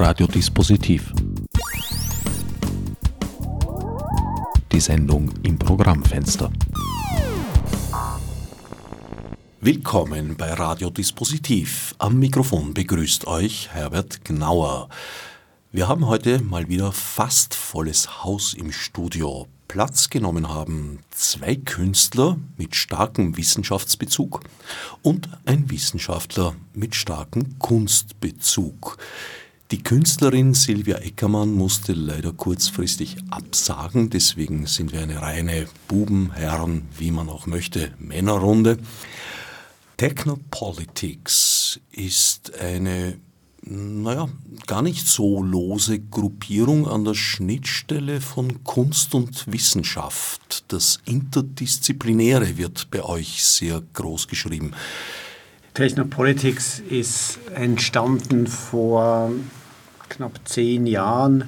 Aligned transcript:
Radiodispositiv. 0.00 1.12
Die 4.70 4.78
Sendung 4.78 5.32
im 5.42 5.58
Programmfenster. 5.58 6.52
Willkommen 9.60 10.36
bei 10.36 10.52
Radiodispositiv. 10.52 11.96
Am 11.98 12.20
Mikrofon 12.20 12.74
begrüßt 12.74 13.26
euch 13.26 13.70
Herbert 13.72 14.24
Gnauer. 14.24 14.88
Wir 15.72 15.88
haben 15.88 16.06
heute 16.06 16.42
mal 16.42 16.68
wieder 16.68 16.92
fast 16.92 17.54
volles 17.54 18.22
Haus 18.22 18.54
im 18.54 18.70
Studio. 18.70 19.48
Platz 19.66 20.10
genommen 20.10 20.48
haben 20.48 21.00
zwei 21.10 21.56
Künstler 21.56 22.38
mit 22.56 22.76
starkem 22.76 23.36
Wissenschaftsbezug 23.36 24.42
und 25.02 25.28
ein 25.44 25.68
Wissenschaftler 25.70 26.54
mit 26.72 26.94
starkem 26.94 27.58
Kunstbezug. 27.58 28.96
Die 29.70 29.82
Künstlerin 29.82 30.54
Silvia 30.54 30.96
Eckermann 30.96 31.52
musste 31.52 31.92
leider 31.92 32.32
kurzfristig 32.32 33.18
absagen, 33.28 34.08
deswegen 34.08 34.64
sind 34.64 34.92
wir 34.92 35.02
eine 35.02 35.20
reine 35.20 35.66
Buben, 35.88 36.32
Herren, 36.32 36.88
wie 36.96 37.10
man 37.10 37.28
auch 37.28 37.44
möchte, 37.44 37.92
Männerrunde. 37.98 38.78
Technopolitics 39.98 41.80
ist 41.92 42.58
eine 42.58 43.18
naja, 43.60 44.28
gar 44.66 44.80
nicht 44.80 45.06
so 45.06 45.42
lose 45.42 45.98
Gruppierung 45.98 46.88
an 46.88 47.04
der 47.04 47.12
Schnittstelle 47.12 48.22
von 48.22 48.64
Kunst 48.64 49.14
und 49.14 49.52
Wissenschaft. 49.52 50.64
Das 50.68 51.00
Interdisziplinäre 51.04 52.56
wird 52.56 52.90
bei 52.90 53.02
euch 53.02 53.44
sehr 53.44 53.82
groß 53.92 54.28
geschrieben. 54.28 54.72
Technopolitics 55.74 56.80
ist 56.80 57.38
entstanden 57.54 58.46
vor 58.46 59.30
knapp 60.08 60.40
zehn 60.44 60.86
Jahren, 60.86 61.44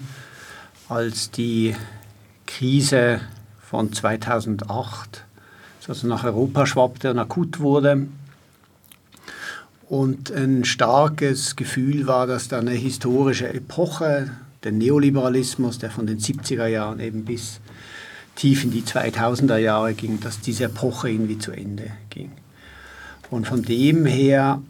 als 0.89 1.31
die 1.31 1.75
Krise 2.47 3.21
von 3.61 3.93
2008 3.93 5.25
also 5.91 6.07
nach 6.07 6.23
Europa 6.23 6.67
schwappte 6.67 7.11
und 7.11 7.19
akut 7.19 7.59
wurde 7.59 8.07
und 9.89 10.31
ein 10.31 10.65
starkes 10.65 11.57
Gefühl 11.57 12.07
war, 12.07 12.29
dass 12.29 12.47
da 12.47 12.61
eine 12.61 12.71
historische 12.71 13.53
Epoche, 13.53 14.31
der 14.63 14.71
Neoliberalismus, 14.73 15.79
der 15.79 15.91
von 15.91 16.07
den 16.07 16.21
70er 16.21 16.67
Jahren 16.67 17.01
eben 17.01 17.25
bis 17.25 17.61
tief 18.37 18.63
in 18.63 18.71
die 18.71 18.83
2000er 18.83 19.57
Jahre 19.57 19.95
ging, 19.95 20.21
dass 20.21 20.41
diese 20.41 20.65
Epoche 20.65 21.11
irgendwie 21.11 21.39
zu 21.39 21.51
Ende 21.51 21.91
ging. 22.09 22.31
Und 23.31 23.49
von 23.49 23.63
dem 23.63 24.07
her 24.07 24.63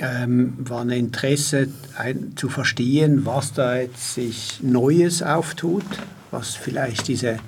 ähm, 0.00 0.54
war 0.58 0.82
ein 0.82 0.90
Interesse 0.90 1.68
ein, 1.96 2.32
zu 2.36 2.48
verstehen, 2.48 3.24
was 3.26 3.52
da 3.52 3.76
jetzt 3.76 4.14
sich 4.14 4.60
Neues 4.62 5.22
auftut, 5.22 5.84
was 6.30 6.54
vielleicht 6.54 7.08
diese 7.08 7.38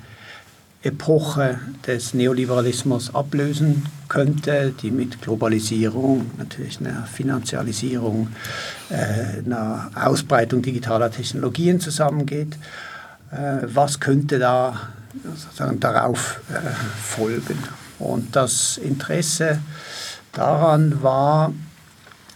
Epoche 0.83 1.59
des 1.87 2.15
Neoliberalismus 2.15 3.15
ablösen 3.15 3.85
könnte, 4.09 4.73
die 4.81 4.91
mit 4.91 5.21
Globalisierung, 5.21 6.31
natürlich 6.39 6.81
einer 6.81 7.05
Finanzialisierung, 7.05 8.29
äh, 8.89 9.45
einer 9.45 9.91
Ausbreitung 9.95 10.63
digitaler 10.63 11.11
Technologien 11.11 11.81
zusammengeht. 11.81 12.57
Äh, 13.31 13.67
was 13.67 14.01
könnte 14.01 14.39
da 14.39 14.89
sozusagen 15.37 15.81
darauf 15.81 16.41
äh, 16.49 16.61
folgen? 17.03 17.59
Und 17.99 18.35
das 18.35 18.79
Interesse 18.79 19.61
daran 20.33 21.03
war, 21.03 21.53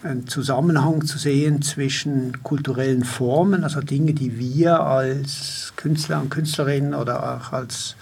einen 0.04 0.28
Zusammenhang 0.28 1.06
zu 1.06 1.18
sehen 1.18 1.62
zwischen 1.62 2.42
kulturellen 2.42 3.04
Formen, 3.04 3.64
also 3.64 3.80
Dinge, 3.80 4.12
die 4.12 4.38
wir 4.38 4.80
als 4.80 5.72
Künstler 5.76 6.20
und 6.20 6.30
Künstlerinnen 6.30 6.94
oder 6.94 7.40
auch 7.40 7.52
als 7.52 7.96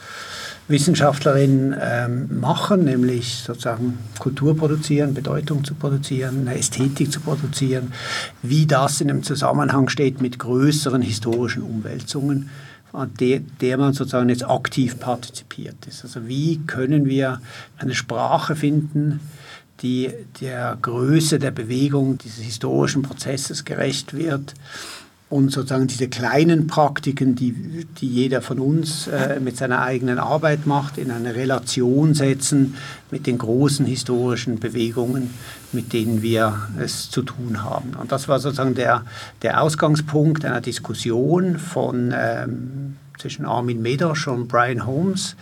Wissenschaftlerin 0.66 1.74
ähm, 1.80 2.40
machen, 2.40 2.84
nämlich 2.84 3.42
sozusagen 3.46 3.98
Kultur 4.18 4.56
produzieren, 4.56 5.14
Bedeutung 5.14 5.64
zu 5.64 5.74
produzieren, 5.74 6.48
eine 6.48 6.58
Ästhetik 6.58 7.12
zu 7.12 7.20
produzieren, 7.20 7.92
wie 8.42 8.66
das 8.66 9.00
in 9.00 9.10
einem 9.10 9.22
Zusammenhang 9.22 9.88
steht 9.88 10.20
mit 10.20 10.38
größeren 10.38 11.02
historischen 11.02 11.62
Umwälzungen, 11.62 12.50
an 12.92 13.12
der, 13.20 13.40
der 13.60 13.78
man 13.78 13.92
sozusagen 13.92 14.28
jetzt 14.28 14.48
aktiv 14.48 14.98
partizipiert 14.98 15.86
ist. 15.86 16.04
Also 16.04 16.26
wie 16.26 16.58
können 16.66 17.06
wir 17.06 17.40
eine 17.78 17.94
Sprache 17.94 18.56
finden, 18.56 19.20
die 19.82 20.10
der 20.40 20.78
Größe 20.80 21.38
der 21.38 21.50
Bewegung 21.50 22.18
dieses 22.18 22.44
historischen 22.44 23.02
Prozesses 23.02 23.64
gerecht 23.64 24.14
wird 24.14 24.54
und 25.32 25.50
sozusagen 25.50 25.86
diese 25.86 26.08
kleinen 26.08 26.66
Praktiken, 26.66 27.34
die, 27.34 27.86
die 27.98 28.06
jeder 28.06 28.42
von 28.42 28.58
uns 28.58 29.06
äh, 29.06 29.40
mit 29.40 29.56
seiner 29.56 29.80
eigenen 29.80 30.18
Arbeit 30.18 30.66
macht, 30.66 30.98
in 30.98 31.10
eine 31.10 31.34
Relation 31.34 32.12
setzen 32.12 32.74
mit 33.10 33.26
den 33.26 33.38
großen 33.38 33.86
historischen 33.86 34.60
Bewegungen, 34.60 35.30
mit 35.72 35.94
denen 35.94 36.20
wir 36.20 36.68
es 36.78 37.10
zu 37.10 37.22
tun 37.22 37.64
haben. 37.64 37.94
Und 37.98 38.12
das 38.12 38.28
war 38.28 38.40
sozusagen 38.40 38.74
der, 38.74 39.06
der 39.40 39.62
Ausgangspunkt 39.62 40.44
einer 40.44 40.60
Diskussion 40.60 41.58
von, 41.58 42.12
ähm, 42.14 42.96
zwischen 43.16 43.46
Armin 43.46 43.80
Medosch 43.80 44.28
und 44.28 44.48
Brian 44.48 44.84
Holmes, 44.84 45.34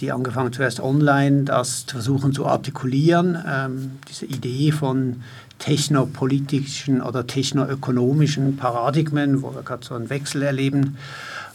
die 0.00 0.12
angefangen 0.12 0.52
zuerst 0.52 0.80
online 0.80 1.44
das 1.44 1.86
zu 1.86 1.96
versuchen 1.96 2.32
zu 2.32 2.46
artikulieren, 2.46 3.38
ähm, 3.46 3.92
diese 4.08 4.26
Idee 4.26 4.72
von 4.72 5.22
technopolitischen 5.58 7.00
oder 7.00 7.26
technoökonomischen 7.26 8.56
Paradigmen, 8.56 9.42
wo 9.42 9.54
wir 9.54 9.62
gerade 9.62 9.84
so 9.84 9.94
einen 9.94 10.10
Wechsel 10.10 10.42
erleben. 10.42 10.96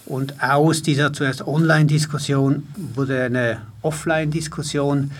Und 0.05 0.41
aus 0.41 0.81
dieser 0.81 1.13
zuerst 1.13 1.45
Online-Diskussion 1.45 2.67
wurde 2.95 3.23
eine 3.23 3.61
Offline-Diskussion, 3.81 5.11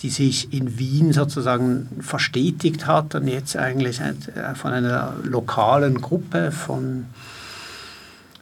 die 0.00 0.10
sich 0.10 0.52
in 0.52 0.78
Wien 0.78 1.12
sozusagen 1.12 1.88
verstetigt 2.00 2.86
hat 2.86 3.14
und 3.14 3.28
jetzt 3.28 3.56
eigentlich 3.56 4.00
von 4.54 4.72
einer 4.72 5.14
lokalen 5.22 6.00
Gruppe 6.00 6.50
von 6.50 7.06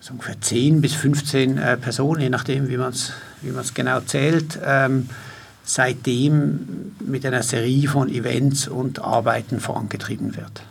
so 0.01 0.15
ungefähr 0.15 0.41
10 0.41 0.81
bis 0.81 0.95
15 0.95 1.59
äh, 1.59 1.77
Personen, 1.77 2.23
je 2.23 2.31
nachdem, 2.31 2.69
wie 2.69 2.77
man 2.77 2.91
es 2.91 3.13
wie 3.43 3.53
genau 3.75 4.01
zählt, 4.01 4.59
ähm, 4.65 5.09
seitdem 5.65 6.95
mit 7.01 7.25
einer 7.25 7.43
Serie 7.43 7.89
von 7.89 8.09
Events 8.09 8.69
und 8.69 9.01
Arbeiten 9.01 9.61
vorangetrieben 9.61 10.37
wird. 10.37 10.63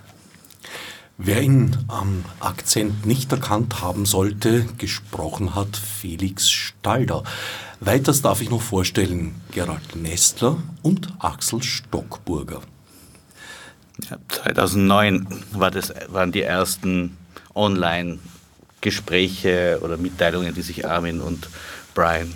Wer 1.24 1.44
ihn 1.44 1.78
am 1.88 2.26
Akzent 2.40 3.06
nicht 3.06 3.32
erkannt 3.32 3.82
haben 3.82 4.08
sollte, 4.08 4.66
gesprochen 4.80 5.54
hat 5.54 5.78
Felix 5.78 6.50
Stalder. 6.50 7.22
Weiters 7.80 8.24
darf 8.24 8.42
ich 8.42 8.50
noch 8.50 8.64
vorstellen 8.64 9.40
Gerald 9.52 9.96
Nestler 9.96 10.58
und 10.82 11.10
Axel 11.20 11.62
Stockburger. 11.62 12.62
Ja, 14.10 14.18
2009 14.30 15.28
war 15.52 15.70
das, 15.70 15.94
waren 16.08 16.32
die 16.32 16.42
ersten 16.42 17.16
Online-Gespräche 17.54 19.78
oder 19.84 19.98
Mitteilungen, 19.98 20.56
die 20.56 20.64
sich 20.64 20.88
Armin 20.88 21.22
und 21.22 21.50
Brian 21.94 22.34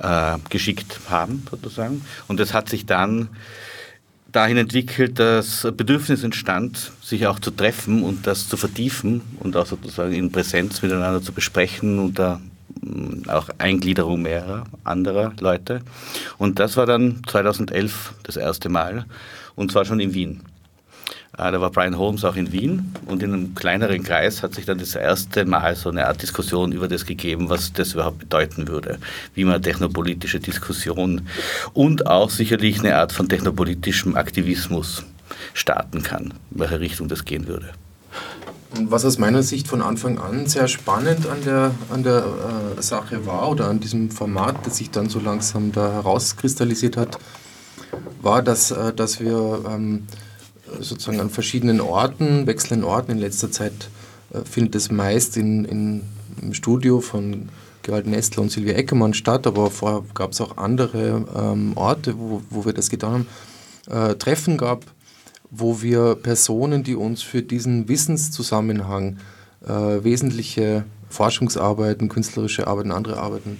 äh, 0.00 0.38
geschickt 0.48 1.00
haben, 1.08 1.46
sozusagen. 1.50 2.04
Und 2.26 2.40
es 2.40 2.54
hat 2.54 2.68
sich 2.68 2.86
dann 2.86 3.28
dahin 4.32 4.58
entwickelt, 4.58 5.18
dass 5.18 5.66
Bedürfnis 5.76 6.22
entstand, 6.22 6.92
sich 7.02 7.26
auch 7.26 7.38
zu 7.38 7.50
treffen 7.50 8.02
und 8.02 8.26
das 8.26 8.48
zu 8.48 8.56
vertiefen 8.56 9.22
und 9.40 9.56
auch 9.56 9.66
sozusagen 9.66 10.12
in 10.12 10.30
Präsenz 10.30 10.82
miteinander 10.82 11.22
zu 11.22 11.32
besprechen 11.32 11.98
unter 11.98 12.40
mm, 12.82 13.28
auch 13.28 13.48
Eingliederung 13.58 14.22
mehrerer 14.22 14.64
anderer 14.84 15.32
Leute. 15.40 15.80
Und 16.36 16.58
das 16.58 16.76
war 16.76 16.86
dann 16.86 17.22
2011 17.26 18.14
das 18.22 18.36
erste 18.36 18.68
Mal 18.68 19.06
und 19.56 19.72
zwar 19.72 19.84
schon 19.84 20.00
in 20.00 20.12
Wien. 20.12 20.42
Ah, 21.40 21.52
da 21.52 21.60
war 21.60 21.70
Brian 21.70 21.96
Holmes 21.96 22.24
auch 22.24 22.34
in 22.34 22.50
Wien 22.50 22.92
und 23.06 23.22
in 23.22 23.32
einem 23.32 23.54
kleineren 23.54 24.02
Kreis 24.02 24.42
hat 24.42 24.56
sich 24.56 24.66
dann 24.66 24.78
das 24.78 24.96
erste 24.96 25.44
Mal 25.44 25.76
so 25.76 25.88
eine 25.88 26.08
Art 26.08 26.20
Diskussion 26.20 26.72
über 26.72 26.88
das 26.88 27.06
gegeben, 27.06 27.48
was 27.48 27.72
das 27.72 27.94
überhaupt 27.94 28.18
bedeuten 28.18 28.66
würde, 28.66 28.98
wie 29.34 29.44
man 29.44 29.62
technopolitische 29.62 30.40
Diskussion 30.40 31.28
und 31.74 32.08
auch 32.08 32.30
sicherlich 32.30 32.80
eine 32.80 32.96
Art 32.96 33.12
von 33.12 33.28
technopolitischem 33.28 34.16
Aktivismus 34.16 35.04
starten 35.54 36.02
kann, 36.02 36.34
in 36.50 36.58
welche 36.58 36.80
Richtung 36.80 37.06
das 37.06 37.24
gehen 37.24 37.46
würde. 37.46 37.68
Was 38.72 39.04
aus 39.04 39.18
meiner 39.18 39.44
Sicht 39.44 39.68
von 39.68 39.80
Anfang 39.80 40.18
an 40.18 40.46
sehr 40.46 40.66
spannend 40.66 41.28
an 41.28 41.44
der, 41.44 41.70
an 41.90 42.02
der 42.02 42.24
äh, 42.76 42.82
Sache 42.82 43.26
war 43.26 43.48
oder 43.48 43.68
an 43.68 43.78
diesem 43.78 44.10
Format, 44.10 44.66
das 44.66 44.78
sich 44.78 44.90
dann 44.90 45.08
so 45.08 45.20
langsam 45.20 45.70
da 45.70 45.92
herauskristallisiert 45.92 46.96
hat, 46.96 47.16
war, 48.22 48.42
dass, 48.42 48.72
äh, 48.72 48.92
dass 48.92 49.20
wir 49.20 49.64
ähm, 49.70 50.08
sozusagen 50.80 51.20
an 51.20 51.30
verschiedenen 51.30 51.80
Orten, 51.80 52.46
wechselnden 52.46 52.88
Orten. 52.88 53.12
In 53.12 53.18
letzter 53.18 53.50
Zeit 53.50 53.90
äh, 54.32 54.40
findet 54.44 54.74
es 54.74 54.90
meist 54.90 55.36
in, 55.36 55.64
in, 55.64 56.02
im 56.42 56.54
Studio 56.54 57.00
von 57.00 57.48
Gerald 57.82 58.06
Nestler 58.06 58.42
und 58.42 58.50
Silvia 58.50 58.74
Eckermann 58.74 59.14
statt, 59.14 59.46
aber 59.46 59.70
vorher 59.70 60.02
gab 60.14 60.32
es 60.32 60.40
auch 60.40 60.56
andere 60.58 61.24
ähm, 61.34 61.72
Orte, 61.74 62.18
wo, 62.18 62.42
wo 62.50 62.64
wir 62.64 62.72
das 62.72 62.90
getan 62.90 63.26
haben. 63.88 64.10
Äh, 64.10 64.14
Treffen 64.16 64.58
gab, 64.58 64.84
wo 65.50 65.80
wir 65.80 66.14
Personen, 66.14 66.82
die 66.82 66.94
uns 66.94 67.22
für 67.22 67.42
diesen 67.42 67.88
Wissenszusammenhang 67.88 69.18
äh, 69.66 69.72
wesentliche 70.04 70.84
Forschungsarbeiten, 71.08 72.08
künstlerische 72.08 72.66
Arbeiten, 72.66 72.92
andere 72.92 73.18
Arbeiten 73.18 73.58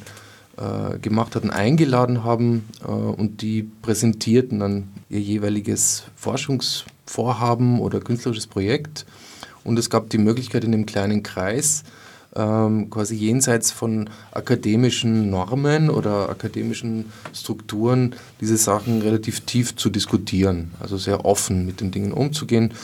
äh, 0.59 0.99
gemacht 0.99 1.35
hatten, 1.35 1.51
eingeladen 1.51 2.25
haben 2.25 2.69
äh, 2.83 2.91
und 2.91 3.41
die 3.43 3.63
präsentierten 3.63 4.59
dann 4.59 4.89
ihr 5.11 5.21
jeweiliges 5.21 6.05
Forschungsvorhaben 6.17 7.81
oder 7.81 8.01
künstlerisches 8.01 8.47
Projekt. 8.47 9.07
Und 9.65 9.79
es 9.79 9.91
gab 9.91 10.11
die 10.11 10.19
Möglichkeit 10.19 10.65
in 10.65 10.73
dem 10.73 10.87
kleinen 10.87 11.23
Kreis, 11.23 11.85
ähm, 12.37 12.91
quasi 12.91 13.15
jenseits 13.17 13.71
von 13.71 14.09
akademischen 14.33 15.31
Normen 15.31 15.91
oder 15.91 16.29
akademischen 16.29 17.07
Strukturen 17.35 18.15
diese 18.41 18.57
Sachen 18.57 19.03
relativ 19.03 19.41
tief 19.41 19.77
zu 19.77 19.91
diskutieren, 19.91 20.73
also 20.81 20.97
sehr 20.97 21.25
offen 21.25 21.67
mit 21.67 21.81
den 21.81 21.91
Dingen 21.91 22.13
umzugehen 22.13 22.75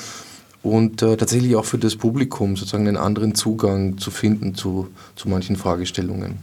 und 0.62 1.02
äh, 1.02 1.16
tatsächlich 1.16 1.56
auch 1.56 1.66
für 1.66 1.78
das 1.78 1.94
Publikum 1.94 2.56
sozusagen 2.56 2.88
einen 2.88 2.96
anderen 2.96 3.34
Zugang 3.34 3.98
zu 3.98 4.10
finden 4.10 4.54
zu, 4.54 4.88
zu 5.14 5.28
manchen 5.28 5.56
Fragestellungen. 5.56 6.38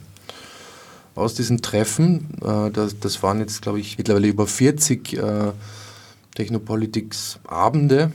Aus 1.16 1.34
diesen 1.34 1.62
Treffen, 1.62 2.30
äh, 2.42 2.72
das, 2.72 3.00
das 3.00 3.22
waren 3.24 3.40
jetzt 3.40 3.62
glaube 3.62 3.80
ich 3.80 3.98
mittlerweile 3.98 4.28
über 4.28 4.48
40 4.48 5.14
äh, 5.14 5.52
Technopolitics-Abende, 6.36 8.12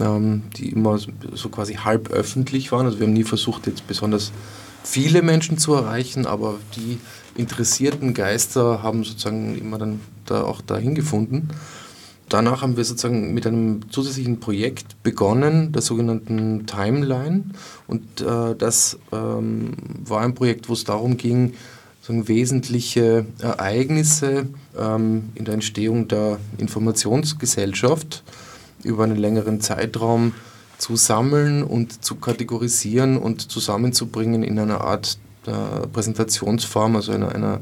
ähm, 0.00 0.42
die 0.56 0.70
immer 0.70 0.98
so 0.98 1.48
quasi 1.50 1.74
halb 1.74 2.10
öffentlich 2.10 2.72
waren. 2.72 2.86
Also 2.86 2.98
wir 2.98 3.06
haben 3.06 3.12
nie 3.12 3.24
versucht, 3.24 3.66
jetzt 3.66 3.86
besonders 3.86 4.32
viele 4.82 5.22
Menschen 5.22 5.58
zu 5.58 5.74
erreichen, 5.74 6.26
aber 6.26 6.56
die 6.76 6.98
interessierten 7.36 8.14
Geister 8.14 8.82
haben 8.82 9.04
sozusagen 9.04 9.56
immer 9.58 9.78
dann 9.78 10.00
da 10.24 10.42
auch 10.42 10.60
dahin 10.60 10.94
gefunden. 10.94 11.48
Danach 12.28 12.60
haben 12.60 12.76
wir 12.76 12.84
sozusagen 12.84 13.32
mit 13.32 13.46
einem 13.46 13.90
zusätzlichen 13.90 14.38
Projekt 14.38 15.02
begonnen, 15.02 15.72
der 15.72 15.80
sogenannten 15.80 16.66
Timeline. 16.66 17.44
Und 17.86 18.20
äh, 18.20 18.54
das 18.54 18.98
ähm, 19.12 19.72
war 20.04 20.20
ein 20.20 20.34
Projekt, 20.34 20.68
wo 20.68 20.74
es 20.74 20.84
darum 20.84 21.16
ging, 21.16 21.54
sagen, 22.08 22.26
wesentliche 22.26 23.26
Ereignisse 23.40 24.46
ähm, 24.76 25.30
in 25.34 25.44
der 25.44 25.54
Entstehung 25.54 26.08
der 26.08 26.38
Informationsgesellschaft 26.56 28.24
über 28.82 29.04
einen 29.04 29.16
längeren 29.16 29.60
Zeitraum 29.60 30.34
zu 30.78 30.96
sammeln 30.96 31.62
und 31.62 32.04
zu 32.04 32.16
kategorisieren 32.16 33.16
und 33.16 33.50
zusammenzubringen 33.50 34.42
in 34.42 34.58
einer 34.58 34.80
Art 34.80 35.18
äh, 35.46 35.86
Präsentationsform, 35.88 36.96
also 36.96 37.12
einer, 37.12 37.34
einer 37.34 37.60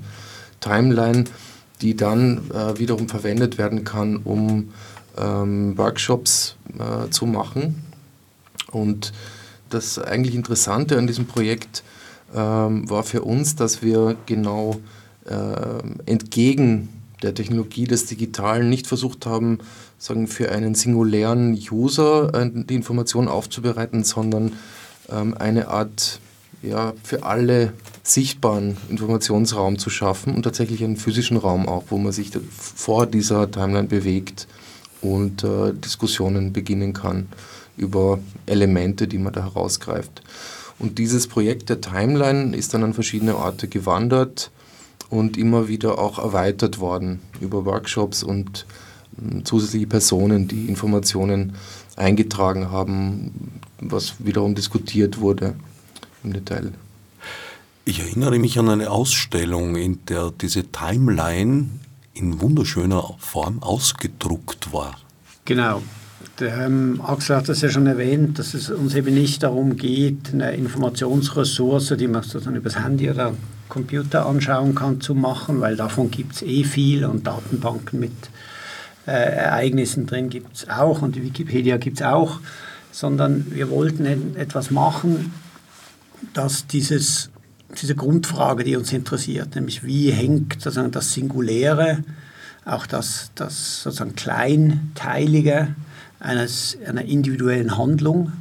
Timeline, 0.60 1.24
die 1.80 1.96
dann 1.96 2.50
äh, 2.50 2.78
wiederum 2.78 3.08
verwendet 3.08 3.58
werden 3.58 3.84
kann, 3.84 4.18
um 4.18 4.70
ähm, 5.18 5.76
Workshops 5.78 6.56
äh, 6.78 7.10
zu 7.10 7.26
machen. 7.26 7.82
Und 8.70 9.12
das 9.70 9.98
eigentlich 9.98 10.34
Interessante 10.34 10.98
an 10.98 11.06
diesem 11.06 11.26
Projekt 11.26 11.82
ähm, 12.36 12.88
war 12.88 13.02
für 13.02 13.22
uns, 13.22 13.56
dass 13.56 13.82
wir 13.82 14.16
genau 14.26 14.76
äh, 15.24 16.10
entgegen 16.10 16.88
der 17.22 17.34
Technologie 17.34 17.84
des 17.84 18.06
Digitalen 18.06 18.68
nicht 18.68 18.86
versucht 18.86 19.26
haben, 19.26 19.58
sagen, 19.98 20.28
für 20.28 20.52
einen 20.52 20.74
singulären 20.74 21.58
User 21.70 22.32
äh, 22.34 22.50
die 22.52 22.74
Information 22.74 23.26
aufzubereiten, 23.26 24.04
sondern 24.04 24.52
ähm, 25.10 25.34
eine 25.38 25.68
Art 25.68 26.20
ja, 26.62 26.92
für 27.02 27.22
alle 27.22 27.72
sichtbaren 28.02 28.76
Informationsraum 28.88 29.78
zu 29.78 29.90
schaffen 29.90 30.34
und 30.34 30.42
tatsächlich 30.42 30.84
einen 30.84 30.96
physischen 30.96 31.36
Raum 31.36 31.68
auch, 31.68 31.84
wo 31.88 31.98
man 31.98 32.12
sich 32.12 32.30
vor 32.58 33.06
dieser 33.06 33.50
Timeline 33.50 33.88
bewegt 33.88 34.46
und 35.00 35.42
äh, 35.42 35.72
Diskussionen 35.72 36.52
beginnen 36.52 36.92
kann 36.92 37.28
über 37.76 38.18
Elemente, 38.46 39.06
die 39.06 39.18
man 39.18 39.32
da 39.32 39.44
herausgreift. 39.44 40.22
Und 40.78 40.98
dieses 40.98 41.26
Projekt 41.26 41.68
der 41.68 41.80
Timeline 41.80 42.54
ist 42.56 42.74
dann 42.74 42.84
an 42.84 42.94
verschiedene 42.94 43.36
Orte 43.36 43.68
gewandert 43.68 44.50
und 45.08 45.36
immer 45.36 45.68
wieder 45.68 45.98
auch 45.98 46.18
erweitert 46.18 46.78
worden 46.78 47.20
über 47.40 47.64
Workshops 47.64 48.22
und 48.22 48.66
hm, 49.18 49.44
zusätzliche 49.44 49.86
Personen, 49.86 50.48
die 50.48 50.66
Informationen 50.66 51.54
eingetragen 51.96 52.70
haben, 52.70 53.60
was 53.80 54.14
wiederum 54.18 54.54
diskutiert 54.54 55.20
wurde 55.20 55.54
im 56.22 56.32
Detail. 56.32 56.72
Ich 57.84 58.00
erinnere 58.00 58.38
mich 58.38 58.58
an 58.58 58.68
eine 58.68 58.90
Ausstellung, 58.90 59.76
in 59.76 60.04
der 60.06 60.32
diese 60.32 60.64
Timeline 60.72 61.68
in 62.14 62.40
wunderschöner 62.40 63.14
Form 63.18 63.62
ausgedruckt 63.62 64.72
war. 64.72 64.98
Genau. 65.44 65.82
Ähm, 66.40 67.00
Axel 67.02 67.36
hat 67.36 67.48
das 67.48 67.62
ja 67.62 67.70
schon 67.70 67.86
erwähnt, 67.86 68.38
dass 68.38 68.54
es 68.54 68.70
uns 68.70 68.94
eben 68.94 69.14
nicht 69.14 69.42
darum 69.42 69.76
geht, 69.76 70.32
eine 70.32 70.54
Informationsressource, 70.54 71.94
die 71.98 72.08
man 72.08 72.22
sozusagen 72.22 72.56
übers 72.56 72.78
Handy 72.78 73.10
oder 73.10 73.32
Computer 73.68 74.26
anschauen 74.26 74.74
kann, 74.74 75.00
zu 75.00 75.14
machen, 75.14 75.60
weil 75.60 75.76
davon 75.76 76.10
gibt 76.10 76.34
es 76.34 76.42
eh 76.42 76.64
viel 76.64 77.04
und 77.04 77.26
Datenbanken 77.26 78.00
mit 78.00 78.12
äh, 79.06 79.12
Ereignissen 79.12 80.06
drin 80.06 80.28
gibt 80.28 80.56
es 80.56 80.68
auch 80.68 81.02
und 81.02 81.16
die 81.16 81.22
Wikipedia 81.22 81.76
gibt 81.78 82.00
es 82.00 82.06
auch, 82.06 82.40
sondern 82.92 83.46
wir 83.50 83.70
wollten 83.70 84.36
etwas 84.36 84.70
machen, 84.70 85.32
dass 86.34 86.66
dieses, 86.66 87.30
diese 87.80 87.94
Grundfrage, 87.94 88.64
die 88.64 88.76
uns 88.76 88.92
interessiert, 88.92 89.54
nämlich 89.54 89.84
wie 89.84 90.10
hängt 90.10 90.54
sozusagen 90.54 90.90
das 90.90 91.12
Singuläre, 91.12 92.04
auch 92.64 92.86
das, 92.86 93.30
das 93.34 93.82
sozusagen 93.82 94.16
Kleinteilige 94.16 95.68
eines, 96.26 96.76
einer 96.86 97.04
individuellen 97.04 97.78
Handlung, 97.78 98.32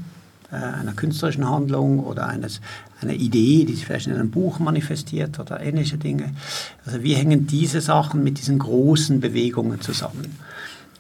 äh, 0.51 0.55
einer 0.55 0.93
künstlerischen 0.93 1.47
Handlung 1.47 1.99
oder 1.99 2.27
eines, 2.27 2.61
einer 3.01 3.13
Idee, 3.13 3.65
die 3.65 3.75
sich 3.75 3.85
vielleicht 3.85 4.07
in 4.07 4.13
einem 4.13 4.31
Buch 4.31 4.59
manifestiert 4.59 5.39
oder 5.39 5.59
ähnliche 5.61 5.97
Dinge. 5.97 6.33
Also 6.85 7.03
wie 7.03 7.13
hängen 7.13 7.47
diese 7.47 7.81
Sachen 7.81 8.23
mit 8.23 8.39
diesen 8.39 8.59
großen 8.59 9.19
Bewegungen 9.19 9.81
zusammen? 9.81 10.37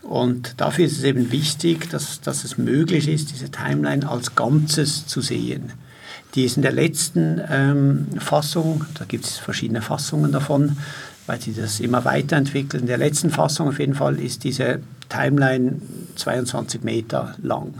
Und 0.03 0.61
dafür 0.61 0.85
ist 0.85 0.99
es 0.99 1.03
eben 1.03 1.31
wichtig, 1.31 1.89
dass, 1.89 2.21
dass 2.21 2.43
es 2.43 2.59
möglich 2.59 3.07
ist, 3.07 3.31
diese 3.31 3.49
Timeline 3.49 4.07
als 4.07 4.35
Ganzes 4.35 5.07
zu 5.07 5.21
sehen. 5.21 5.71
Die 6.35 6.43
ist 6.43 6.57
in 6.57 6.61
der 6.61 6.73
letzten 6.73 7.41
ähm, 7.49 8.07
Fassung, 8.19 8.85
da 8.99 9.05
gibt 9.05 9.25
es 9.25 9.37
verschiedene 9.37 9.81
Fassungen 9.81 10.31
davon, 10.31 10.77
weil 11.25 11.41
sie 11.41 11.53
das 11.53 11.79
immer 11.79 12.05
weiterentwickeln. 12.05 12.81
In 12.81 12.87
der 12.87 12.99
letzten 12.99 13.31
Fassung 13.31 13.69
auf 13.69 13.79
jeden 13.79 13.95
Fall 13.95 14.19
ist 14.19 14.43
diese 14.43 14.79
Timeline 15.09 15.81
22 16.15 16.83
Meter 16.83 17.35
lang. 17.41 17.73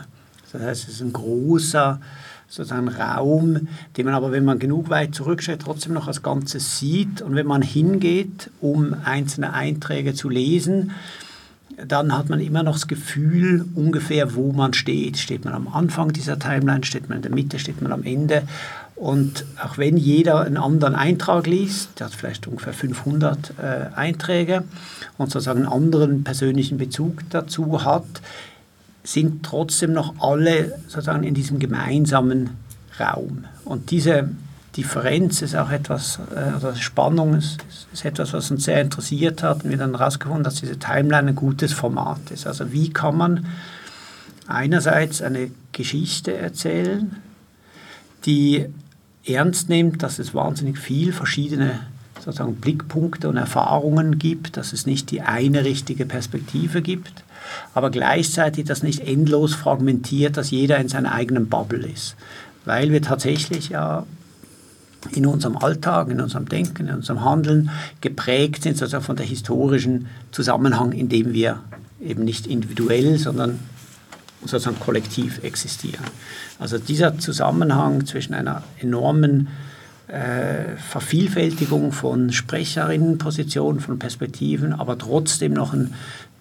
Das 0.52 0.62
heißt, 0.62 0.84
es 0.88 0.96
ist 0.96 1.02
ein 1.02 1.14
großer 1.14 2.00
sozusagen 2.48 2.88
Raum, 2.88 3.68
den 3.98 4.06
man 4.06 4.14
aber, 4.14 4.32
wenn 4.32 4.46
man 4.46 4.60
genug 4.60 4.90
weit 4.90 5.16
zurücksteht, 5.16 5.62
trotzdem 5.62 5.94
noch 5.94 6.08
als 6.08 6.24
Ganzes 6.24 6.80
sieht. 6.80 7.22
Und 7.22 7.36
wenn 7.36 7.48
man 7.48 7.62
hingeht, 7.62 8.50
um 8.62 8.96
einzelne 9.04 9.54
Einträge 9.54 10.14
zu 10.14 10.30
lesen, 10.30 10.92
dann 11.86 12.18
hat 12.18 12.30
man 12.30 12.40
immer 12.40 12.64
noch 12.64 12.74
das 12.74 12.88
Gefühl 12.88 13.66
ungefähr, 13.76 14.36
wo 14.36 14.54
man 14.54 14.74
steht. 14.74 15.18
Steht 15.18 15.44
man 15.44 15.54
am 15.54 15.68
Anfang 15.68 16.14
dieser 16.14 16.40
Timeline, 16.40 16.86
steht 16.86 17.10
man 17.10 17.18
in 17.18 17.22
der 17.24 17.32
Mitte, 17.32 17.60
steht 17.60 17.82
man 17.82 17.92
am 17.92 18.04
Ende. 18.04 18.44
Und 18.96 19.46
auch 19.62 19.78
wenn 19.78 19.98
jeder 19.98 20.42
einen 20.42 20.58
anderen 20.58 20.96
Eintrag 20.96 21.48
liest, 21.48 22.00
der 22.00 22.08
hat 22.08 22.14
vielleicht 22.14 22.48
ungefähr 22.48 22.74
500 22.74 23.54
äh, 23.58 23.96
Einträge 23.96 24.64
und 25.18 25.32
sozusagen 25.32 25.66
einen 25.66 25.72
anderen 25.72 26.24
persönlichen 26.24 26.78
Bezug 26.78 27.22
dazu 27.30 27.84
hat, 27.84 28.06
sind 29.04 29.44
trotzdem 29.44 29.92
noch 29.94 30.16
alle 30.20 30.80
sozusagen 30.88 31.24
in 31.24 31.34
diesem 31.34 31.60
gemeinsamen 31.60 32.52
Raum. 33.00 33.46
Und 33.66 33.92
diese 33.92 34.30
Differenz 34.78 35.42
ist 35.42 35.56
auch 35.56 35.72
etwas, 35.72 36.20
also 36.36 36.74
Spannung 36.76 37.36
ist, 37.36 37.60
ist, 37.94 38.04
etwas, 38.04 38.34
was 38.34 38.52
uns 38.52 38.66
sehr 38.66 38.82
interessiert 38.82 39.44
hat 39.44 39.64
und 39.64 39.70
wir 39.70 39.78
dann 39.78 39.98
herausgefunden, 39.98 40.44
dass 40.44 40.56
diese 40.56 40.80
Timeline 40.80 41.30
ein 41.30 41.36
gutes 41.36 41.72
Format 41.72 42.32
ist. 42.32 42.48
Also 42.48 42.72
wie 42.74 42.92
kann 42.92 43.16
man 43.16 43.46
einerseits 44.48 45.22
eine 45.22 45.52
Geschichte 45.72 46.36
erzählen, 46.36 47.16
die 48.26 48.68
ernst 49.28 49.70
nimmt, 49.70 50.04
dass 50.04 50.20
es 50.20 50.34
wahnsinnig 50.34 50.78
viel 50.78 51.12
verschiedene 51.14 51.80
sozusagen 52.24 52.56
Blickpunkte 52.56 53.30
und 53.30 53.38
Erfahrungen 53.38 54.18
gibt, 54.18 54.58
dass 54.58 54.74
es 54.74 54.86
nicht 54.86 55.12
die 55.12 55.22
eine 55.22 55.64
richtige 55.64 56.06
Perspektive 56.06 56.82
gibt, 56.82 57.24
aber 57.74 57.92
gleichzeitig 57.92 58.66
das 58.66 58.84
nicht 58.84 59.02
endlos 59.02 59.54
fragmentiert, 59.54 60.38
dass 60.38 60.52
jeder 60.52 60.78
in 60.78 60.90
seiner 60.90 61.12
eigenen 61.12 61.48
Bubble 61.50 61.86
ist. 61.86 62.16
Weil 62.66 62.92
wir 62.92 63.02
tatsächlich 63.02 63.70
ja 63.70 64.06
in 65.14 65.28
unserem 65.28 65.58
Alltag, 65.58 66.10
in 66.10 66.20
unserem 66.20 66.50
Denken, 66.50 66.88
in 66.88 66.96
unserem 66.96 67.24
Handeln 67.24 67.70
geprägt 68.02 68.64
sind 68.64 68.78
sozusagen 68.78 69.04
von 69.04 69.16
der 69.16 69.26
historischen 69.26 70.08
Zusammenhang, 70.32 70.94
in 70.94 71.10
dem 71.10 71.34
wir 71.34 71.60
eben 72.02 72.24
nicht 72.24 72.48
individuell, 72.48 73.20
sondern 73.20 73.60
sozusagen 74.48 74.80
kollektiv 74.80 75.44
existieren. 75.44 76.06
Also 76.60 76.78
dieser 76.78 77.18
Zusammenhang 77.20 78.06
zwischen 78.06 78.34
einer 78.34 78.64
enormen 78.80 79.48
äh, 80.08 80.78
Vervielfältigung 80.78 81.92
von 81.92 82.32
Sprecherinnenpositionen, 82.32 83.82
von 83.82 84.00
Perspektiven, 84.00 84.74
aber 84.74 84.98
trotzdem 84.98 85.54
noch 85.54 85.74
ein 85.74 85.94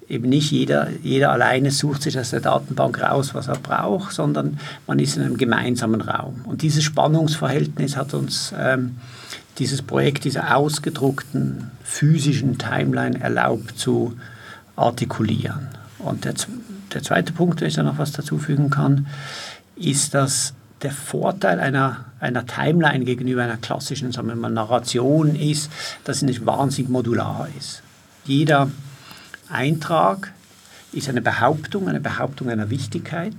eben 0.08 0.28
nicht 0.28 0.50
jeder, 0.50 0.88
jeder 1.02 1.32
alleine 1.32 1.70
sucht 1.70 2.02
sich 2.02 2.18
aus 2.18 2.30
der 2.30 2.40
Datenbank 2.40 3.02
raus, 3.02 3.34
was 3.34 3.48
er 3.48 3.56
braucht, 3.56 4.12
sondern 4.12 4.58
man 4.86 4.98
ist 4.98 5.16
in 5.16 5.22
einem 5.22 5.36
gemeinsamen 5.36 6.00
Raum. 6.00 6.42
Und 6.44 6.62
dieses 6.62 6.84
Spannungsverhältnis 6.84 7.96
hat 7.96 8.14
uns 8.14 8.52
ähm, 8.58 8.96
dieses 9.58 9.82
Projekt, 9.82 10.24
diese 10.24 10.54
ausgedruckten 10.54 11.70
physischen 11.82 12.58
Timeline 12.58 13.20
erlaubt 13.20 13.78
zu 13.78 14.14
artikulieren. 14.76 15.68
Und 15.98 16.24
der, 16.24 16.34
der 16.94 17.02
zweite 17.02 17.32
Punkt, 17.32 17.60
wenn 17.60 17.68
ich 17.68 17.74
da 17.74 17.82
noch 17.82 17.98
was 17.98 18.12
dazufügen 18.12 18.70
kann, 18.70 19.06
ist, 19.76 20.14
dass 20.14 20.54
der 20.82 20.92
Vorteil 20.92 21.60
einer, 21.60 22.04
einer 22.20 22.46
Timeline 22.46 23.04
gegenüber 23.04 23.42
einer 23.42 23.56
klassischen 23.56 24.12
sagen 24.12 24.28
wir 24.28 24.36
mal, 24.36 24.50
Narration 24.50 25.34
ist, 25.34 25.70
dass 26.04 26.20
sie 26.20 26.26
nicht 26.26 26.46
wahnsinnig 26.46 26.90
modular 26.90 27.48
ist. 27.58 27.82
Jeder 28.24 28.70
Eintrag 29.48 30.32
ist 30.92 31.08
eine 31.08 31.22
Behauptung, 31.22 31.88
eine 31.88 32.00
Behauptung 32.00 32.48
einer 32.50 32.70
Wichtigkeit. 32.70 33.34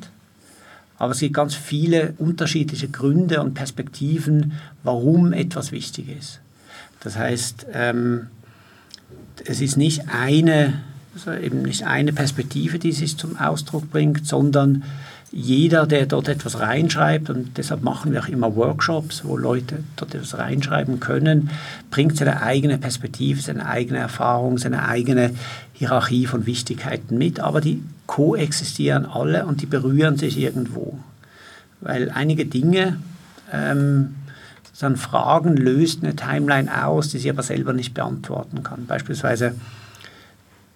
Aber 0.97 1.11
es 1.11 1.19
gibt 1.19 1.33
ganz 1.33 1.55
viele 1.55 2.13
unterschiedliche 2.17 2.87
Gründe 2.87 3.41
und 3.41 3.53
Perspektiven, 3.53 4.53
warum 4.83 5.33
etwas 5.33 5.71
wichtig 5.71 6.09
ist. 6.09 6.39
Das 7.01 7.17
heißt, 7.17 7.67
ähm, 7.73 8.27
es 9.45 9.61
ist 9.61 9.77
nicht 9.77 10.09
eine, 10.09 10.81
also 11.15 11.31
eben 11.31 11.61
nicht 11.61 11.85
eine 11.85 12.13
Perspektive, 12.13 12.77
die 12.77 12.91
sich 12.91 13.17
zum 13.17 13.37
Ausdruck 13.37 13.89
bringt, 13.89 14.27
sondern 14.27 14.83
jeder, 15.31 15.85
der 15.85 16.05
dort 16.05 16.29
etwas 16.29 16.59
reinschreibt, 16.59 17.29
und 17.29 17.57
deshalb 17.57 17.81
machen 17.83 18.13
wir 18.13 18.21
auch 18.21 18.27
immer 18.27 18.55
Workshops, 18.55 19.23
wo 19.25 19.35
Leute 19.37 19.79
dort 19.95 20.15
etwas 20.15 20.37
reinschreiben 20.37 20.99
können, 20.99 21.49
bringt 21.91 22.17
seine 22.17 22.41
eigene 22.41 22.77
Perspektive, 22.77 23.41
seine 23.41 23.65
eigene 23.65 23.99
Erfahrung, 23.99 24.57
seine 24.57 24.87
eigene 24.87 25.31
Hierarchie 25.73 26.25
von 26.25 26.45
Wichtigkeiten 26.45 27.17
mit, 27.17 27.39
aber 27.39 27.59
die 27.59 27.83
koexistieren 28.05 29.05
alle 29.05 29.45
und 29.45 29.61
die 29.61 29.65
berühren 29.65 30.17
sich 30.17 30.37
irgendwo. 30.37 30.99
Weil 31.81 32.09
einige 32.11 32.45
Dinge, 32.45 32.99
ähm, 33.51 34.15
dann 34.79 34.97
Fragen 34.97 35.55
löst 35.55 36.03
eine 36.03 36.15
Timeline 36.15 36.85
aus, 36.85 37.09
die 37.09 37.17
sie 37.17 37.29
aber 37.29 37.43
selber 37.43 37.73
nicht 37.73 37.93
beantworten 37.93 38.63
kann. 38.63 38.85
Beispielsweise 38.87 39.55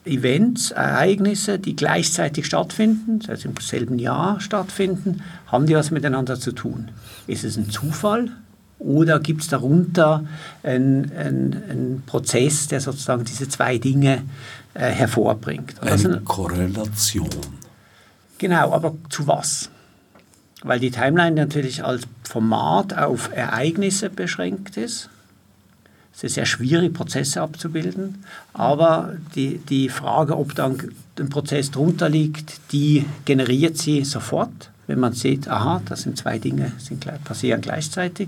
Events, 0.06 0.72
Ereignisse, 0.72 1.60
die 1.60 1.76
gleichzeitig 1.76 2.46
stattfinden, 2.46 3.20
das 3.20 3.30
heißt 3.30 3.46
im 3.46 3.56
selben 3.60 4.00
Jahr 4.00 4.40
stattfinden, 4.40 5.22
haben 5.48 5.66
die 5.66 5.76
was 5.76 5.92
miteinander 5.92 6.40
zu 6.40 6.52
tun? 6.52 6.90
Ist 7.28 7.44
es 7.44 7.58
ein 7.58 7.70
Zufall 7.70 8.32
oder 8.80 9.20
gibt 9.20 9.42
es 9.42 9.50
darunter 9.50 10.26
einen, 10.64 11.12
einen, 11.16 12.04
Prozess, 12.06 12.68
der 12.68 12.80
sozusagen 12.80 13.26
diese 13.26 13.50
zwei 13.50 13.78
Dinge 13.78 14.24
äh, 14.74 14.90
hervorbringt? 14.90 15.82
Eine 15.82 15.92
also, 15.92 16.20
Korrelation. 16.22 17.30
Genau, 18.38 18.72
aber 18.72 18.96
zu 19.10 19.28
was? 19.28 19.70
Weil 20.64 20.80
die 20.80 20.92
Timeline 20.92 21.36
natürlich 21.36 21.84
als 21.84 22.04
Format 22.24 22.98
auf 22.98 23.32
Ereignisse 23.34 24.10
beschränkt 24.10 24.78
ist 24.78 25.10
es 26.20 26.24
ist 26.26 26.34
sehr 26.34 26.46
schwierig, 26.46 26.94
Prozesse 26.94 27.42
abzubilden, 27.42 28.26
aber 28.54 29.14
die, 29.36 29.60
die 29.70 29.88
Frage, 29.88 30.38
ob 30.38 30.54
dann 30.54 30.92
ein 31.18 31.30
Prozess 31.30 31.72
drunter 31.72 32.10
liegt, 32.10 32.60
die 32.74 33.06
generiert 33.24 33.78
sie 33.78 34.04
sofort, 34.04 34.70
wenn 34.88 35.00
man 35.00 35.14
sieht, 35.14 35.48
aha, 35.48 35.82
das 35.86 36.02
sind 36.02 36.18
zwei 36.18 36.38
Dinge, 36.38 36.74
sind, 36.78 37.08
passieren 37.24 37.62
gleichzeitig. 37.62 38.28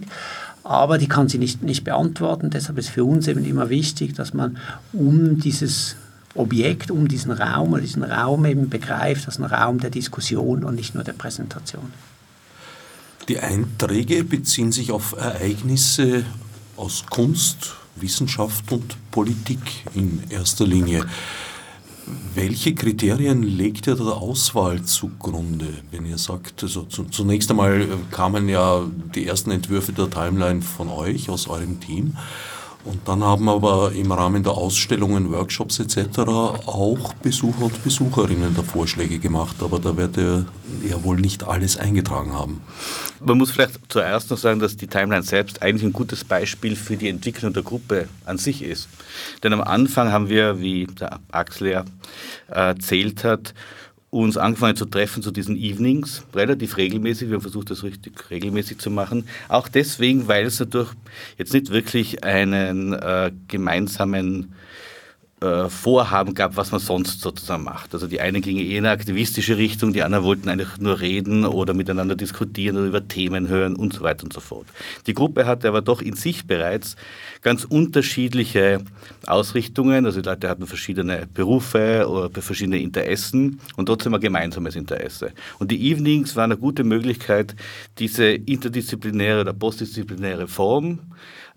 Aber 0.63 0.97
die 0.99 1.09
kann 1.09 1.27
sie 1.27 1.37
nicht, 1.37 1.63
nicht 1.63 1.83
beantworten. 1.83 2.49
Deshalb 2.49 2.77
ist 2.77 2.89
für 2.89 3.03
uns 3.03 3.27
eben 3.27 3.43
immer 3.43 3.69
wichtig, 3.69 4.13
dass 4.13 4.33
man 4.33 4.57
um 4.93 5.39
dieses 5.39 5.97
Objekt, 6.33 6.91
um 6.91 7.09
diesen 7.09 7.31
Raum 7.31 7.73
oder 7.73 7.81
diesen 7.81 8.03
Raum 8.03 8.45
eben 8.45 8.69
begreift 8.69 9.25
als 9.25 9.37
einen 9.37 9.51
Raum 9.51 9.79
der 9.81 9.89
Diskussion 9.89 10.63
und 10.63 10.75
nicht 10.75 10.95
nur 10.95 11.03
der 11.03 11.13
Präsentation. 11.13 11.91
Die 13.27 13.39
Einträge 13.39 14.23
beziehen 14.23 14.71
sich 14.71 14.91
auf 14.91 15.13
Ereignisse 15.17 16.23
aus 16.77 17.05
Kunst, 17.09 17.75
Wissenschaft 17.95 18.71
und 18.71 18.95
Politik 19.11 19.59
in 19.93 20.23
erster 20.29 20.65
Linie. 20.65 21.05
Welche 22.33 22.73
Kriterien 22.73 23.43
legt 23.43 23.87
ihr 23.87 23.95
der 23.95 24.07
Auswahl 24.07 24.83
zugrunde, 24.83 25.67
wenn 25.91 26.05
ihr 26.05 26.17
sagt, 26.17 26.63
also 26.63 26.83
zunächst 26.83 27.51
einmal 27.51 27.87
kamen 28.09 28.49
ja 28.49 28.85
die 29.15 29.27
ersten 29.27 29.51
Entwürfe 29.51 29.93
der 29.93 30.09
Timeline 30.09 30.61
von 30.61 30.89
euch, 30.89 31.29
aus 31.29 31.47
eurem 31.47 31.79
Team. 31.79 32.17
Und 32.83 33.07
dann 33.07 33.23
haben 33.23 33.47
aber 33.47 33.91
im 33.91 34.11
Rahmen 34.11 34.43
der 34.43 34.53
Ausstellungen, 34.53 35.31
Workshops 35.31 35.79
etc. 35.79 36.19
auch 36.19 37.13
Besucher 37.21 37.65
und 37.65 37.83
Besucherinnen 37.83 38.55
da 38.55 38.63
Vorschläge 38.63 39.19
gemacht, 39.19 39.57
aber 39.61 39.79
da 39.79 39.95
werdet 39.95 40.17
ihr 40.17 40.45
ja 40.89 41.03
wohl 41.03 41.17
nicht 41.17 41.43
alles 41.43 41.77
eingetragen 41.77 42.33
haben. 42.33 42.61
Man 43.23 43.37
muss 43.37 43.51
vielleicht 43.51 43.79
zuerst 43.89 44.31
noch 44.31 44.37
sagen, 44.37 44.59
dass 44.59 44.77
die 44.77 44.87
Timeline 44.87 45.21
selbst 45.23 45.61
eigentlich 45.61 45.83
ein 45.83 45.93
gutes 45.93 46.23
Beispiel 46.23 46.75
für 46.75 46.97
die 46.97 47.09
Entwicklung 47.09 47.53
der 47.53 47.63
Gruppe 47.63 48.07
an 48.25 48.39
sich 48.39 48.63
ist. 48.63 48.89
Denn 49.43 49.53
am 49.53 49.61
Anfang 49.61 50.11
haben 50.11 50.29
wir, 50.29 50.59
wie 50.59 50.87
der 50.87 51.19
Axel 51.31 51.67
ja 51.67 51.85
erzählt 52.47 53.23
hat, 53.23 53.53
uns 54.11 54.37
angefangen 54.37 54.75
zu 54.75 54.85
treffen 54.85 55.23
zu 55.23 55.31
diesen 55.31 55.55
Evenings, 55.55 56.23
relativ 56.35 56.77
regelmäßig. 56.77 57.29
Wir 57.29 57.35
haben 57.35 57.41
versucht, 57.41 57.71
das 57.71 57.83
richtig 57.83 58.29
regelmäßig 58.29 58.77
zu 58.77 58.91
machen. 58.91 59.25
Auch 59.47 59.69
deswegen, 59.69 60.27
weil 60.27 60.45
es 60.45 60.59
natürlich 60.59 60.89
jetzt 61.37 61.53
nicht 61.53 61.69
wirklich 61.69 62.23
einen 62.23 62.93
äh, 62.93 63.31
gemeinsamen 63.47 64.53
äh, 65.41 65.69
Vorhaben 65.69 66.35
gab, 66.35 66.55
was 66.55 66.71
man 66.71 66.79
sonst 66.79 67.19
sozusagen 67.19 67.63
macht. 67.63 67.95
Also 67.95 68.05
die 68.05 68.21
einen 68.21 68.43
gingen 68.43 68.63
eher 68.63 68.77
in 68.77 68.85
eine 68.85 68.93
aktivistische 68.93 69.57
Richtung, 69.57 69.91
die 69.91 70.03
anderen 70.03 70.23
wollten 70.23 70.49
eigentlich 70.49 70.77
nur 70.77 70.99
reden 70.99 71.45
oder 71.45 71.73
miteinander 71.73 72.15
diskutieren 72.15 72.77
oder 72.77 72.85
über 72.85 73.07
Themen 73.07 73.47
hören 73.47 73.75
und 73.75 73.93
so 73.93 74.01
weiter 74.01 74.23
und 74.23 74.33
so 74.33 74.39
fort. 74.39 74.67
Die 75.07 75.15
Gruppe 75.15 75.47
hatte 75.47 75.67
aber 75.67 75.81
doch 75.81 76.01
in 76.01 76.15
sich 76.15 76.45
bereits 76.45 76.95
ganz 77.41 77.63
unterschiedliche 77.63 78.83
Ausrichtungen. 79.25 80.05
Also 80.05 80.21
die 80.21 80.29
Leute 80.29 80.47
hatten 80.47 80.67
verschiedene 80.67 81.27
Berufe 81.33 82.07
oder 82.07 82.41
verschiedene 82.41 82.79
Interessen 82.79 83.59
und 83.75 83.87
trotzdem 83.87 84.13
ein 84.13 84.21
gemeinsames 84.21 84.75
Interesse. 84.75 85.31
Und 85.57 85.71
die 85.71 85.91
Evenings 85.91 86.35
waren 86.35 86.51
eine 86.51 86.59
gute 86.59 86.83
Möglichkeit, 86.83 87.55
diese 87.97 88.25
interdisziplinäre 88.25 89.41
oder 89.41 89.53
postdisziplinäre 89.53 90.47
Form 90.47 90.99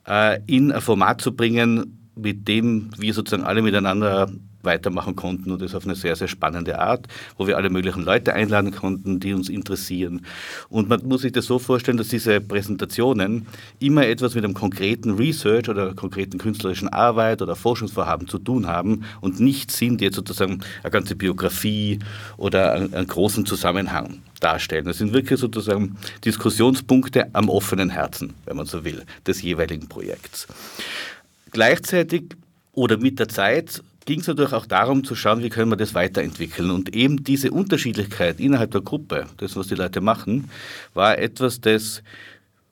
äh, 0.07 0.41
in 0.47 0.73
ein 0.73 0.81
Format 0.81 1.21
zu 1.21 1.37
bringen, 1.37 2.04
mit 2.17 2.49
dem 2.49 2.91
wir 2.97 3.15
sozusagen 3.15 3.45
alle 3.45 3.63
miteinander 3.63 4.29
weitermachen 4.65 5.17
konnten 5.17 5.51
und 5.51 5.63
das 5.63 5.75
auf 5.75 5.85
eine 5.85 5.95
sehr, 5.95 6.17
sehr 6.17 6.29
spannende 6.29 6.79
Art, 6.79 7.07
wo 7.37 7.47
wir 7.47 7.57
alle 7.57 7.71
möglichen 7.71 8.03
Leute 8.03 8.33
einladen 8.33 8.73
konnten, 8.73 9.21
die 9.21 9.35
uns 9.35 9.49
interessieren. 9.49 10.25
Und 10.69 10.89
man 10.89 11.07
muss 11.07 11.23
sich 11.23 11.33
das 11.33 11.47
so 11.47 11.59
vorstellen, 11.59 11.97
dass 11.97 12.09
diese 12.09 12.41
Präsentationen 12.41 13.47
immer 13.79 14.07
etwas 14.07 14.35
mit 14.35 14.45
einem 14.45 14.55
konkreten 14.55 15.13
Research 15.13 15.69
oder 15.69 15.95
konkreten 15.95 16.39
künstlerischen 16.39 16.89
Arbeit 16.89 17.43
oder 17.43 17.57
Forschungsvorhaben 17.57 18.29
zu 18.29 18.39
tun 18.39 18.67
haben 18.67 19.05
und 19.21 19.41
nicht 19.41 19.71
sind 19.71 20.01
jetzt 20.01 20.17
sozusagen 20.17 20.61
eine 20.83 20.91
ganze 20.91 21.15
Biografie 21.17 21.99
oder 22.37 22.73
einen, 22.73 23.05
großen 23.05 23.45
Zusammenhang 23.47 24.23
darstellen. 24.41 24.87
Das 24.87 24.99
sind 24.99 25.13
wirklich 25.13 25.39
sozusagen 25.39 25.97
Diskussionspunkte 26.25 27.35
am 27.35 27.49
offenen 27.49 27.91
Herzen, 27.91 28.35
wenn 28.47 28.57
man 28.57 28.67
so 28.67 28.85
will, 28.85 29.05
des 29.27 29.43
jeweiligen 29.43 29.89
Projekts. 29.89 30.49
Gleichzeitig 31.55 32.25
oder 32.73 32.97
mit 32.97 33.21
der 33.21 33.29
Zeit 33.29 33.81
ging 34.07 34.19
es 34.19 34.27
natürlich 34.27 34.53
auch 34.53 34.67
darum 34.67 35.05
zu 35.05 35.15
schauen, 35.15 35.41
wie 35.41 35.51
können 35.51 35.71
wir 35.71 35.77
das 35.77 35.95
weiterentwickeln. 35.95 36.73
Und 36.73 36.97
eben 36.97 37.23
diese 37.23 37.53
Unterschiedlichkeit 37.53 38.41
innerhalb 38.41 38.73
der 38.73 38.81
Gruppe, 38.81 39.27
das, 39.37 39.55
was 39.55 39.69
die 39.69 39.77
Leute 39.77 40.01
machen, 40.01 40.51
war 40.95 41.17
etwas, 41.17 41.61
das 41.61 42.03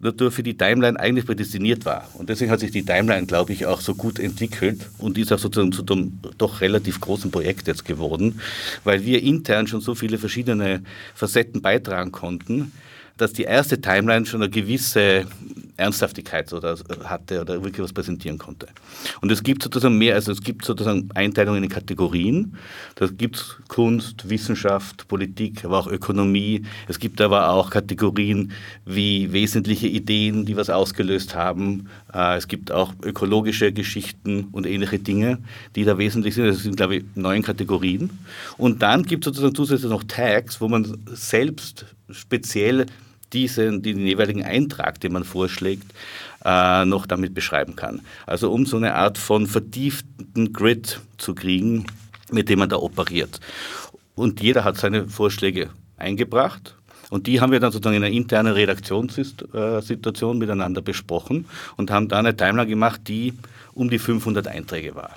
natürlich 0.00 0.34
für 0.34 0.42
die 0.42 0.56
Timeline 0.56 0.98
eigentlich 0.98 1.26
prädestiniert 1.26 1.84
war. 1.84 2.08
Und 2.14 2.28
deswegen 2.28 2.50
hat 2.50 2.58
sich 2.58 2.72
die 2.72 2.84
Timeline, 2.84 3.26
glaube 3.26 3.52
ich, 3.52 3.66
auch 3.66 3.80
so 3.80 3.94
gut 3.94 4.18
entwickelt 4.18 4.90
und 4.98 5.16
ist 5.16 5.32
auch 5.32 5.38
sozusagen 5.38 5.70
zu 5.70 5.86
einem 5.86 6.18
doch 6.38 6.60
relativ 6.60 7.00
großen 7.00 7.30
Projekt 7.30 7.68
jetzt 7.68 7.84
geworden, 7.84 8.40
weil 8.82 9.04
wir 9.04 9.22
intern 9.22 9.68
schon 9.68 9.80
so 9.80 9.94
viele 9.94 10.18
verschiedene 10.18 10.82
Facetten 11.14 11.62
beitragen 11.62 12.10
konnten, 12.10 12.72
dass 13.16 13.32
die 13.32 13.42
erste 13.42 13.80
Timeline 13.80 14.26
schon 14.26 14.42
eine 14.42 14.50
gewisse 14.50 15.26
Ernsthaftigkeit 15.76 16.52
oder 16.52 16.76
hatte 17.04 17.40
oder 17.40 17.62
wirklich 17.62 17.82
was 17.82 17.92
präsentieren 17.92 18.38
konnte. 18.38 18.66
Und 19.20 19.32
es 19.32 19.42
gibt 19.42 19.62
sozusagen 19.62 19.98
mehr, 19.98 20.14
also 20.14 20.32
es 20.32 20.42
gibt 20.42 20.64
sozusagen 20.64 21.08
Einteilungen 21.14 21.64
in 21.64 21.70
Kategorien. 21.70 22.56
Da 22.94 23.06
gibt 23.06 23.36
es 23.36 23.56
Kunst, 23.68 24.28
Wissenschaft, 24.28 25.08
Politik, 25.08 25.64
aber 25.64 25.78
auch 25.78 25.86
Ökonomie. 25.86 26.62
Es 26.88 26.98
gibt 26.98 27.20
aber 27.20 27.50
auch 27.50 27.70
Kategorien 27.70 28.52
wie 28.84 29.32
wesentliche 29.32 29.88
Ideen, 29.88 30.44
die 30.44 30.56
was 30.56 30.70
ausgelöst 30.70 31.34
haben. 31.34 31.88
Äh, 32.12 32.36
es 32.36 32.48
gibt 32.48 32.70
auch 32.70 32.94
ökologische 33.02 33.72
Geschichten 33.72 34.48
und 34.52 34.66
ähnliche 34.66 34.98
Dinge, 34.98 35.38
die 35.74 35.84
da 35.84 35.98
wesentlich 35.98 36.34
sind. 36.34 36.46
Das 36.46 36.62
sind, 36.62 36.76
glaube 36.76 36.96
ich, 36.96 37.04
neun 37.14 37.42
Kategorien. 37.42 38.10
Und 38.58 38.82
dann 38.82 39.04
gibt 39.04 39.24
es 39.24 39.30
sozusagen 39.30 39.54
zusätzlich 39.54 39.90
noch 39.90 40.04
Tags, 40.04 40.60
wo 40.60 40.68
man 40.68 40.98
selbst 41.06 41.86
speziell 42.12 42.86
diesen, 43.32 43.82
den 43.82 44.06
jeweiligen 44.06 44.44
Eintrag, 44.44 45.00
den 45.00 45.12
man 45.12 45.24
vorschlägt, 45.24 45.92
äh, 46.44 46.84
noch 46.84 47.06
damit 47.06 47.34
beschreiben 47.34 47.76
kann. 47.76 48.02
Also 48.26 48.52
um 48.52 48.66
so 48.66 48.76
eine 48.76 48.94
Art 48.94 49.18
von 49.18 49.46
vertieften 49.46 50.52
Grid 50.52 51.00
zu 51.18 51.34
kriegen, 51.34 51.86
mit 52.30 52.48
dem 52.48 52.58
man 52.58 52.68
da 52.68 52.76
operiert. 52.76 53.40
Und 54.14 54.40
jeder 54.40 54.64
hat 54.64 54.76
seine 54.76 55.08
Vorschläge 55.08 55.70
eingebracht. 55.96 56.76
Und 57.10 57.26
die 57.26 57.40
haben 57.40 57.52
wir 57.52 57.60
dann 57.60 57.72
sozusagen 57.72 57.96
in 57.96 58.04
einer 58.04 58.14
internen 58.14 58.54
Redaktionssituation 58.54 60.38
miteinander 60.38 60.80
besprochen 60.80 61.46
und 61.76 61.90
haben 61.90 62.08
dann 62.08 62.24
eine 62.24 62.36
Timeline 62.36 62.66
gemacht, 62.66 63.02
die 63.06 63.34
um 63.74 63.90
die 63.90 63.98
500 63.98 64.48
Einträge 64.48 64.94
war. 64.94 65.16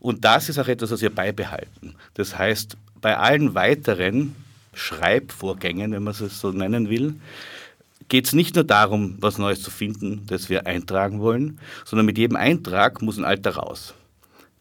Und 0.00 0.24
das 0.24 0.48
ist 0.48 0.58
auch 0.58 0.68
etwas, 0.68 0.90
was 0.90 1.02
wir 1.02 1.14
beibehalten. 1.14 1.94
Das 2.14 2.38
heißt, 2.38 2.76
bei 3.00 3.16
allen 3.16 3.54
weiteren 3.54 4.34
Schreibvorgängen, 4.78 5.92
wenn 5.92 6.02
man 6.02 6.14
es 6.18 6.40
so 6.40 6.52
nennen 6.52 6.88
will, 6.88 7.14
geht 8.08 8.26
es 8.26 8.32
nicht 8.32 8.54
nur 8.54 8.64
darum, 8.64 9.16
was 9.20 9.38
Neues 9.38 9.62
zu 9.62 9.70
finden, 9.70 10.22
das 10.26 10.48
wir 10.48 10.66
eintragen 10.66 11.20
wollen, 11.20 11.58
sondern 11.84 12.06
mit 12.06 12.18
jedem 12.18 12.36
Eintrag 12.36 13.02
muss 13.02 13.18
ein 13.18 13.24
Alter 13.24 13.56
raus. 13.56 13.94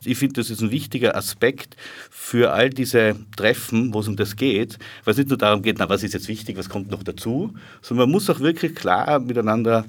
Ich 0.04 0.18
finde, 0.18 0.34
das 0.36 0.50
ist 0.50 0.62
ein 0.62 0.72
wichtiger 0.72 1.16
Aspekt 1.16 1.76
für 2.12 2.54
all 2.54 2.70
diese 2.70 3.16
Treffen, 3.36 3.94
wo 3.94 4.00
es 4.00 4.08
um 4.08 4.16
das 4.16 4.36
geht, 4.36 4.78
weil 5.04 5.14
es 5.14 5.18
nicht 5.18 5.30
nur 5.30 5.38
darum 5.38 5.64
geht, 5.64 5.78
na, 5.80 5.90
was 5.90 6.04
ist 6.04 6.14
jetzt 6.14 6.28
wichtig, 6.28 6.58
was 6.58 6.70
kommt 6.70 6.92
noch 6.92 7.04
dazu, 7.04 7.54
sondern 7.82 8.08
man 8.08 8.12
muss 8.12 8.30
auch 8.30 8.40
wirklich 8.40 8.76
klar 8.76 9.20
miteinander 9.20 9.86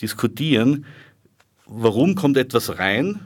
diskutieren, 0.00 0.86
warum 1.66 2.14
kommt 2.14 2.38
etwas 2.38 2.78
rein 2.78 3.20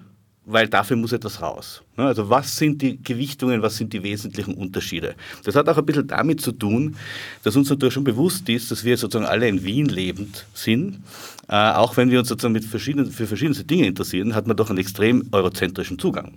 weil 0.46 0.68
dafür 0.68 0.96
muss 0.96 1.12
etwas 1.12 1.40
raus. 1.40 1.82
Ne, 1.96 2.04
also 2.04 2.28
was 2.28 2.56
sind 2.56 2.82
die 2.82 3.02
Gewichtungen, 3.02 3.62
was 3.62 3.76
sind 3.76 3.92
die 3.92 4.02
wesentlichen 4.02 4.54
Unterschiede? 4.54 5.14
Das 5.44 5.54
hat 5.56 5.68
auch 5.68 5.78
ein 5.78 5.86
bisschen 5.86 6.06
damit 6.06 6.40
zu 6.40 6.52
tun, 6.52 6.96
dass 7.42 7.56
uns 7.56 7.70
natürlich 7.70 7.94
schon 7.94 8.04
bewusst 8.04 8.48
ist, 8.48 8.70
dass 8.70 8.84
wir 8.84 8.96
sozusagen 8.96 9.28
alle 9.28 9.48
in 9.48 9.64
Wien 9.64 9.86
lebend 9.86 10.44
sind. 10.54 11.00
Äh, 11.48 11.54
auch 11.54 11.96
wenn 11.96 12.10
wir 12.10 12.18
uns 12.18 12.28
sozusagen 12.28 12.52
mit 12.52 12.64
verschiedenen, 12.64 13.10
für 13.10 13.26
verschiedenste 13.26 13.64
Dinge 13.64 13.86
interessieren, 13.86 14.34
hat 14.34 14.46
man 14.46 14.56
doch 14.56 14.70
einen 14.70 14.78
extrem 14.78 15.26
eurozentrischen 15.32 15.98
Zugang. 15.98 16.34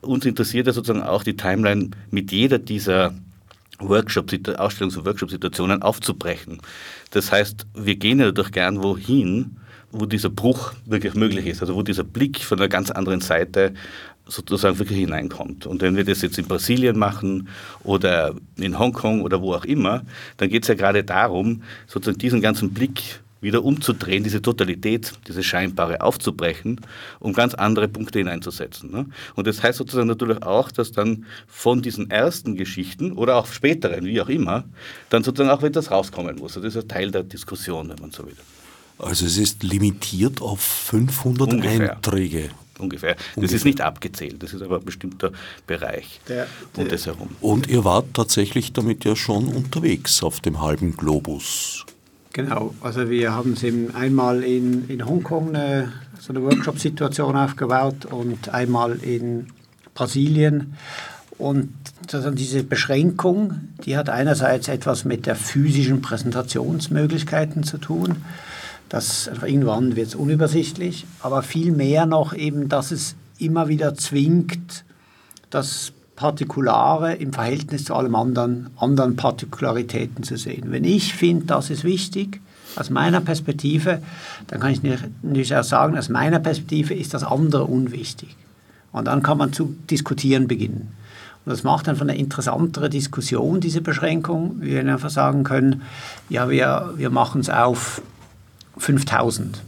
Uns 0.00 0.26
interessiert 0.26 0.66
ja 0.66 0.72
sozusagen 0.72 1.02
auch 1.02 1.22
die 1.22 1.36
Timeline 1.36 1.90
mit 2.10 2.32
jeder 2.32 2.58
dieser 2.58 3.14
Workshop, 3.78 4.30
Ausstellungs- 4.30 4.96
und 4.96 5.06
Workshop-Situationen 5.06 5.82
aufzubrechen. 5.82 6.60
Das 7.10 7.32
heißt, 7.32 7.66
wir 7.74 7.96
gehen 7.96 8.18
ja 8.18 8.26
dadurch 8.26 8.52
gern 8.52 8.82
wohin, 8.82 9.56
wo 9.92 10.06
dieser 10.06 10.30
Bruch 10.30 10.72
wirklich 10.86 11.14
möglich 11.14 11.46
ist, 11.46 11.60
also 11.60 11.74
wo 11.74 11.82
dieser 11.82 12.04
Blick 12.04 12.40
von 12.40 12.58
einer 12.58 12.68
ganz 12.68 12.90
anderen 12.90 13.20
Seite 13.20 13.74
sozusagen 14.26 14.78
wirklich 14.78 14.98
hineinkommt. 14.98 15.66
Und 15.66 15.82
wenn 15.82 15.96
wir 15.96 16.04
das 16.04 16.22
jetzt 16.22 16.38
in 16.38 16.46
Brasilien 16.46 16.98
machen 16.98 17.48
oder 17.84 18.34
in 18.56 18.78
Hongkong 18.78 19.22
oder 19.22 19.40
wo 19.42 19.54
auch 19.54 19.64
immer, 19.64 20.02
dann 20.38 20.48
geht 20.48 20.62
es 20.62 20.68
ja 20.68 20.74
gerade 20.74 21.04
darum, 21.04 21.62
sozusagen 21.86 22.18
diesen 22.18 22.40
ganzen 22.40 22.72
Blick 22.72 23.20
wieder 23.42 23.64
umzudrehen, 23.64 24.22
diese 24.22 24.40
Totalität, 24.40 25.12
diese 25.26 25.42
Scheinbare 25.42 26.00
aufzubrechen, 26.00 26.80
um 27.18 27.32
ganz 27.32 27.54
andere 27.54 27.88
Punkte 27.88 28.20
hineinzusetzen. 28.20 28.92
Ne? 28.92 29.06
Und 29.34 29.48
das 29.48 29.62
heißt 29.62 29.78
sozusagen 29.78 30.06
natürlich 30.06 30.42
auch, 30.44 30.70
dass 30.70 30.92
dann 30.92 31.26
von 31.48 31.82
diesen 31.82 32.08
ersten 32.08 32.54
Geschichten 32.54 33.12
oder 33.12 33.36
auch 33.36 33.48
späteren, 33.48 34.04
wie 34.04 34.20
auch 34.20 34.28
immer, 34.28 34.64
dann 35.10 35.24
sozusagen 35.24 35.50
auch 35.50 35.62
etwas 35.64 35.90
rauskommen 35.90 36.36
muss. 36.36 36.54
Das 36.54 36.62
ist 36.62 36.76
ein 36.76 36.88
Teil 36.88 37.10
der 37.10 37.24
Diskussion, 37.24 37.88
wenn 37.88 37.98
man 38.00 38.12
so 38.12 38.24
will. 38.24 38.36
Also 39.02 39.26
es 39.26 39.36
ist 39.36 39.62
limitiert 39.62 40.40
auf 40.40 40.60
500 40.60 41.52
Ungefähr. 41.52 41.96
Einträge. 41.96 42.50
Ungefähr. 42.78 43.14
Das 43.14 43.36
Ungefähr. 43.36 43.56
ist 43.56 43.64
nicht 43.64 43.80
abgezählt, 43.80 44.42
das 44.42 44.54
ist 44.54 44.62
aber 44.62 44.78
ein 44.78 44.84
bestimmter 44.84 45.32
Bereich 45.66 46.20
der, 46.28 46.46
der, 46.76 46.84
um 46.84 46.88
das 46.88 47.06
herum. 47.06 47.28
Und 47.40 47.68
ihr 47.68 47.84
wart 47.84 48.14
tatsächlich 48.14 48.72
damit 48.72 49.04
ja 49.04 49.14
schon 49.14 49.48
unterwegs 49.48 50.22
auf 50.22 50.40
dem 50.40 50.60
halben 50.60 50.96
Globus. 50.96 51.84
Genau, 52.32 52.74
also 52.80 53.10
wir 53.10 53.34
haben 53.34 53.52
es 53.52 53.62
eben 53.62 53.94
einmal 53.94 54.42
in, 54.42 54.88
in 54.88 55.04
Hongkong 55.04 55.54
eine, 55.54 55.92
so 56.18 56.32
eine 56.32 56.42
Workshop-Situation 56.42 57.36
aufgebaut 57.36 58.06
und 58.06 58.48
einmal 58.48 58.96
in 59.02 59.48
Brasilien. 59.94 60.74
Und 61.36 61.74
diese 62.34 62.62
Beschränkung, 62.62 63.68
die 63.84 63.96
hat 63.96 64.08
einerseits 64.08 64.68
etwas 64.68 65.04
mit 65.04 65.26
der 65.26 65.34
physischen 65.36 66.00
Präsentationsmöglichkeiten 66.00 67.64
zu 67.64 67.78
tun. 67.78 68.22
Das, 68.92 69.30
irgendwann 69.40 69.96
wird 69.96 70.08
es 70.08 70.14
unübersichtlich, 70.14 71.06
aber 71.20 71.42
viel 71.42 71.72
mehr 71.72 72.04
noch 72.04 72.34
eben, 72.34 72.68
dass 72.68 72.90
es 72.90 73.16
immer 73.38 73.68
wieder 73.68 73.94
zwingt, 73.94 74.84
das 75.48 75.94
Partikulare 76.14 77.14
im 77.14 77.32
Verhältnis 77.32 77.86
zu 77.86 77.94
allem 77.94 78.14
anderen, 78.14 78.68
anderen 78.76 79.16
Partikularitäten 79.16 80.24
zu 80.24 80.36
sehen. 80.36 80.64
Wenn 80.66 80.84
ich 80.84 81.14
finde, 81.14 81.46
das 81.46 81.70
ist 81.70 81.84
wichtig, 81.84 82.42
aus 82.76 82.90
meiner 82.90 83.22
Perspektive, 83.22 84.02
dann 84.48 84.60
kann 84.60 84.72
ich 84.72 84.82
nicht, 84.82 85.02
nicht 85.22 85.54
auch 85.54 85.64
sagen, 85.64 85.96
aus 85.96 86.10
meiner 86.10 86.38
Perspektive 86.38 86.92
ist 86.92 87.14
das 87.14 87.24
andere 87.24 87.64
unwichtig. 87.64 88.36
Und 88.92 89.06
dann 89.06 89.22
kann 89.22 89.38
man 89.38 89.54
zu 89.54 89.74
diskutieren 89.88 90.48
beginnen. 90.48 90.92
Und 91.46 91.50
das 91.50 91.62
macht 91.62 91.88
einfach 91.88 92.02
eine 92.02 92.18
interessantere 92.18 92.90
Diskussion, 92.90 93.58
diese 93.60 93.80
Beschränkung. 93.80 94.56
Wir 94.60 94.80
einfach 94.80 95.08
sagen 95.08 95.44
können, 95.44 95.80
ja, 96.28 96.50
wir, 96.50 96.92
wir 96.96 97.08
machen 97.08 97.40
es 97.40 97.48
auf 97.48 98.02
5000 98.78 99.62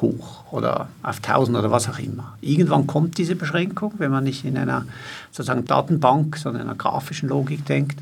hoch 0.00 0.44
oder 0.52 0.88
auf 1.02 1.16
1000 1.16 1.56
oder 1.56 1.70
was 1.70 1.88
auch 1.88 1.98
immer. 1.98 2.36
Irgendwann 2.40 2.86
kommt 2.86 3.18
diese 3.18 3.34
Beschränkung, 3.34 3.94
wenn 3.98 4.10
man 4.10 4.24
nicht 4.24 4.44
in 4.44 4.56
einer 4.56 4.86
sozusagen 5.30 5.64
Datenbank, 5.64 6.36
sondern 6.36 6.62
in 6.62 6.68
einer 6.68 6.78
grafischen 6.78 7.28
Logik 7.28 7.66
denkt. 7.66 8.00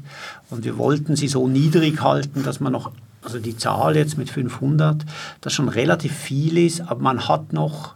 Und 0.50 0.64
wir 0.64 0.78
wollten 0.78 1.16
sie 1.16 1.28
so 1.28 1.48
niedrig 1.48 2.02
halten, 2.02 2.42
dass 2.42 2.60
man 2.60 2.72
noch, 2.72 2.92
also 3.22 3.38
die 3.38 3.56
Zahl 3.56 3.96
jetzt 3.96 4.18
mit 4.18 4.30
500, 4.30 5.04
das 5.40 5.52
schon 5.52 5.68
relativ 5.68 6.14
viel 6.14 6.58
ist, 6.58 6.82
aber 6.82 7.00
man 7.00 7.28
hat 7.28 7.52
noch 7.52 7.95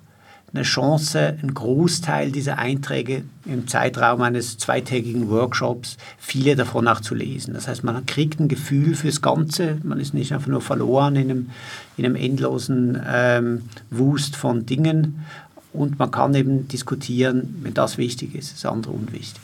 eine 0.52 0.64
Chance, 0.64 1.38
einen 1.40 1.54
Großteil 1.54 2.32
dieser 2.32 2.58
Einträge 2.58 3.22
im 3.44 3.68
Zeitraum 3.68 4.22
eines 4.22 4.58
zweitägigen 4.58 5.28
Workshops, 5.30 5.96
viele 6.18 6.56
davon 6.56 6.88
auch 6.88 7.00
zu 7.00 7.14
lesen. 7.14 7.54
Das 7.54 7.68
heißt, 7.68 7.84
man 7.84 8.04
kriegt 8.06 8.40
ein 8.40 8.48
Gefühl 8.48 8.94
fürs 8.94 9.22
Ganze, 9.22 9.78
man 9.84 10.00
ist 10.00 10.12
nicht 10.12 10.32
einfach 10.32 10.48
nur 10.48 10.60
verloren 10.60 11.16
in 11.16 11.30
einem, 11.30 11.50
in 11.96 12.04
einem 12.04 12.16
endlosen 12.16 13.00
ähm, 13.06 13.62
Wust 13.90 14.34
von 14.34 14.66
Dingen 14.66 15.24
und 15.72 15.98
man 15.98 16.10
kann 16.10 16.34
eben 16.34 16.66
diskutieren, 16.66 17.60
wenn 17.62 17.74
das 17.74 17.96
wichtig 17.96 18.34
ist, 18.34 18.52
ist 18.52 18.64
das 18.64 18.72
andere 18.72 18.92
unwichtig. 18.92 19.40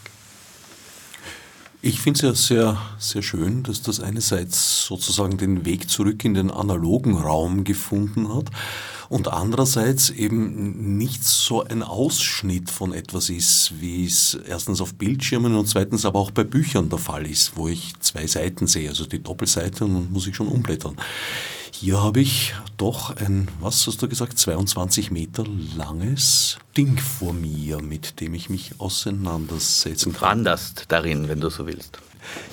Ich 1.82 2.00
finde 2.00 2.18
es 2.18 2.22
ja 2.22 2.34
sehr, 2.34 2.78
sehr 2.98 3.22
schön, 3.22 3.62
dass 3.62 3.80
das 3.80 4.00
einerseits 4.00 4.86
sozusagen 4.86 5.36
den 5.36 5.64
Weg 5.64 5.88
zurück 5.88 6.24
in 6.24 6.34
den 6.34 6.50
analogen 6.50 7.16
Raum 7.16 7.62
gefunden 7.62 8.34
hat 8.34 8.50
und 9.08 9.28
andererseits 9.28 10.10
eben 10.10 10.96
nicht 10.98 11.24
so 11.24 11.64
ein 11.64 11.82
Ausschnitt 11.82 12.70
von 12.70 12.92
etwas 12.92 13.30
ist, 13.30 13.74
wie 13.80 14.04
es 14.04 14.38
erstens 14.46 14.80
auf 14.80 14.94
Bildschirmen 14.94 15.54
und 15.54 15.66
zweitens 15.66 16.04
aber 16.04 16.18
auch 16.18 16.30
bei 16.30 16.44
Büchern 16.44 16.88
der 16.88 16.98
Fall 16.98 17.26
ist, 17.26 17.56
wo 17.56 17.68
ich 17.68 17.92
zwei 18.00 18.26
Seiten 18.26 18.66
sehe, 18.66 18.88
also 18.88 19.06
die 19.06 19.22
Doppelseite 19.22 19.84
und 19.84 20.12
muss 20.12 20.26
ich 20.26 20.36
schon 20.36 20.48
umblättern. 20.48 20.96
Hier 21.72 22.02
habe 22.02 22.20
ich 22.20 22.54
doch 22.78 23.14
ein, 23.16 23.48
was 23.60 23.86
hast 23.86 24.00
du 24.00 24.08
gesagt, 24.08 24.38
22 24.38 25.10
Meter 25.10 25.44
langes 25.76 26.56
Ding 26.74 26.96
vor 26.96 27.34
mir, 27.34 27.82
mit 27.82 28.20
dem 28.20 28.32
ich 28.32 28.48
mich 28.48 28.72
auseinandersetzen 28.78 30.14
kann. 30.14 30.38
Wanderst 30.38 30.86
darin, 30.88 31.28
wenn 31.28 31.40
du 31.40 31.50
so 31.50 31.66
willst. 31.66 31.98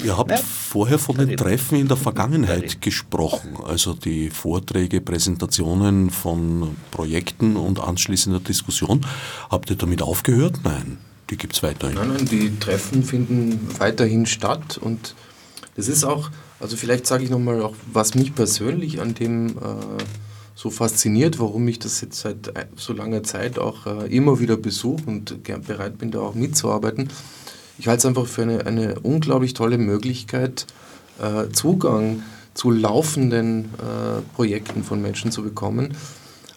Ihr 0.04 0.18
habt 0.18 0.32
ja. 0.32 0.38
vorher 0.38 1.00
von 1.00 1.18
den 1.18 1.38
Treffen 1.38 1.78
in 1.78 1.88
der 1.88 1.98
Vergangenheit 1.98 2.82
gesprochen, 2.82 3.58
also 3.66 3.94
die 3.94 4.30
Vorträge, 4.30 5.02
Präsentationen 5.02 6.10
von 6.10 6.76
Projekten 6.92 7.56
und 7.56 7.80
anschließender 7.80 8.40
Diskussion. 8.40 9.06
Habt 9.50 9.70
ihr 9.70 9.76
damit 9.76 10.02
aufgehört? 10.02 10.60
Nein, 10.64 10.98
die 11.30 11.38
gibt 11.38 11.56
es 11.56 11.64
weiterhin. 11.64 11.96
Nein, 11.96 12.10
nein, 12.10 12.26
die 12.26 12.60
Treffen 12.60 13.04
finden 13.04 13.68
weiterhin 13.80 14.26
statt 14.26 14.78
und 14.78 15.16
das 15.76 15.88
ist 15.88 16.04
auch, 16.04 16.30
also 16.60 16.78
vielleicht 16.78 17.08
sage 17.08 17.24
ich 17.24 17.30
nochmal 17.30 17.62
auch, 17.62 17.76
was 17.92 18.16
mich 18.16 18.36
persönlich 18.36 19.02
an 19.02 19.16
dem 19.16 19.58
äh, 19.58 19.62
so 20.56 20.70
fasziniert, 20.70 21.40
warum 21.40 21.68
ich 21.68 21.80
das 21.80 22.02
jetzt 22.02 22.20
seit 22.20 22.52
so 22.76 22.94
langer 22.94 23.24
Zeit 23.24 23.58
auch 23.58 23.88
äh, 23.88 24.16
immer 24.16 24.40
wieder 24.40 24.56
besuche 24.56 25.04
und 25.08 25.44
gern 25.44 25.64
bereit 25.64 25.98
bin, 25.98 26.12
da 26.12 26.20
auch 26.20 26.36
mitzuarbeiten 26.36 27.10
ich 27.78 27.88
halte 27.88 28.00
es 28.00 28.06
einfach 28.06 28.28
für 28.28 28.44
eine, 28.44 28.66
eine 28.66 29.00
unglaublich 29.00 29.54
tolle 29.54 29.78
Möglichkeit, 29.78 30.66
äh, 31.22 31.52
Zugang 31.52 32.24
zu 32.54 32.72
laufenden 32.72 33.66
äh, 33.66 34.22
Projekten 34.36 34.84
von 34.84 35.02
Menschen 35.02 35.32
zu 35.32 35.44
bekommen, 35.44 35.96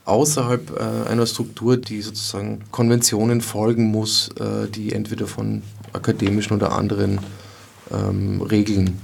außerhalb 0.04 0.78
äh, 0.78 1.08
einer 1.08 1.26
Struktur, 1.26 1.76
die 1.76 2.02
sozusagen 2.02 2.60
Konventionen 2.70 3.40
folgen 3.40 3.86
muss, 3.86 4.28
äh, 4.38 4.68
die 4.68 4.92
entweder 4.92 5.26
von 5.26 5.62
akademischen 5.92 6.54
oder 6.54 6.72
anderen 6.72 7.20
ähm, 7.90 8.42
Regeln 8.42 9.00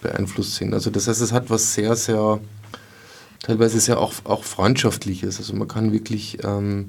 beeinflusst 0.00 0.54
sind. 0.54 0.74
Also 0.74 0.90
das 0.90 1.08
heißt, 1.08 1.20
es 1.20 1.32
hat 1.32 1.50
was 1.50 1.74
sehr, 1.74 1.96
sehr, 1.96 2.38
teilweise 3.42 3.80
sehr 3.80 3.98
auch, 3.98 4.12
auch 4.24 4.44
Freundschaftliches. 4.44 5.38
Also 5.38 5.54
man 5.54 5.68
kann 5.68 5.92
wirklich... 5.92 6.38
Ähm, 6.44 6.86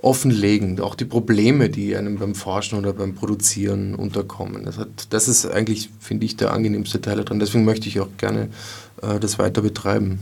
offenlegen, 0.00 0.80
auch 0.80 0.94
die 0.94 1.04
Probleme, 1.04 1.70
die 1.70 1.96
einem 1.96 2.18
beim 2.18 2.34
Forschen 2.34 2.78
oder 2.78 2.92
beim 2.92 3.14
Produzieren 3.14 3.94
unterkommen. 3.96 4.64
Das, 4.64 4.78
hat, 4.78 4.88
das 5.10 5.26
ist 5.26 5.46
eigentlich, 5.46 5.90
finde 5.98 6.24
ich, 6.24 6.36
der 6.36 6.52
angenehmste 6.52 7.00
Teil 7.00 7.16
daran. 7.16 7.40
Deswegen 7.40 7.64
möchte 7.64 7.88
ich 7.88 7.98
auch 8.00 8.08
gerne 8.16 8.48
äh, 9.02 9.18
das 9.18 9.38
weiter 9.38 9.60
betreiben. 9.60 10.20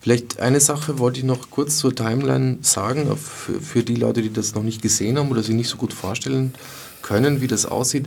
Vielleicht 0.00 0.38
eine 0.38 0.60
Sache 0.60 1.00
wollte 1.00 1.18
ich 1.18 1.24
noch 1.24 1.50
kurz 1.50 1.78
zur 1.78 1.94
Timeline 1.94 2.58
sagen, 2.60 3.16
für, 3.16 3.60
für 3.60 3.82
die 3.82 3.96
Leute, 3.96 4.22
die 4.22 4.32
das 4.32 4.54
noch 4.54 4.62
nicht 4.62 4.80
gesehen 4.80 5.18
haben 5.18 5.30
oder 5.30 5.42
sich 5.42 5.56
nicht 5.56 5.68
so 5.68 5.76
gut 5.76 5.92
vorstellen 5.92 6.54
können, 7.02 7.40
wie 7.40 7.48
das 7.48 7.66
aussieht. 7.66 8.06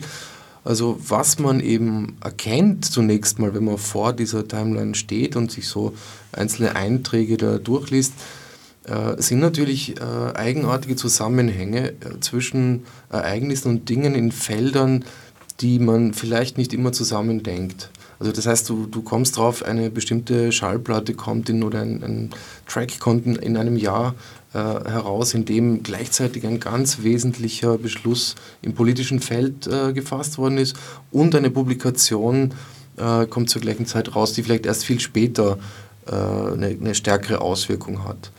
Also 0.63 0.97
was 1.05 1.38
man 1.38 1.60
eben 1.60 2.17
erkennt 2.23 2.86
zunächst 2.86 3.39
mal, 3.39 3.53
wenn 3.53 3.65
man 3.65 3.77
vor 3.77 4.13
dieser 4.13 4.47
Timeline 4.47 4.95
steht 4.95 5.36
und 5.36 5.51
sich 5.51 5.67
so 5.67 5.93
einzelne 6.31 6.75
Einträge 6.75 7.36
da 7.36 7.57
durchliest, 7.57 8.13
sind 9.17 9.39
natürlich 9.39 9.98
äh, 9.98 10.04
eigenartige 10.34 10.96
Zusammenhänge 10.96 11.89
äh, 11.89 12.20
zwischen 12.20 12.84
Ereignissen 13.10 13.70
und 13.70 13.89
Dingen 13.89 14.15
in 14.15 14.32
Feldern, 14.32 15.06
die 15.60 15.78
man 15.78 16.13
vielleicht 16.13 16.58
nicht 16.58 16.74
immer 16.74 16.91
zusammendenkt. 16.91 17.91
Also 18.20 18.32
das 18.32 18.46
heißt, 18.46 18.70
du, 18.70 18.86
du 18.86 19.02
kommst 19.02 19.38
drauf, 19.38 19.63
eine 19.63 19.89
bestimmte 19.89 20.52
Schallplatte 20.52 21.13
kommt 21.13 21.50
in 21.50 21.63
oder 21.63 21.82
ein, 21.82 22.04
ein 22.04 22.30
Track 22.67 23.00
kommt 23.00 23.26
in 23.26 23.58
einem 23.58 23.78
Jahr 23.78 24.15
äh, 24.54 24.58
heraus, 24.58 25.34
in 25.34 25.46
dem 25.46 25.82
gleichzeitig 25.82 26.46
ein 26.46 26.60
ganz 26.60 27.02
wesentlicher 27.02 27.78
Beschluss 27.78 28.36
im 28.62 28.74
politischen 28.74 29.22
Feld 29.22 29.65
äh, 29.65 29.94
gefasst 29.94 30.38
worden 30.38 30.58
ist 30.58 30.76
und 31.12 31.34
eine 31.34 31.50
Publikation 31.50 32.54
äh, 32.98 33.26
kommt 33.26 33.50
zur 33.50 33.62
gleichen 33.62 33.86
Zeit 33.86 34.15
raus, 34.15 34.34
die 34.34 34.44
vielleicht 34.44 34.65
erst 34.65 34.86
viel 34.86 35.00
später 35.00 35.58
äh, 36.06 36.13
eine, 36.13 36.78
eine, 36.80 36.94
stärkere 36.94 37.41
Auswirkung 37.41 38.04
hat. 38.08 38.32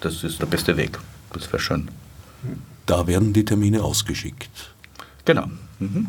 Das 0.00 0.24
ist 0.24 0.40
der 0.40 0.46
beste 0.46 0.76
Weg. 0.76 0.98
Das 1.32 1.46
wäre 1.48 1.60
schön. 1.60 1.90
Da 2.86 3.06
werden 3.06 3.32
die 3.32 3.44
Termine 3.44 3.82
ausgeschickt. 3.82 4.74
Genau. 5.24 5.46
Mhm. 5.78 6.08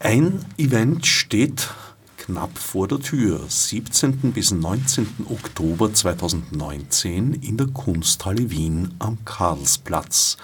Ein 0.00 0.44
Event 0.56 1.06
steht 1.06 1.68
knapp 2.16 2.58
vor 2.58 2.88
der 2.88 3.00
Tür, 3.00 3.40
17. 3.48 4.32
bis 4.32 4.50
19. 4.50 5.26
Oktober 5.30 5.92
2019 5.92 7.34
in 7.34 7.56
der 7.56 7.68
Kunsthalle 7.68 8.50
Wien 8.50 8.94
am 8.98 9.24
Karlsplatz. 9.24 10.36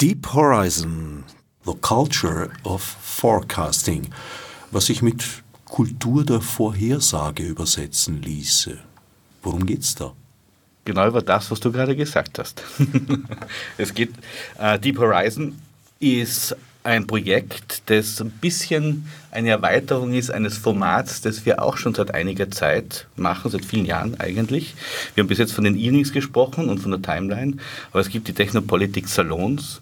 Deep 0.00 0.32
Horizon, 0.32 1.24
The 1.64 1.74
Culture 1.80 2.50
of 2.62 2.82
Forecasting, 2.82 4.08
was 4.70 4.86
sich 4.86 5.02
mit 5.02 5.24
Kultur 5.70 6.24
der 6.24 6.40
Vorhersage 6.40 7.44
übersetzen 7.44 8.20
ließe. 8.20 8.76
Worum 9.42 9.64
geht's 9.64 9.94
da? 9.94 10.12
Genau 10.84 11.06
über 11.06 11.22
das, 11.22 11.50
was 11.50 11.60
du 11.60 11.70
gerade 11.70 11.94
gesagt 11.94 12.38
hast. 12.38 12.62
es 13.78 13.94
geht, 13.94 14.10
äh, 14.58 14.78
Deep 14.78 14.98
Horizon 14.98 15.56
ist 16.00 16.56
ein 16.82 17.06
Projekt, 17.06 17.82
das 17.86 18.20
ein 18.20 18.30
bisschen 18.30 19.06
eine 19.30 19.50
Erweiterung 19.50 20.12
ist 20.12 20.30
eines 20.30 20.58
Formats, 20.58 21.20
das 21.20 21.46
wir 21.46 21.62
auch 21.62 21.76
schon 21.76 21.94
seit 21.94 22.14
einiger 22.14 22.50
Zeit 22.50 23.06
machen, 23.16 23.50
seit 23.50 23.64
vielen 23.64 23.84
Jahren 23.84 24.18
eigentlich. 24.18 24.74
Wir 25.14 25.22
haben 25.22 25.28
bis 25.28 25.38
jetzt 25.38 25.52
von 25.52 25.64
den 25.64 25.76
Evenings 25.76 26.12
gesprochen 26.12 26.68
und 26.68 26.78
von 26.78 26.90
der 26.90 27.02
Timeline, 27.02 27.58
aber 27.92 28.00
es 28.00 28.08
gibt 28.08 28.26
die 28.28 28.32
Technopolitik 28.32 29.08
Salons, 29.08 29.80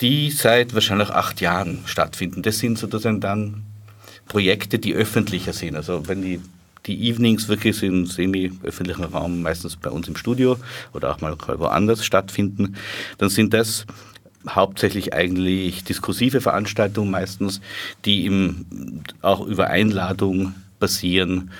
die 0.00 0.30
seit 0.30 0.72
wahrscheinlich 0.72 1.10
acht 1.10 1.40
Jahren 1.40 1.82
stattfinden. 1.84 2.42
Das 2.42 2.58
sind 2.58 2.78
sozusagen 2.78 3.20
dann 3.20 3.64
Projekte, 4.30 4.78
die 4.78 4.94
öffentlicher 4.94 5.52
sind. 5.52 5.74
Also 5.74 6.06
wenn 6.06 6.22
die, 6.22 6.40
die 6.86 7.08
Evenings 7.10 7.48
wirklich 7.48 7.82
im 7.82 8.06
semi-öffentlichen 8.06 9.02
Raum, 9.02 9.42
meistens 9.42 9.74
bei 9.74 9.90
uns 9.90 10.06
im 10.06 10.14
Studio 10.14 10.56
oder 10.94 11.10
auch 11.10 11.20
mal 11.20 11.36
woanders 11.36 12.04
stattfinden, 12.04 12.76
dann 13.18 13.28
sind 13.28 13.52
das 13.52 13.86
hauptsächlich 14.48 15.12
eigentlich 15.12 15.82
diskursive 15.82 16.40
Veranstaltungen 16.40 17.10
meistens, 17.10 17.60
die 18.04 18.24
im, 18.24 19.02
auch 19.20 19.44
über 19.44 19.66
Einladung 19.66 20.54
basieren, 20.78 21.50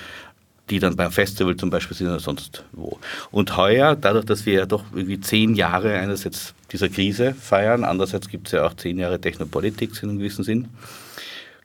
die 0.69 0.79
dann 0.79 0.95
beim 0.95 1.11
Festival 1.11 1.57
zum 1.57 1.71
Beispiel 1.71 1.97
sind 1.97 2.07
oder 2.07 2.21
sonst 2.21 2.63
wo. 2.71 2.97
Und 3.31 3.57
heuer, 3.57 3.97
dadurch, 3.97 4.25
dass 4.25 4.45
wir 4.45 4.53
ja 4.53 4.65
doch 4.65 4.85
irgendwie 4.93 5.19
zehn 5.19 5.55
Jahre 5.55 5.99
einerseits 5.99 6.53
dieser 6.71 6.87
Krise 6.87 7.33
feiern, 7.33 7.83
andererseits 7.83 8.29
gibt 8.29 8.47
es 8.47 8.53
ja 8.53 8.65
auch 8.65 8.75
zehn 8.75 8.97
Jahre 8.97 9.19
Technopolitik 9.19 9.91
in 10.01 10.09
einem 10.09 10.19
gewissen 10.19 10.45
Sinn, 10.45 10.69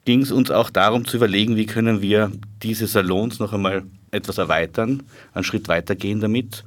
ging 0.07 0.23
es 0.23 0.33
uns 0.33 0.51
auch 0.51 0.71
darum 0.71 1.05
zu 1.05 1.19
überlegen, 1.19 1.57
wie 1.57 1.67
können 1.67 2.01
wir 2.01 2.33
diese 2.63 2.87
Salons 2.87 3.39
noch 3.39 3.53
einmal 3.53 3.83
etwas 4.13 4.39
erweitern, 4.39 5.03
einen 5.35 5.45
Schritt 5.45 5.69
weitergehen 5.69 6.21
damit 6.21 6.65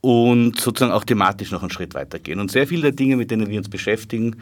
und 0.00 0.60
sozusagen 0.60 0.92
auch 0.92 1.04
thematisch 1.04 1.50
noch 1.50 1.62
einen 1.62 1.72
Schritt 1.72 1.94
weitergehen. 1.94 2.38
Und 2.38 2.52
sehr 2.52 2.68
viele 2.68 2.82
der 2.82 2.92
Dinge, 2.92 3.16
mit 3.16 3.30
denen 3.30 3.48
wir 3.48 3.58
uns 3.58 3.68
beschäftigen, 3.68 4.36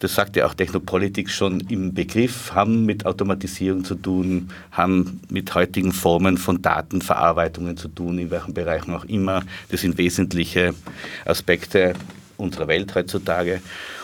das 0.00 0.14
sagt 0.14 0.34
ja 0.36 0.46
auch 0.46 0.54
Technopolitik 0.54 1.28
schon 1.28 1.60
im 1.68 1.92
Begriff, 1.92 2.54
haben 2.54 2.86
mit 2.86 3.04
Automatisierung 3.04 3.84
zu 3.84 3.94
tun, 3.94 4.48
haben 4.72 5.20
mit 5.28 5.54
heutigen 5.54 5.92
Formen 5.92 6.38
von 6.38 6.62
Datenverarbeitungen 6.62 7.76
zu 7.76 7.88
tun, 7.88 8.18
in 8.18 8.30
welchen 8.30 8.54
Bereichen 8.54 8.94
auch 8.94 9.04
immer. 9.04 9.42
Das 9.68 9.82
sind 9.82 9.98
wesentliche 9.98 10.74
Aspekte 11.26 11.92
unserer 12.38 12.68
Welt 12.68 12.94
heutzutage. 12.94 13.60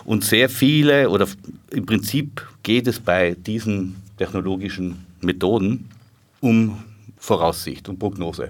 Und 0.07 0.25
sehr 0.25 0.49
viele, 0.49 1.11
oder 1.11 1.27
im 1.73 1.85
Prinzip 1.85 2.47
geht 2.63 2.87
es 2.87 3.01
bei 3.01 3.35
diesen 3.35 3.97
technologischen 4.17 5.05
Methoden 5.21 5.89
um 6.41 6.79
Voraussicht 7.19 7.89
und 7.89 7.99
Prognose. 7.99 8.49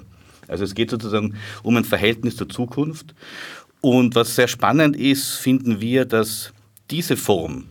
Also 0.49 0.65
es 0.65 0.75
geht 0.75 0.91
sozusagen 0.91 1.35
um 1.63 1.77
ein 1.79 1.85
Verhältnis 1.85 2.37
zur 2.37 2.51
Zukunft. 2.51 3.15
Und 3.81 4.15
was 4.15 4.35
sehr 4.35 4.49
spannend 4.49 4.97
ist, 4.97 5.37
finden 5.37 5.81
wir, 5.81 6.05
dass 6.05 6.53
diese 6.91 7.17
Form 7.17 7.65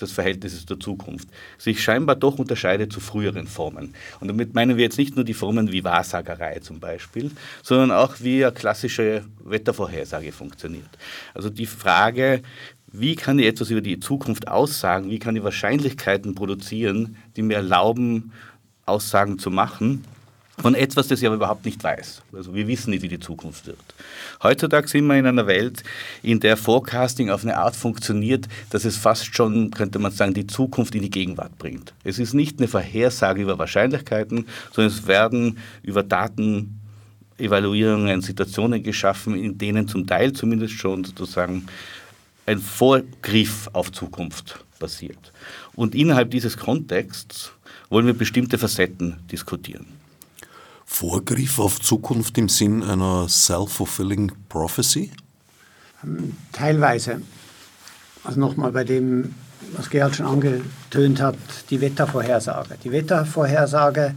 des 0.00 0.12
Verhältnisses 0.12 0.64
zur 0.64 0.78
Zukunft 0.78 1.28
sich 1.58 1.82
scheinbar 1.82 2.16
doch 2.16 2.38
unterscheidet 2.38 2.92
zu 2.92 3.00
früheren 3.00 3.46
Formen. 3.46 3.94
Und 4.20 4.28
damit 4.28 4.54
meinen 4.54 4.76
wir 4.76 4.84
jetzt 4.84 4.98
nicht 4.98 5.16
nur 5.16 5.24
die 5.24 5.34
Formen 5.34 5.72
wie 5.72 5.84
Wahrsagerei 5.84 6.60
zum 6.60 6.78
Beispiel, 6.78 7.30
sondern 7.62 7.90
auch 7.90 8.14
wie 8.20 8.44
eine 8.44 8.54
klassische 8.54 9.24
Wettervorhersage 9.44 10.32
funktioniert. 10.32 10.90
Also 11.34 11.50
die 11.50 11.66
Frage, 11.66 12.42
wie 12.92 13.16
kann 13.16 13.38
ich 13.38 13.46
etwas 13.46 13.70
über 13.70 13.80
die 13.80 13.98
Zukunft 13.98 14.48
aussagen, 14.48 15.10
wie 15.10 15.18
kann 15.18 15.34
ich 15.34 15.42
Wahrscheinlichkeiten 15.42 16.34
produzieren, 16.34 17.16
die 17.36 17.42
mir 17.42 17.56
erlauben, 17.56 18.32
Aussagen 18.84 19.38
zu 19.38 19.50
machen, 19.50 20.04
von 20.58 20.74
etwas, 20.74 21.08
das 21.08 21.20
ich 21.20 21.26
aber 21.26 21.36
überhaupt 21.36 21.64
nicht 21.64 21.82
weiß. 21.82 22.22
Also 22.32 22.54
wir 22.54 22.68
wissen 22.68 22.90
nicht, 22.90 23.02
wie 23.02 23.08
die 23.08 23.18
Zukunft 23.18 23.66
wird. 23.66 23.78
Heutzutage 24.42 24.86
sind 24.86 25.06
wir 25.06 25.16
in 25.16 25.26
einer 25.26 25.46
Welt, 25.46 25.82
in 26.22 26.40
der 26.40 26.58
Forecasting 26.58 27.30
auf 27.30 27.42
eine 27.42 27.56
Art 27.56 27.74
funktioniert, 27.74 28.48
dass 28.68 28.84
es 28.84 28.98
fast 28.98 29.34
schon, 29.34 29.70
könnte 29.70 29.98
man 29.98 30.12
sagen, 30.12 30.34
die 30.34 30.46
Zukunft 30.46 30.94
in 30.94 31.02
die 31.02 31.10
Gegenwart 31.10 31.56
bringt. 31.58 31.94
Es 32.04 32.18
ist 32.18 32.34
nicht 32.34 32.58
eine 32.58 32.68
Vorhersage 32.68 33.42
über 33.42 33.58
Wahrscheinlichkeiten, 33.58 34.46
sondern 34.72 34.92
es 34.92 35.06
werden 35.06 35.58
über 35.82 36.02
Daten 36.02 36.78
Evaluierungen, 37.38 38.20
Situationen 38.20 38.82
geschaffen, 38.82 39.34
in 39.34 39.58
denen 39.58 39.88
zum 39.88 40.06
Teil 40.06 40.32
zumindest 40.32 40.74
schon 40.74 41.02
sozusagen 41.02 41.66
ein 42.46 42.58
Vorgriff 42.58 43.68
auf 43.72 43.92
Zukunft 43.92 44.64
passiert. 44.78 45.32
Und 45.74 45.94
innerhalb 45.94 46.30
dieses 46.30 46.56
Kontexts 46.56 47.52
wollen 47.88 48.06
wir 48.06 48.14
bestimmte 48.14 48.58
Facetten 48.58 49.18
diskutieren. 49.30 49.86
Vorgriff 50.84 51.58
auf 51.58 51.80
Zukunft 51.80 52.36
im 52.38 52.48
Sinn 52.48 52.82
einer 52.82 53.28
self-fulfilling 53.28 54.32
prophecy? 54.48 55.10
Teilweise. 56.52 57.22
Also 58.24 58.38
nochmal 58.38 58.72
bei 58.72 58.84
dem, 58.84 59.34
was 59.72 59.88
Gerhard 59.88 60.16
schon 60.16 60.26
angetönt 60.26 61.20
hat, 61.20 61.36
die 61.70 61.80
Wettervorhersage. 61.80 62.76
Die 62.84 62.92
Wettervorhersage, 62.92 64.14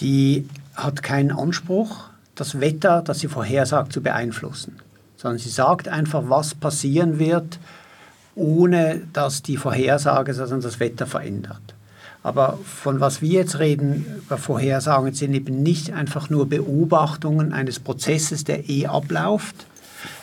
die 0.00 0.46
hat 0.74 1.02
keinen 1.02 1.32
Anspruch, 1.32 2.08
das 2.34 2.60
Wetter, 2.60 3.02
das 3.02 3.20
sie 3.20 3.28
vorhersagt, 3.28 3.92
zu 3.92 4.02
beeinflussen, 4.02 4.78
sondern 5.22 5.38
sie 5.38 5.50
sagt 5.50 5.86
einfach, 5.86 6.24
was 6.26 6.52
passieren 6.52 7.20
wird, 7.20 7.60
ohne 8.34 9.02
dass 9.12 9.40
die 9.40 9.56
Vorhersage 9.56 10.32
also 10.32 10.56
das 10.56 10.80
Wetter 10.80 11.06
verändert. 11.06 11.62
Aber 12.24 12.58
von 12.64 12.98
was 12.98 13.22
wir 13.22 13.30
jetzt 13.30 13.60
reden, 13.60 14.04
Vorhersagen, 14.28 15.14
sind 15.14 15.32
eben 15.34 15.62
nicht 15.62 15.92
einfach 15.92 16.28
nur 16.28 16.48
Beobachtungen 16.48 17.52
eines 17.52 17.78
Prozesses, 17.78 18.42
der 18.42 18.68
eh 18.68 18.86
abläuft, 18.86 19.54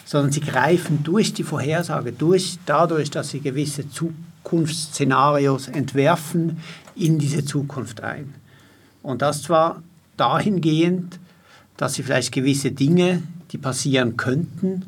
sondern 0.04 0.34
sie 0.34 0.42
greifen 0.42 1.02
durch 1.04 1.34
die 1.34 1.44
Vorhersage, 1.44 2.12
durch, 2.12 2.60
dadurch, 2.66 3.10
dass 3.10 3.30
sie 3.30 3.40
gewisse 3.40 3.86
Zukunftsszenarios 3.90 5.70
entwerfen, 5.70 6.58
in 6.96 7.20
diese 7.20 7.46
Zukunft 7.46 8.02
ein. 8.02 8.34
Und 9.02 9.22
das 9.22 9.44
zwar 9.44 9.82
dahingehend, 10.18 11.20
dass 11.78 11.94
sie 11.94 12.04
vielleicht 12.04 12.34
gewisse 12.34 12.72
Dinge, 12.72 13.24
die 13.52 13.58
passieren 13.58 14.18
könnten, 14.18 14.84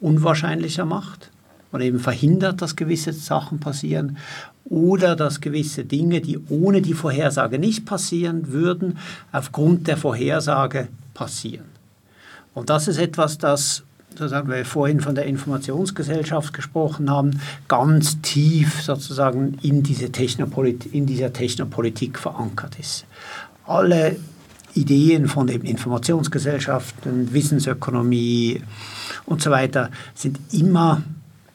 unwahrscheinlicher 0.00 0.84
macht 0.84 1.30
oder 1.72 1.84
eben 1.84 2.00
verhindert, 2.00 2.62
dass 2.62 2.76
gewisse 2.76 3.12
Sachen 3.12 3.60
passieren 3.60 4.16
oder 4.64 5.16
dass 5.16 5.40
gewisse 5.40 5.84
Dinge, 5.84 6.20
die 6.20 6.38
ohne 6.48 6.82
die 6.82 6.94
Vorhersage 6.94 7.58
nicht 7.58 7.84
passieren 7.84 8.52
würden, 8.52 8.98
aufgrund 9.32 9.88
der 9.88 9.96
Vorhersage 9.96 10.88
passieren. 11.14 11.66
Und 12.54 12.70
das 12.70 12.88
ist 12.88 12.98
etwas, 12.98 13.38
das, 13.38 13.82
sozusagen, 14.10 14.48
weil 14.48 14.58
wir 14.58 14.64
vorhin 14.64 15.00
von 15.00 15.14
der 15.14 15.26
Informationsgesellschaft 15.26 16.52
gesprochen 16.52 17.10
haben, 17.10 17.40
ganz 17.68 18.20
tief 18.22 18.82
sozusagen 18.82 19.58
in, 19.62 19.82
diese 19.82 20.10
Technopolit 20.10 20.86
in 20.86 21.06
dieser 21.06 21.32
Technopolitik 21.32 22.18
verankert 22.18 22.78
ist. 22.78 23.04
Alle 23.66 24.16
Ideen 24.74 25.26
von 25.26 25.48
eben 25.48 25.64
Informationsgesellschaften, 25.64 27.32
Wissensökonomie 27.32 28.62
und 29.26 29.42
so 29.42 29.50
weiter 29.50 29.90
sind 30.14 30.38
immer 30.52 31.02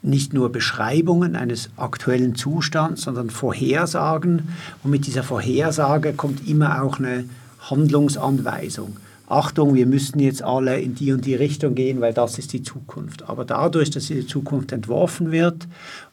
nicht 0.01 0.33
nur 0.33 0.51
Beschreibungen 0.51 1.35
eines 1.35 1.69
aktuellen 1.77 2.35
Zustands, 2.35 3.03
sondern 3.03 3.29
Vorhersagen. 3.29 4.49
Und 4.83 4.91
mit 4.91 5.07
dieser 5.07 5.23
Vorhersage 5.23 6.13
kommt 6.13 6.47
immer 6.47 6.83
auch 6.83 6.99
eine 6.99 7.25
Handlungsanweisung. 7.59 8.97
Achtung, 9.27 9.73
wir 9.73 9.87
müssen 9.87 10.19
jetzt 10.19 10.43
alle 10.43 10.79
in 10.79 10.93
die 10.93 11.11
und 11.11 11.25
die 11.25 11.33
Richtung 11.33 11.73
gehen, 11.73 11.99
weil 11.99 12.13
das 12.13 12.37
ist 12.37 12.53
die 12.53 12.61
Zukunft. 12.61 13.27
Aber 13.27 13.43
dadurch, 13.43 13.89
dass 13.89 14.05
diese 14.05 14.27
Zukunft 14.27 14.71
entworfen 14.71 15.31
wird 15.31 15.67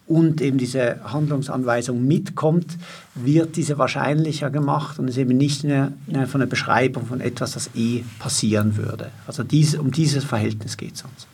und 0.07 0.41
eben 0.41 0.59
diese 0.59 1.01
Handlungsanweisung 1.05 2.07
mitkommt, 2.07 2.77
wird 3.15 3.57
diese 3.57 3.79
wahrscheinlicher 3.79 4.51
gemacht 4.51 4.99
und 4.99 5.09
ist 5.09 5.17
eben 5.17 5.37
nicht 5.37 5.65
mehr 5.65 5.93
von 6.27 6.41
einer 6.41 6.47
Beschreibung 6.47 7.07
von 7.07 7.21
etwas, 7.21 7.53
das 7.53 7.71
eh 7.75 8.05
passieren 8.19 8.77
würde. 8.77 9.11
Also 9.27 9.43
dies, 9.43 9.75
um 9.75 9.91
dieses 9.91 10.25
Verhältnis 10.25 10.77
geht 10.77 10.97
es 10.97 11.03
uns. 11.03 11.27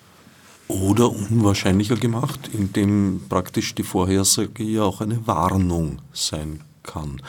Oder 0.69 1.11
unwahrscheinlicher 1.11 1.97
gemacht, 1.97 2.51
indem 2.53 3.23
praktisch 3.29 3.75
die 3.75 3.83
Vorhersage 3.83 4.63
ja 4.63 4.83
auch 4.83 5.01
eine 5.01 5.27
Warnung 5.27 6.01
sein 6.13 6.61
kann. 6.83 7.23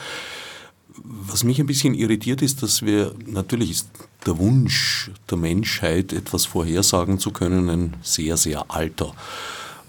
Was 1.02 1.42
mich 1.44 1.58
ein 1.58 1.66
bisschen 1.66 1.94
irritiert 1.94 2.42
ist, 2.42 2.62
dass 2.62 2.82
wir, 2.82 3.14
natürlich 3.26 3.70
ist 3.70 3.88
der 4.26 4.36
Wunsch 4.36 5.10
der 5.30 5.38
Menschheit, 5.38 6.12
etwas 6.12 6.44
vorhersagen 6.44 7.18
zu 7.18 7.30
können, 7.30 7.70
ein 7.70 7.94
sehr, 8.02 8.36
sehr 8.36 8.70
alter. 8.70 9.14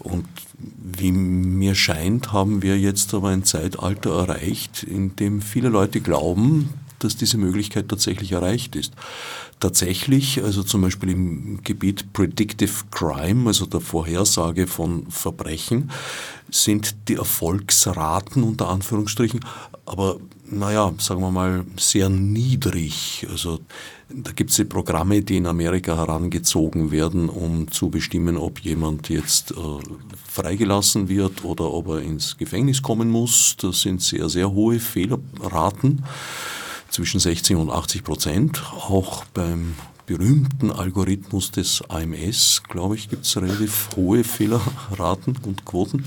Und 0.02 0.26
wie 0.56 1.12
mir 1.12 1.74
scheint, 1.74 2.32
haben 2.32 2.62
wir 2.62 2.78
jetzt 2.78 3.14
aber 3.14 3.28
ein 3.28 3.44
Zeitalter 3.44 4.10
erreicht, 4.10 4.82
in 4.82 5.16
dem 5.16 5.40
viele 5.40 5.68
Leute 5.68 6.00
glauben, 6.00 6.70
dass 6.98 7.16
diese 7.16 7.38
Möglichkeit 7.38 7.88
tatsächlich 7.88 8.32
erreicht 8.32 8.76
ist. 8.76 8.94
Tatsächlich, 9.60 10.42
also 10.42 10.62
zum 10.62 10.82
Beispiel 10.82 11.10
im 11.10 11.62
Gebiet 11.62 12.12
Predictive 12.12 12.72
Crime, 12.90 13.46
also 13.48 13.66
der 13.66 13.80
Vorhersage 13.80 14.66
von 14.66 15.10
Verbrechen, 15.10 15.90
sind 16.50 16.96
die 17.08 17.14
Erfolgsraten 17.14 18.42
unter 18.42 18.68
Anführungsstrichen, 18.68 19.40
aber 19.86 20.18
naja, 20.52 20.92
sagen 20.98 21.20
wir 21.20 21.30
mal, 21.30 21.64
sehr 21.76 22.08
niedrig. 22.08 23.26
Also 23.30 23.60
da 24.08 24.32
gibt 24.32 24.50
es 24.50 24.56
die 24.56 24.64
Programme, 24.64 25.22
die 25.22 25.38
in 25.38 25.46
Amerika 25.46 25.96
herangezogen 25.96 26.90
werden, 26.90 27.28
um 27.28 27.70
zu 27.70 27.88
bestimmen, 27.88 28.36
ob 28.36 28.60
jemand 28.60 29.08
jetzt 29.08 29.52
äh, 29.52 29.54
freigelassen 30.28 31.08
wird 31.08 31.44
oder 31.44 31.72
ob 31.72 31.88
er 31.88 32.02
ins 32.02 32.36
Gefängnis 32.36 32.82
kommen 32.82 33.10
muss. 33.10 33.56
Das 33.58 33.80
sind 33.80 34.02
sehr, 34.02 34.28
sehr 34.28 34.52
hohe 34.52 34.78
Fehlerraten 34.78 36.04
zwischen 36.90 37.20
60 37.20 37.56
und 37.56 37.70
80 37.70 38.04
Prozent. 38.04 38.62
Auch 38.72 39.24
beim 39.32 39.74
berühmten 40.06 40.70
Algorithmus 40.70 41.50
des 41.50 41.82
AMS, 41.88 42.62
glaube 42.68 42.96
ich, 42.96 43.08
gibt 43.08 43.24
es 43.24 43.36
relativ 43.36 43.88
hohe 43.96 44.24
Fehlerraten 44.24 45.38
und 45.44 45.64
Quoten. 45.64 46.04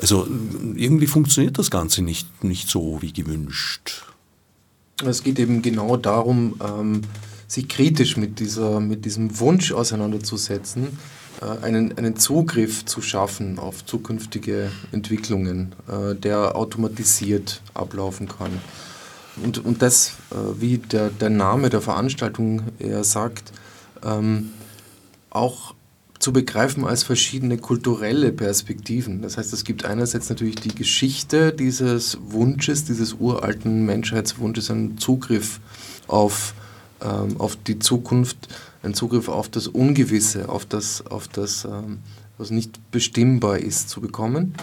Also 0.00 0.26
irgendwie 0.74 1.06
funktioniert 1.06 1.58
das 1.58 1.70
Ganze 1.70 2.02
nicht, 2.02 2.44
nicht 2.44 2.68
so 2.68 3.00
wie 3.00 3.12
gewünscht. 3.12 4.04
Es 5.04 5.22
geht 5.22 5.38
eben 5.38 5.62
genau 5.62 5.96
darum, 5.96 6.60
ähm, 6.64 7.02
sich 7.48 7.68
kritisch 7.68 8.16
mit, 8.16 8.40
dieser, 8.40 8.80
mit 8.80 9.04
diesem 9.04 9.38
Wunsch 9.38 9.72
auseinanderzusetzen, 9.72 10.98
äh, 11.40 11.64
einen, 11.64 11.96
einen 11.96 12.16
Zugriff 12.16 12.84
zu 12.84 13.02
schaffen 13.02 13.58
auf 13.58 13.84
zukünftige 13.84 14.70
Entwicklungen, 14.92 15.74
äh, 15.88 16.14
der 16.14 16.56
automatisiert 16.56 17.62
ablaufen 17.74 18.28
kann. 18.28 18.52
Und, 19.42 19.64
und 19.64 19.82
das, 19.82 20.14
äh, 20.30 20.60
wie 20.60 20.78
der, 20.78 21.10
der 21.10 21.30
Name 21.30 21.68
der 21.68 21.82
Veranstaltung 21.82 22.62
eher 22.78 23.04
sagt, 23.04 23.52
ähm, 24.02 24.50
auch 25.30 25.74
zu 26.18 26.32
begreifen 26.32 26.84
als 26.84 27.02
verschiedene 27.02 27.58
kulturelle 27.58 28.32
Perspektiven. 28.32 29.22
Das 29.22 29.36
heißt, 29.36 29.52
es 29.52 29.64
gibt 29.64 29.84
einerseits 29.84 30.28
natürlich 30.28 30.56
die 30.56 30.74
Geschichte 30.74 31.52
dieses 31.52 32.18
Wunsches, 32.20 32.84
dieses 32.84 33.14
uralten 33.14 33.84
Menschheitswunsches, 33.86 34.70
einen 34.70 34.98
Zugriff 34.98 35.60
auf, 36.06 36.54
ähm, 37.02 37.40
auf 37.40 37.56
die 37.56 37.78
Zukunft, 37.78 38.48
einen 38.82 38.94
Zugriff 38.94 39.28
auf 39.28 39.48
das 39.48 39.68
Ungewisse, 39.68 40.48
auf 40.48 40.64
das, 40.64 41.06
auf 41.06 41.28
das 41.28 41.64
ähm, 41.64 41.98
was 42.38 42.50
nicht 42.50 42.90
bestimmbar 42.90 43.58
ist, 43.58 43.88
zu 43.88 44.00
bekommen 44.00 44.54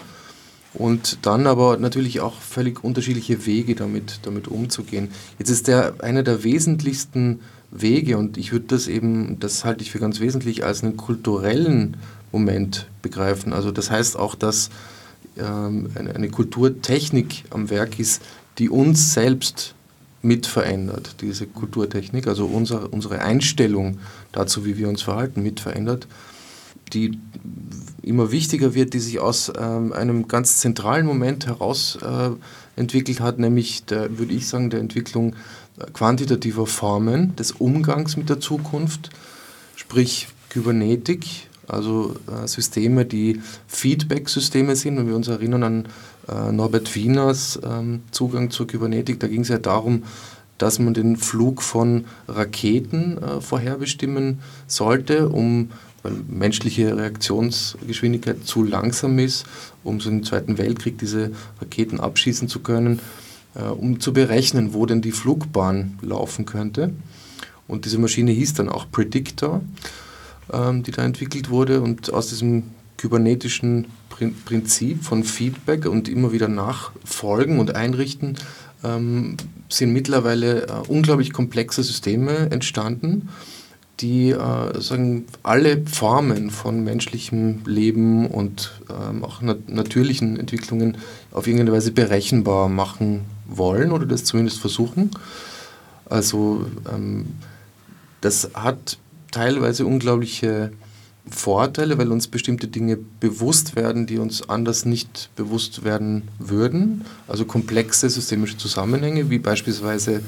und 0.73 1.19
dann 1.21 1.47
aber 1.47 1.77
natürlich 1.77 2.19
auch 2.19 2.39
völlig 2.39 2.83
unterschiedliche 2.83 3.45
Wege 3.45 3.75
damit, 3.75 4.19
damit 4.23 4.47
umzugehen. 4.47 5.09
Jetzt 5.37 5.49
ist 5.49 5.67
der 5.67 5.95
einer 5.99 6.23
der 6.23 6.43
wesentlichsten 6.43 7.41
Wege 7.73 8.17
und 8.17 8.37
ich 8.37 8.51
würde 8.51 8.65
das 8.67 8.87
eben, 8.87 9.39
das 9.39 9.65
halte 9.65 9.83
ich 9.83 9.91
für 9.91 9.99
ganz 9.99 10.19
wesentlich, 10.19 10.63
als 10.63 10.83
einen 10.83 10.97
kulturellen 10.97 11.97
Moment 12.31 12.87
begreifen. 13.01 13.53
Also 13.53 13.71
das 13.71 13.89
heißt 13.89 14.17
auch, 14.17 14.35
dass 14.35 14.69
ähm, 15.37 15.89
eine, 15.95 16.29
Kulturtechnik 16.29 17.45
am 17.49 17.69
Werk 17.69 17.99
ist, 17.99 18.21
die 18.59 18.69
uns 18.69 19.13
selbst 19.13 19.73
mit 20.21 20.45
verändert, 20.45 21.15
diese 21.21 21.47
Kulturtechnik, 21.47 22.27
also 22.27 22.45
unser, 22.45 22.93
unsere 22.93 23.19
Einstellung 23.19 23.99
dazu, 24.31 24.65
wie 24.65 24.77
wir 24.77 24.87
uns 24.87 25.01
verhalten, 25.01 25.41
mit 25.41 25.59
verändert 25.59 26.07
die 26.93 27.17
immer 28.01 28.31
wichtiger 28.31 28.73
wird, 28.73 28.93
die 28.93 28.99
sich 28.99 29.19
aus 29.19 29.51
ähm, 29.57 29.93
einem 29.93 30.27
ganz 30.27 30.57
zentralen 30.57 31.05
Moment 31.05 31.47
heraus 31.47 31.97
äh, 32.01 32.29
entwickelt 32.75 33.19
hat, 33.19 33.39
nämlich 33.39 33.85
der, 33.85 34.17
würde 34.17 34.33
ich 34.33 34.47
sagen, 34.47 34.69
der 34.69 34.79
Entwicklung 34.79 35.35
quantitativer 35.93 36.65
Formen 36.65 37.35
des 37.35 37.51
Umgangs 37.51 38.17
mit 38.17 38.29
der 38.29 38.39
Zukunft, 38.39 39.09
sprich 39.75 40.27
Kybernetik, 40.49 41.25
also 41.67 42.15
äh, 42.27 42.47
Systeme, 42.47 43.05
die 43.05 43.41
Feedback-Systeme 43.67 44.75
sind. 44.75 44.97
Wenn 44.97 45.07
wir 45.07 45.15
uns 45.15 45.27
erinnern 45.27 45.63
an 45.63 45.85
äh, 46.27 46.51
Norbert 46.51 46.93
Wieners 46.95 47.59
ähm, 47.63 48.01
Zugang 48.11 48.51
zur 48.51 48.67
Kybernetik, 48.67 49.19
da 49.19 49.27
ging 49.27 49.41
es 49.41 49.49
ja 49.49 49.57
darum, 49.57 50.03
dass 50.57 50.79
man 50.79 50.93
den 50.93 51.17
Flug 51.17 51.61
von 51.61 52.05
Raketen 52.27 53.17
äh, 53.17 53.41
vorherbestimmen 53.41 54.39
sollte, 54.67 55.29
um 55.29 55.69
weil 56.03 56.13
menschliche 56.27 56.97
Reaktionsgeschwindigkeit 56.97 58.45
zu 58.45 58.63
langsam 58.63 59.19
ist, 59.19 59.45
um 59.85 60.01
so 60.01 60.09
im 60.09 60.23
Zweiten 60.23 60.57
Weltkrieg 60.57 60.97
diese 60.97 61.31
Raketen 61.61 61.99
abschießen 62.01 62.49
zu 62.49 62.59
können, 62.59 62.99
äh, 63.55 63.63
um 63.63 63.99
zu 63.99 64.13
berechnen, 64.13 64.73
wo 64.73 64.85
denn 64.85 65.01
die 65.01 65.11
Flugbahn 65.11 65.97
laufen 66.01 66.45
könnte. 66.45 66.93
Und 67.67 67.85
diese 67.85 67.97
Maschine 67.97 68.31
hieß 68.31 68.55
dann 68.55 68.69
auch 68.69 68.85
Predictor, 68.91 69.61
ähm, 70.51 70.83
die 70.83 70.91
da 70.91 71.03
entwickelt 71.03 71.49
wurde. 71.49 71.81
Und 71.81 72.13
aus 72.13 72.29
diesem 72.29 72.63
kybernetischen 72.97 73.87
Prinzip 74.45 75.03
von 75.03 75.23
Feedback 75.23 75.85
und 75.85 76.07
immer 76.07 76.31
wieder 76.31 76.47
nachfolgen 76.47 77.59
und 77.59 77.75
einrichten, 77.75 78.37
ähm, 78.83 79.37
sind 79.69 79.91
mittlerweile 79.91 80.67
äh, 80.67 80.71
unglaublich 80.87 81.33
komplexe 81.33 81.83
Systeme 81.83 82.51
entstanden 82.51 83.29
die 83.99 84.31
äh, 84.31 84.81
sagen, 84.81 85.25
alle 85.43 85.85
Formen 85.85 86.49
von 86.49 86.83
menschlichem 86.83 87.61
Leben 87.65 88.27
und 88.27 88.71
ähm, 88.89 89.23
auch 89.23 89.41
nat 89.41 89.69
natürlichen 89.69 90.39
Entwicklungen 90.39 90.97
auf 91.31 91.47
irgendeine 91.47 91.71
Weise 91.71 91.91
berechenbar 91.91 92.69
machen 92.69 93.21
wollen 93.47 93.91
oder 93.91 94.05
das 94.05 94.23
zumindest 94.23 94.59
versuchen. 94.59 95.11
Also 96.05 96.65
ähm, 96.91 97.27
das 98.21 98.51
hat 98.53 98.97
teilweise 99.31 99.85
unglaubliche 99.85 100.71
Vorteile, 101.29 101.97
weil 101.97 102.11
uns 102.11 102.27
bestimmte 102.27 102.67
Dinge 102.67 102.97
bewusst 103.19 103.75
werden, 103.75 104.05
die 104.05 104.17
uns 104.17 104.49
anders 104.49 104.85
nicht 104.85 105.29
bewusst 105.35 105.83
werden 105.83 106.23
würden. 106.37 107.05
Also 107.27 107.45
komplexe 107.45 108.09
systemische 108.09 108.57
Zusammenhänge, 108.57 109.29
wie 109.29 109.39
beispielsweise 109.39 110.21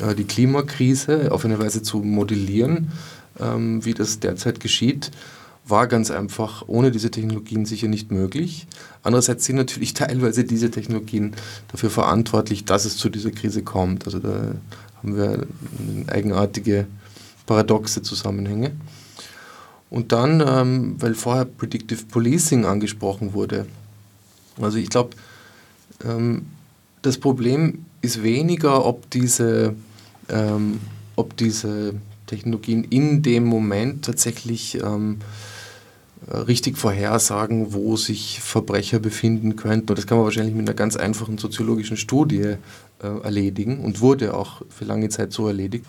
äh, 0.00 0.14
die 0.14 0.24
Klimakrise 0.24 1.32
auf 1.32 1.44
eine 1.44 1.58
Weise 1.58 1.82
zu 1.82 1.98
modellieren, 1.98 2.92
ähm, 3.40 3.84
wie 3.84 3.94
das 3.94 4.20
derzeit 4.20 4.60
geschieht, 4.60 5.10
war 5.64 5.86
ganz 5.86 6.10
einfach 6.10 6.64
ohne 6.66 6.90
diese 6.90 7.10
Technologien 7.10 7.66
sicher 7.66 7.88
nicht 7.88 8.10
möglich. 8.10 8.66
Andererseits 9.02 9.44
sind 9.44 9.56
natürlich 9.56 9.94
teilweise 9.94 10.44
diese 10.44 10.70
Technologien 10.70 11.34
dafür 11.70 11.90
verantwortlich, 11.90 12.64
dass 12.64 12.84
es 12.84 12.96
zu 12.96 13.08
dieser 13.08 13.30
Krise 13.30 13.62
kommt. 13.62 14.06
Also 14.06 14.18
da 14.18 14.54
haben 14.98 15.16
wir 15.16 15.46
eigenartige 16.08 16.86
paradoxe 17.46 18.02
Zusammenhänge. 18.02 18.72
Und 19.90 20.12
dann, 20.12 20.42
ähm, 20.46 20.96
weil 20.98 21.14
vorher 21.14 21.44
Predictive 21.44 22.04
Policing 22.06 22.64
angesprochen 22.64 23.34
wurde, 23.34 23.66
also 24.60 24.78
ich 24.78 24.88
glaube, 24.88 25.10
ähm, 26.04 26.46
das 27.02 27.18
Problem 27.18 27.84
ist 28.02 28.22
weniger, 28.22 28.84
ob 28.84 29.08
diese, 29.10 29.74
ähm, 30.28 30.80
ob 31.16 31.36
diese 31.36 31.94
Technologien 32.26 32.84
in 32.84 33.22
dem 33.22 33.44
Moment 33.44 34.04
tatsächlich 34.04 34.78
ähm, 34.82 35.18
richtig 36.30 36.78
vorhersagen, 36.78 37.72
wo 37.72 37.96
sich 37.96 38.40
Verbrecher 38.40 38.98
befinden 38.98 39.56
könnten. 39.56 39.90
Und 39.90 39.98
das 39.98 40.06
kann 40.06 40.18
man 40.18 40.24
wahrscheinlich 40.24 40.54
mit 40.54 40.68
einer 40.68 40.76
ganz 40.76 40.96
einfachen 40.96 41.38
soziologischen 41.38 41.96
Studie 41.96 42.56
äh, 43.02 43.22
erledigen 43.22 43.80
und 43.80 44.00
wurde 44.00 44.34
auch 44.34 44.62
für 44.68 44.84
lange 44.84 45.08
Zeit 45.08 45.32
so 45.32 45.46
erledigt. 45.46 45.84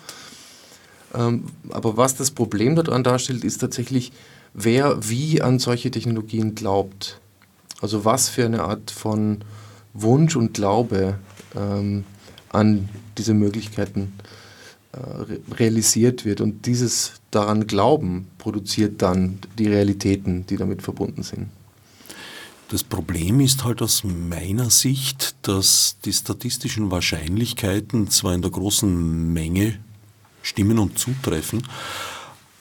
Ähm, 1.14 1.44
aber 1.70 1.96
was 1.96 2.16
das 2.16 2.30
Problem 2.30 2.74
daran 2.76 3.04
darstellt, 3.04 3.44
ist 3.44 3.58
tatsächlich, 3.58 4.12
wer 4.52 5.08
wie 5.08 5.40
an 5.42 5.58
solche 5.58 5.90
Technologien 5.90 6.54
glaubt. 6.54 7.20
Also 7.80 8.04
was 8.04 8.28
für 8.28 8.44
eine 8.44 8.62
Art 8.62 8.90
von 8.90 9.38
Wunsch 9.92 10.36
und 10.36 10.54
Glaube 10.54 11.18
ähm, 11.56 12.04
an 12.50 12.88
diese 13.18 13.34
Möglichkeiten 13.34 14.12
äh, 14.92 15.54
realisiert 15.54 16.24
wird. 16.24 16.40
Und 16.40 16.66
dieses 16.66 17.14
daran 17.30 17.66
Glauben 17.66 18.28
produziert 18.38 19.02
dann 19.02 19.38
die 19.58 19.66
Realitäten, 19.66 20.46
die 20.46 20.56
damit 20.56 20.82
verbunden 20.82 21.22
sind. 21.22 21.48
Das 22.68 22.82
Problem 22.82 23.40
ist 23.40 23.64
halt 23.64 23.82
aus 23.82 24.04
meiner 24.04 24.70
Sicht, 24.70 25.36
dass 25.42 25.96
die 26.04 26.12
statistischen 26.12 26.90
Wahrscheinlichkeiten 26.90 28.08
zwar 28.08 28.34
in 28.34 28.42
der 28.42 28.50
großen 28.50 29.32
Menge 29.32 29.78
stimmen 30.42 30.78
und 30.78 30.98
zutreffen, 30.98 31.62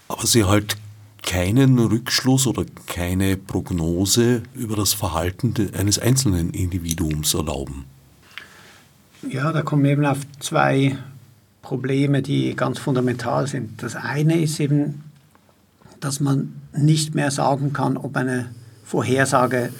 aber 0.07 0.27
sie 0.27 0.43
halt 0.43 0.77
keinen 1.21 1.79
Rückschluss 1.79 2.47
oder 2.47 2.65
keine 2.85 3.37
Prognose 3.37 4.43
über 4.53 4.75
das 4.75 4.93
Verhalten 4.93 5.53
eines 5.73 5.99
einzelnen 5.99 6.51
Individuums 6.51 7.33
erlauben. 7.33 7.85
Ja, 9.29 9.51
da 9.51 9.61
kommen 9.61 9.83
wir 9.83 9.91
eben 9.91 10.05
auf 10.05 10.19
zwei 10.39 10.97
Probleme, 11.61 12.21
die 12.21 12.55
ganz 12.55 12.79
fundamental 12.79 13.47
sind. 13.47 13.81
Das 13.81 13.95
eine 13.95 14.41
ist 14.41 14.59
eben, 14.59 15.03
dass 15.99 16.19
man 16.19 16.61
nicht 16.75 17.15
mehr 17.15 17.31
sagen 17.31 17.73
kann, 17.73 17.97
ob 17.97 18.15
eine 18.17 18.49
Vorhersage 18.83 19.71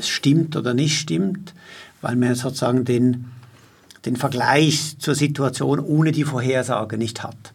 stimmt 0.00 0.56
oder 0.56 0.74
nicht 0.74 0.98
stimmt, 0.98 1.54
weil 2.00 2.16
man 2.16 2.34
sozusagen 2.34 2.84
den 2.84 3.26
den 4.04 4.16
Vergleich 4.16 4.96
zur 4.98 5.14
Situation 5.14 5.80
ohne 5.80 6.12
die 6.12 6.24
Vorhersage 6.24 6.98
nicht 6.98 7.22
hat. 7.22 7.52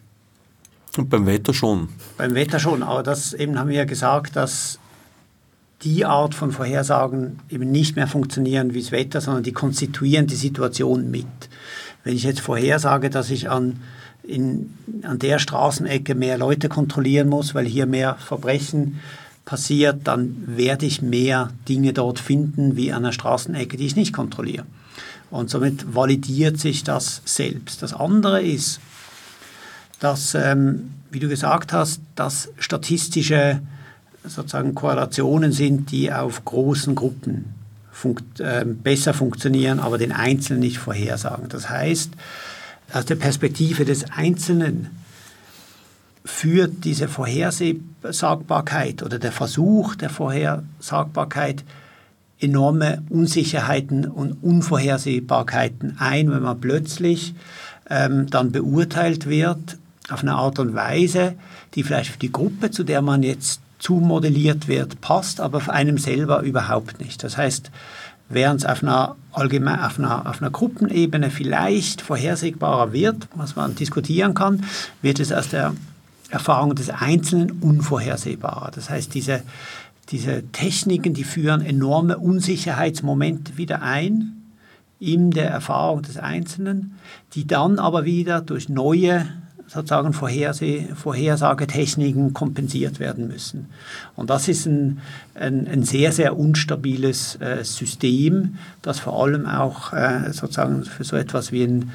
Und 0.98 1.10
beim 1.10 1.26
Wetter 1.26 1.54
schon. 1.54 1.90
Beim 2.18 2.36
Wetter 2.36 2.60
schon, 2.60 2.84
aber 2.84 3.02
das 3.02 3.34
eben 3.34 3.58
haben 3.58 3.70
wir 3.70 3.78
ja 3.78 3.86
gesagt, 3.86 4.36
dass 4.36 4.78
die 5.84 6.06
Art 6.06 6.36
von 6.36 6.52
Vorhersagen 6.52 7.40
eben 7.50 7.72
nicht 7.72 7.96
mehr 7.96 8.08
funktionieren 8.08 8.74
wie 8.74 8.82
das 8.82 8.92
Wetter, 8.92 9.22
sondern 9.22 9.44
die 9.44 9.52
konstituieren 9.52 10.28
die 10.28 10.36
Situation 10.36 11.12
mit. 11.12 11.26
Wenn 12.04 12.16
ich 12.16 12.24
jetzt 12.24 12.42
vorhersage, 12.42 13.10
dass 13.10 13.30
ich 13.30 13.50
an, 13.50 13.80
in, 14.24 14.74
an 15.04 15.20
der 15.20 15.40
Straßenecke 15.40 16.16
mehr 16.16 16.38
Leute 16.38 16.70
kontrollieren 16.70 17.30
muss, 17.30 17.56
weil 17.56 17.66
hier 17.66 17.86
mehr 17.86 18.16
Verbrechen 18.16 19.00
passiert, 19.46 20.08
dann 20.08 20.44
werde 20.48 20.86
ich 20.86 21.02
mehr 21.02 21.52
Dinge 21.68 21.94
dort 21.94 22.20
finden 22.20 22.76
wie 22.78 22.92
an 22.92 23.04
einer 23.04 23.12
Straßenecke, 23.12 23.78
die 23.78 23.86
ich 23.86 23.96
nicht 23.96 24.14
kontrolliere. 24.14 24.66
Und 25.30 25.50
somit 25.50 25.96
validiert 25.96 26.60
sich 26.60 26.84
das 26.84 27.22
selbst. 27.26 27.82
Das 27.82 27.94
andere 27.94 28.42
ist, 28.42 28.80
dass, 30.00 30.36
ähm, 30.36 30.92
wie 31.12 31.20
du 31.20 31.28
gesagt 31.28 31.74
hast, 31.74 32.02
dass 32.16 32.50
statistische 32.60 33.62
sozusagen 34.26 34.76
Korrelationen 34.76 35.52
sind, 35.52 35.92
die 35.92 36.12
auf 36.12 36.46
großen 36.46 36.96
Gruppen 36.96 37.54
funkt, 37.92 38.40
äh, 38.40 38.66
besser 38.66 39.14
funktionieren, 39.14 39.80
aber 39.80 39.98
den 39.98 40.12
Einzelnen 40.12 40.62
nicht 40.62 40.78
vorhersagen. 40.78 41.50
Das 41.50 41.70
heißt, 41.70 42.12
aus 42.94 43.06
der 43.06 43.16
Perspektive 43.16 43.86
des 43.86 44.12
Einzelnen 44.12 44.90
führt 46.26 46.86
diese 46.86 47.08
Vorhersagbarkeit 47.08 49.04
oder 49.04 49.20
der 49.20 49.32
Versuch 49.32 49.96
der 49.96 50.10
Vorhersagbarkeit 50.10 51.64
enorme 52.40 53.04
Unsicherheiten 53.10 54.06
und 54.06 54.44
Unvorhersehbarkeiten 54.44 55.98
ein, 56.00 56.32
wenn 56.32 56.44
man 56.44 56.60
plötzlich 56.60 57.34
ähm, 57.90 58.30
dann 58.30 58.52
beurteilt 58.52 59.28
wird 59.28 59.78
auf 60.10 60.22
eine 60.22 60.34
Art 60.34 60.60
und 60.60 60.76
Weise, 60.76 61.36
die 61.76 61.84
vielleicht 61.84 62.12
für 62.12 62.20
die 62.20 62.32
Gruppe, 62.32 62.72
zu 62.72 62.84
der 62.84 63.02
man 63.02 63.24
jetzt 63.24 63.62
zumodelliert 63.84 64.70
wird, 64.70 65.02
passt, 65.02 65.42
aber 65.42 65.60
für 65.60 65.74
einem 65.74 65.98
selber 65.98 66.42
überhaupt 66.42 67.02
nicht. 67.02 67.22
Das 67.22 67.36
heißt, 67.36 67.70
während 68.30 68.62
es 68.62 68.66
auf 68.66 68.82
einer, 68.82 69.18
allgemein, 69.34 69.82
auf 69.82 70.00
einer, 70.00 70.30
auf 70.30 70.42
einer 70.42 70.52
Gruppenebene 70.52 71.30
vielleicht 71.30 72.02
vorhersehbarer 72.02 72.94
wird, 72.94 73.28
was 73.36 73.58
man 73.58 73.76
diskutieren 73.76 74.36
kann, 74.36 74.64
wird 75.02 75.20
es 75.20 75.34
aus 75.34 75.50
der 75.50 75.74
Erfahrung 76.30 76.76
des 76.76 76.90
Einzelnen 76.90 77.52
unvorhersehbarer. 77.60 78.72
Das 78.74 78.90
heißt, 78.90 79.14
diese, 79.14 79.44
diese 80.10 80.44
Techniken, 80.54 81.14
die 81.14 81.26
führen 81.26 81.62
enorme 81.62 82.18
Unsicherheitsmomente 82.18 83.58
wieder 83.58 83.82
ein 83.82 84.38
in 84.98 85.32
der 85.32 85.50
Erfahrung 85.50 86.04
des 86.04 86.16
Einzelnen, 86.16 86.98
die 87.34 87.46
dann 87.46 87.80
aber 87.80 88.06
wieder 88.06 88.40
durch 88.40 88.70
neue 88.70 89.28
sozusagen 89.74 90.14
Vorherseh 90.14 90.88
Vorhersagetechniken 90.96 92.34
kompensiert 92.34 93.00
werden 93.00 93.28
müssen. 93.28 93.70
Und 94.16 94.30
das 94.30 94.48
ist 94.48 94.66
ein, 94.66 95.02
ein, 95.34 95.68
ein 95.68 95.84
sehr, 95.84 96.12
sehr 96.12 96.38
unstabiles 96.38 97.38
äh, 97.42 97.64
System, 97.64 98.58
das 98.82 99.00
vor 99.00 99.22
allem 99.24 99.46
auch 99.48 99.94
äh, 99.94 100.32
sozusagen 100.32 100.84
für 100.84 101.04
so 101.04 101.16
etwas 101.16 101.52
wie 101.52 101.64
ein, 101.64 101.92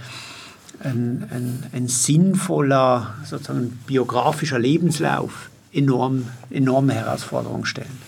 ein, 0.81 1.65
ein, 1.73 1.89
sinnvoller 1.89 3.15
sozusagen 3.25 3.79
biografischer 3.87 4.59
Lebenslauf 4.59 5.51
enorm, 5.73 6.29
enorme 6.51 6.95
Herausforderungen 6.95 7.65
stellen. 7.65 7.99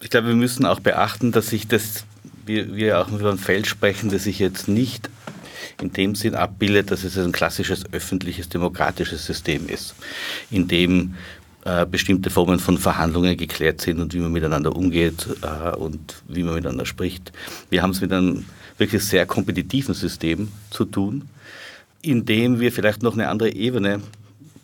Ich 0.00 0.10
glaube, 0.10 0.28
wir 0.28 0.34
müssen 0.34 0.66
auch 0.66 0.80
beachten, 0.80 1.32
dass 1.32 1.48
sich 1.48 1.66
das, 1.66 2.04
wir, 2.44 2.74
wir 2.74 3.00
auch 3.00 3.08
über 3.10 3.30
ein 3.30 3.38
Feld 3.38 3.66
sprechen, 3.66 4.10
das 4.10 4.24
sich 4.24 4.38
jetzt 4.38 4.68
nicht 4.68 5.08
in 5.80 5.92
dem 5.92 6.14
Sinn 6.14 6.34
abbildet, 6.34 6.90
dass 6.90 7.04
es 7.04 7.18
ein 7.18 7.32
klassisches 7.32 7.84
öffentliches 7.92 8.48
demokratisches 8.48 9.26
System 9.26 9.68
ist, 9.68 9.94
in 10.50 10.68
dem 10.68 11.14
äh, 11.64 11.84
bestimmte 11.84 12.30
Formen 12.30 12.58
von 12.58 12.78
Verhandlungen 12.78 13.36
geklärt 13.36 13.80
sind 13.80 14.00
und 14.00 14.14
wie 14.14 14.20
man 14.20 14.32
miteinander 14.32 14.74
umgeht 14.74 15.26
äh, 15.42 15.74
und 15.76 16.22
wie 16.28 16.42
man 16.42 16.54
miteinander 16.54 16.86
spricht. 16.86 17.32
Wir 17.70 17.82
haben 17.82 17.90
es 17.90 18.00
mit 18.00 18.12
einem 18.12 18.44
wirklich 18.78 19.02
sehr 19.02 19.26
kompetitiven 19.26 19.94
System 19.94 20.48
zu 20.70 20.84
tun, 20.84 21.28
in 22.02 22.24
dem 22.24 22.60
wir 22.60 22.72
vielleicht 22.72 23.02
noch 23.02 23.14
eine 23.14 23.28
andere 23.28 23.52
Ebene 23.52 24.00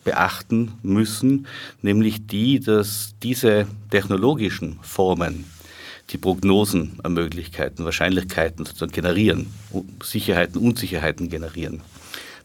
beachten 0.03 0.73
müssen, 0.81 1.47
nämlich 1.81 2.27
die, 2.27 2.59
dass 2.59 3.15
diese 3.21 3.67
technologischen 3.89 4.79
Formen 4.81 5.45
die 6.09 6.17
Prognosen 6.17 6.99
Möglichkeiten, 7.07 7.85
Wahrscheinlichkeiten 7.85 8.65
sozusagen 8.65 8.91
generieren, 8.91 9.47
Sicherheiten, 10.03 10.59
Unsicherheiten 10.61 11.29
generieren. 11.29 11.81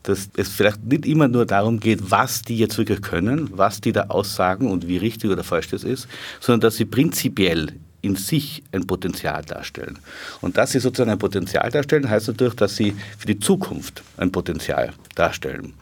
Dass 0.04 0.30
es 0.36 0.48
vielleicht 0.48 0.84
nicht 0.84 1.06
immer 1.06 1.28
nur 1.28 1.44
darum 1.44 1.80
geht, 1.80 2.10
was 2.10 2.42
die 2.42 2.56
jetzt 2.56 2.78
wirklich 2.78 3.02
können, 3.02 3.50
was 3.52 3.80
die 3.80 3.92
da 3.92 4.04
aussagen 4.04 4.70
und 4.70 4.86
wie 4.86 4.96
richtig 4.96 5.30
oder 5.30 5.44
falsch 5.44 5.68
das 5.68 5.84
ist, 5.84 6.08
sondern 6.40 6.60
dass 6.60 6.76
sie 6.76 6.84
prinzipiell 6.84 7.72
in 8.00 8.16
sich 8.16 8.62
ein 8.72 8.86
Potenzial 8.86 9.44
darstellen. 9.44 9.98
Und 10.40 10.56
dass 10.56 10.72
sie 10.72 10.78
sozusagen 10.78 11.10
ein 11.10 11.18
Potenzial 11.18 11.68
darstellen, 11.70 12.08
heißt 12.08 12.28
natürlich, 12.28 12.54
dass 12.54 12.76
sie 12.76 12.94
für 13.18 13.26
die 13.26 13.40
Zukunft 13.40 14.02
ein 14.16 14.30
Potenzial 14.30 14.92
darstellen. 15.16 15.74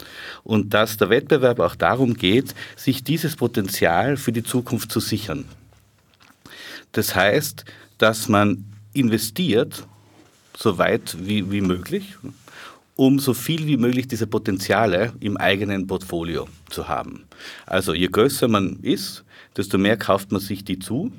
Und 0.43 0.73
dass 0.73 0.97
der 0.97 1.11
Wettbewerb 1.11 1.61
auch 1.61 1.77
darum 1.77 2.15
geht, 2.15 2.55
sich 2.75 3.05
dieses 3.05 3.37
Potenzial 3.37 4.17
für 4.17 4.33
die 4.33 4.43
Zukunft 4.43 4.91
zu 4.91 5.01
sichern. 5.01 5.45
Das 6.97 7.15
heißt, 7.15 7.67
dass 7.99 8.27
man 8.27 8.65
investiert, 8.95 9.87
so 10.57 10.79
weit 10.79 11.15
wie, 11.21 11.51
wie 11.51 11.61
möglich, 11.61 12.15
um 12.95 13.19
so 13.19 13.35
viel 13.35 13.67
wie 13.67 13.77
möglich 13.77 14.09
diese 14.09 14.27
Potenziale 14.27 15.13
im 15.21 15.37
eigenen 15.37 15.87
Portfolio 15.87 16.49
zu 16.71 16.89
haben. 16.89 17.25
Also 17.67 17.93
je 17.93 18.07
größer 18.07 18.49
man 18.49 18.79
ist, 18.81 19.25
desto 19.59 19.77
mehr 19.77 19.99
kauft 19.99 20.33
man 20.33 20.41
sich 20.41 20.65
die 20.65 20.79
zu. 20.79 21.13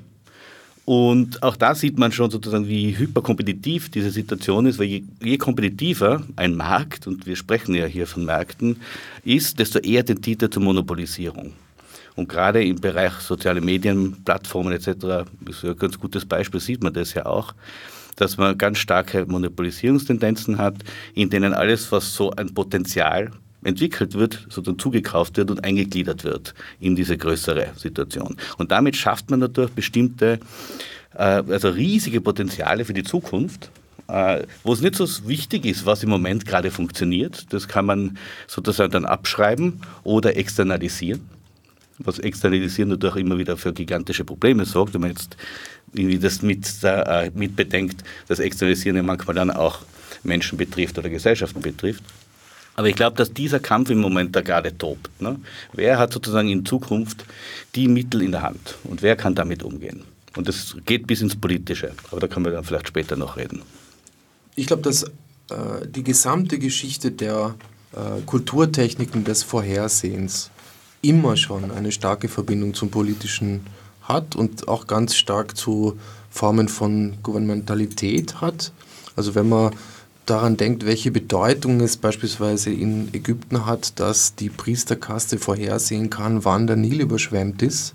Und 0.84 1.44
auch 1.44 1.54
da 1.54 1.76
sieht 1.76 1.96
man 1.96 2.10
schon 2.10 2.32
sozusagen, 2.32 2.66
wie 2.66 2.98
hyperkompetitiv 2.98 3.88
diese 3.88 4.10
Situation 4.10 4.66
ist, 4.66 4.80
weil 4.80 4.86
je, 4.86 5.04
je, 5.22 5.38
kompetitiver 5.38 6.24
ein 6.34 6.56
Markt, 6.56 7.06
und 7.06 7.24
wir 7.24 7.36
sprechen 7.36 7.76
ja 7.76 7.86
hier 7.86 8.08
von 8.08 8.24
Märkten, 8.24 8.80
ist, 9.22 9.60
desto 9.60 9.78
eher 9.78 10.04
tendiert 10.04 10.42
er 10.42 10.50
zur 10.50 10.64
Monopolisierung. 10.64 11.52
Und 12.18 12.28
gerade 12.28 12.64
im 12.64 12.80
Bereich 12.80 13.12
soziale 13.20 13.60
Medien, 13.60 14.24
Plattformen 14.24 14.72
etc., 14.72 15.24
ist 15.48 15.64
ein 15.64 15.76
ganz 15.76 16.00
gutes 16.00 16.26
Beispiel, 16.26 16.58
sieht 16.58 16.82
man 16.82 16.92
das 16.92 17.14
ja 17.14 17.26
auch, 17.26 17.54
dass 18.16 18.36
man 18.36 18.58
ganz 18.58 18.78
starke 18.78 19.24
Monopolisierungstendenzen 19.24 20.58
hat, 20.58 20.74
in 21.14 21.30
denen 21.30 21.54
alles, 21.54 21.92
was 21.92 22.12
so 22.12 22.32
ein 22.32 22.52
Potenzial 22.52 23.30
entwickelt 23.62 24.14
wird, 24.14 24.46
sozusagen 24.50 24.80
zugekauft 24.80 25.36
wird 25.36 25.52
und 25.52 25.62
eingegliedert 25.62 26.24
wird 26.24 26.54
in 26.80 26.96
diese 26.96 27.16
größere 27.16 27.68
Situation. 27.76 28.36
Und 28.56 28.72
damit 28.72 28.96
schafft 28.96 29.30
man 29.30 29.38
natürlich 29.38 29.70
bestimmte, 29.70 30.40
äh, 31.14 31.22
also 31.22 31.68
riesige 31.68 32.20
Potenziale 32.20 32.84
für 32.84 32.94
die 32.94 33.04
Zukunft, 33.04 33.70
äh, 34.08 34.42
wo 34.64 34.72
es 34.72 34.80
nicht 34.80 34.96
so 34.96 35.06
wichtig 35.28 35.64
ist, 35.66 35.86
was 35.86 36.02
im 36.02 36.10
Moment 36.10 36.46
gerade 36.46 36.72
funktioniert. 36.72 37.52
Das 37.52 37.68
kann 37.68 37.86
man 37.86 38.18
sozusagen 38.48 38.90
dann 38.90 39.04
abschreiben 39.04 39.82
oder 40.02 40.36
externalisieren 40.36 41.37
was 41.98 42.18
Externalisieren 42.18 42.90
natürlich 42.90 43.16
immer 43.16 43.38
wieder 43.38 43.56
für 43.56 43.72
gigantische 43.72 44.24
Probleme 44.24 44.64
sorgt, 44.64 44.94
wenn 44.94 45.00
man 45.02 45.10
jetzt 45.10 45.36
irgendwie 45.92 46.18
das 46.18 46.42
mit, 46.42 46.66
äh, 46.82 47.30
mit 47.34 47.56
bedenkt, 47.56 48.04
dass 48.28 48.38
Externalisieren 48.38 48.96
ja 48.96 49.02
manchmal 49.02 49.34
dann 49.34 49.50
auch 49.50 49.80
Menschen 50.22 50.58
betrifft 50.58 50.98
oder 50.98 51.08
Gesellschaften 51.08 51.60
betrifft. 51.60 52.04
Aber 52.76 52.88
ich 52.88 52.94
glaube, 52.94 53.16
dass 53.16 53.32
dieser 53.32 53.58
Kampf 53.58 53.90
im 53.90 53.98
Moment 53.98 54.36
da 54.36 54.40
gerade 54.40 54.76
tobt. 54.76 55.10
Ne? 55.20 55.40
Wer 55.72 55.98
hat 55.98 56.12
sozusagen 56.12 56.48
in 56.48 56.64
Zukunft 56.64 57.24
die 57.74 57.88
Mittel 57.88 58.22
in 58.22 58.30
der 58.30 58.42
Hand 58.42 58.76
und 58.84 59.02
wer 59.02 59.16
kann 59.16 59.34
damit 59.34 59.64
umgehen? 59.64 60.04
Und 60.36 60.46
das 60.46 60.76
geht 60.86 61.08
bis 61.08 61.20
ins 61.20 61.34
Politische, 61.34 61.92
aber 62.10 62.20
da 62.20 62.28
können 62.28 62.46
wir 62.46 62.52
dann 62.52 62.62
vielleicht 62.62 62.86
später 62.86 63.16
noch 63.16 63.36
reden. 63.36 63.62
Ich 64.54 64.68
glaube, 64.68 64.82
dass 64.82 65.02
äh, 65.02 65.08
die 65.88 66.04
gesamte 66.04 66.58
Geschichte 66.60 67.10
der 67.10 67.56
äh, 67.92 68.20
Kulturtechniken 68.24 69.24
des 69.24 69.42
Vorhersehens 69.42 70.50
immer 71.02 71.36
schon 71.36 71.70
eine 71.70 71.92
starke 71.92 72.28
Verbindung 72.28 72.74
zum 72.74 72.90
Politischen 72.90 73.60
hat 74.02 74.36
und 74.36 74.68
auch 74.68 74.86
ganz 74.86 75.14
stark 75.14 75.56
zu 75.56 75.98
Formen 76.30 76.68
von 76.68 77.14
Gouvernementalität 77.22 78.40
hat. 78.40 78.72
Also 79.16 79.34
wenn 79.34 79.48
man 79.48 79.72
daran 80.26 80.56
denkt, 80.56 80.84
welche 80.84 81.10
Bedeutung 81.10 81.80
es 81.80 81.96
beispielsweise 81.96 82.70
in 82.70 83.12
Ägypten 83.14 83.66
hat, 83.66 83.98
dass 83.98 84.34
die 84.34 84.50
Priesterkaste 84.50 85.38
vorhersehen 85.38 86.10
kann, 86.10 86.44
wann 86.44 86.66
der 86.66 86.76
Nil 86.76 87.00
überschwemmt 87.00 87.62
ist, 87.62 87.94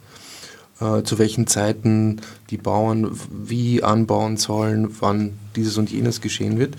äh, 0.79 1.03
zu 1.03 1.19
welchen 1.19 1.47
Zeiten 1.47 2.21
die 2.49 2.57
Bauern 2.57 3.11
wie 3.29 3.83
anbauen 3.83 4.37
sollen, 4.37 4.95
wann 4.99 5.37
dieses 5.55 5.77
und 5.77 5.91
jenes 5.91 6.21
geschehen 6.21 6.57
wird, 6.57 6.75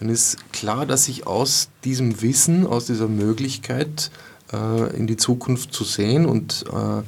dann 0.00 0.08
ist 0.08 0.38
klar, 0.52 0.86
dass 0.86 1.04
sich 1.04 1.26
aus 1.26 1.68
diesem 1.84 2.22
Wissen, 2.22 2.66
aus 2.66 2.86
dieser 2.86 3.06
Möglichkeit 3.06 4.10
äh, 4.52 4.96
in 4.96 5.06
die 5.06 5.16
Zukunft 5.16 5.72
zu 5.72 5.84
sehen 5.84 6.26
und 6.26 6.64
äh, 6.72 6.98
äh, 6.98 7.02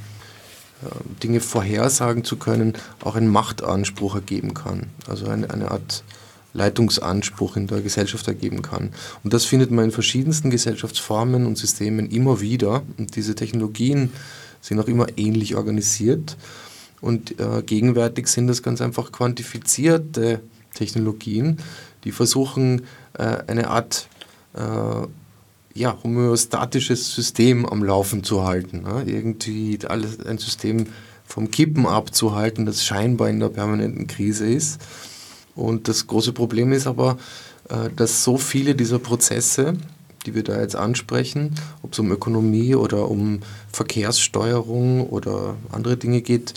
Dinge 1.22 1.40
vorhersagen 1.40 2.24
zu 2.24 2.36
können, 2.36 2.74
auch 3.04 3.16
ein 3.16 3.28
Machtanspruch 3.28 4.14
ergeben 4.16 4.54
kann. 4.54 4.90
Also 5.06 5.26
eine, 5.26 5.50
eine 5.50 5.70
Art 5.70 6.04
Leitungsanspruch 6.54 7.56
in 7.56 7.66
der 7.66 7.80
Gesellschaft 7.80 8.28
ergeben 8.28 8.62
kann. 8.62 8.90
Und 9.24 9.32
das 9.32 9.44
findet 9.44 9.70
man 9.70 9.86
in 9.86 9.90
verschiedensten 9.90 10.50
Gesellschaftsformen 10.50 11.46
und 11.46 11.56
Systemen 11.56 12.10
immer 12.10 12.40
wieder. 12.40 12.82
Und 12.98 13.16
diese 13.16 13.34
Technologien 13.34 14.12
sind 14.60 14.78
auch 14.78 14.88
immer 14.88 15.06
ähnlich 15.16 15.56
organisiert. 15.56 16.36
Und 17.00 17.40
äh, 17.40 17.62
gegenwärtig 17.62 18.28
sind 18.28 18.46
das 18.46 18.62
ganz 18.62 18.80
einfach 18.80 19.12
quantifizierte 19.12 20.40
Technologien, 20.74 21.58
die 22.04 22.12
versuchen, 22.12 22.82
äh, 23.14 23.38
eine 23.46 23.68
Art 23.68 24.08
äh, 24.54 25.06
ja, 25.74 25.96
homöostatisches 26.02 27.14
System 27.14 27.66
am 27.66 27.82
Laufen 27.82 28.24
zu 28.24 28.44
halten. 28.44 28.82
Ne? 28.82 29.04
Irgendwie 29.06 29.78
alles, 29.86 30.24
ein 30.24 30.38
System 30.38 30.86
vom 31.24 31.50
Kippen 31.50 31.86
abzuhalten, 31.86 32.66
das 32.66 32.84
scheinbar 32.84 33.30
in 33.30 33.40
der 33.40 33.48
permanenten 33.48 34.06
Krise 34.06 34.46
ist. 34.46 34.80
Und 35.54 35.88
das 35.88 36.06
große 36.06 36.32
Problem 36.32 36.72
ist 36.72 36.86
aber, 36.86 37.18
äh, 37.68 37.90
dass 37.94 38.24
so 38.24 38.36
viele 38.36 38.74
dieser 38.74 38.98
Prozesse, 38.98 39.74
die 40.26 40.34
wir 40.34 40.44
da 40.44 40.60
jetzt 40.60 40.76
ansprechen, 40.76 41.54
ob 41.82 41.92
es 41.92 41.98
um 41.98 42.10
Ökonomie 42.10 42.74
oder 42.74 43.10
um 43.10 43.40
Verkehrssteuerung 43.72 45.08
oder 45.08 45.56
andere 45.72 45.96
Dinge 45.96 46.20
geht, 46.20 46.54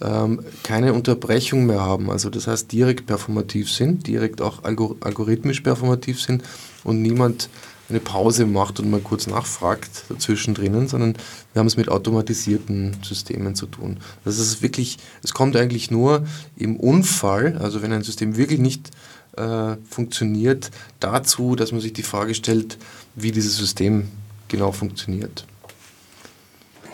ähm, 0.00 0.40
keine 0.62 0.92
Unterbrechung 0.92 1.66
mehr 1.66 1.80
haben. 1.80 2.10
Also 2.10 2.28
das 2.28 2.46
heißt 2.46 2.70
direkt 2.70 3.06
performativ 3.06 3.70
sind, 3.70 4.06
direkt 4.06 4.42
auch 4.42 4.64
algorithmisch 4.64 5.60
performativ 5.62 6.20
sind 6.20 6.42
und 6.84 7.00
niemand 7.00 7.48
eine 7.88 8.00
Pause 8.00 8.46
macht 8.46 8.80
und 8.80 8.90
mal 8.90 9.00
kurz 9.00 9.26
nachfragt 9.26 10.04
dazwischen 10.08 10.54
drinnen, 10.54 10.88
sondern 10.88 11.14
wir 11.52 11.60
haben 11.60 11.66
es 11.66 11.76
mit 11.76 11.88
automatisierten 11.88 12.96
Systemen 13.02 13.54
zu 13.54 13.66
tun. 13.66 13.98
Das 14.24 14.38
ist 14.38 14.62
wirklich, 14.62 14.98
es 15.22 15.34
kommt 15.34 15.56
eigentlich 15.56 15.90
nur 15.90 16.26
im 16.56 16.76
Unfall, 16.76 17.58
also 17.58 17.82
wenn 17.82 17.92
ein 17.92 18.02
System 18.02 18.36
wirklich 18.36 18.60
nicht 18.60 18.90
äh, 19.36 19.76
funktioniert, 19.88 20.70
dazu, 21.00 21.54
dass 21.56 21.72
man 21.72 21.80
sich 21.80 21.92
die 21.92 22.02
Frage 22.02 22.34
stellt, 22.34 22.78
wie 23.14 23.32
dieses 23.32 23.56
System 23.56 24.08
genau 24.48 24.72
funktioniert. 24.72 25.44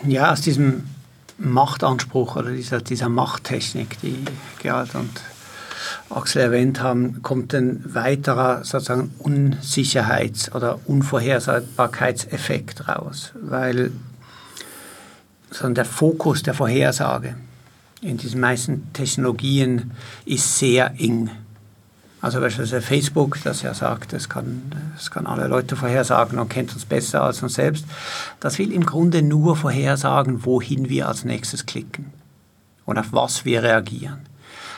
Ja, 0.05 0.31
aus 0.31 0.41
diesem 0.41 0.83
Machtanspruch 1.37 2.35
oder 2.35 2.51
dieser, 2.51 2.81
dieser 2.81 3.09
Machttechnik, 3.09 3.99
die 4.01 4.17
Gerald 4.61 4.95
und 4.95 5.09
Axel 6.09 6.41
erwähnt 6.41 6.81
haben, 6.81 7.21
kommt 7.21 7.53
ein 7.53 7.83
weiterer 7.93 8.63
sozusagen 8.63 9.11
Unsicherheits- 9.19 10.53
oder 10.53 10.79
Unvorhersagbarkeitseffekt 10.85 12.87
raus, 12.87 13.31
weil 13.41 13.91
sondern 15.53 15.75
der 15.75 15.85
Fokus 15.85 16.43
der 16.43 16.53
Vorhersage 16.53 17.35
in 18.01 18.17
diesen 18.17 18.41
meisten 18.41 18.91
Technologien 18.93 19.91
ist 20.25 20.57
sehr 20.57 20.99
eng. 20.99 21.29
Also 22.21 22.39
beispielsweise 22.39 22.81
Facebook, 22.81 23.37
das 23.43 23.63
ja 23.63 23.73
sagt, 23.73 24.13
es 24.13 24.29
kann, 24.29 24.71
es 24.97 25.11
kann 25.11 25.27
alle 25.27 25.47
Leute 25.47 25.75
vorhersagen 25.75 26.39
und 26.39 26.49
kennt 26.49 26.73
uns 26.73 26.85
besser 26.85 27.21
als 27.21 27.43
uns 27.43 27.55
selbst, 27.55 27.85
das 28.39 28.59
will 28.59 28.71
im 28.71 28.85
Grunde 28.85 29.21
nur 29.21 29.57
vorhersagen, 29.57 30.45
wohin 30.45 30.89
wir 30.89 31.07
als 31.07 31.25
nächstes 31.25 31.65
klicken 31.65 32.11
und 32.85 32.97
auf 32.97 33.07
was 33.11 33.45
wir 33.45 33.63
reagieren. 33.63 34.19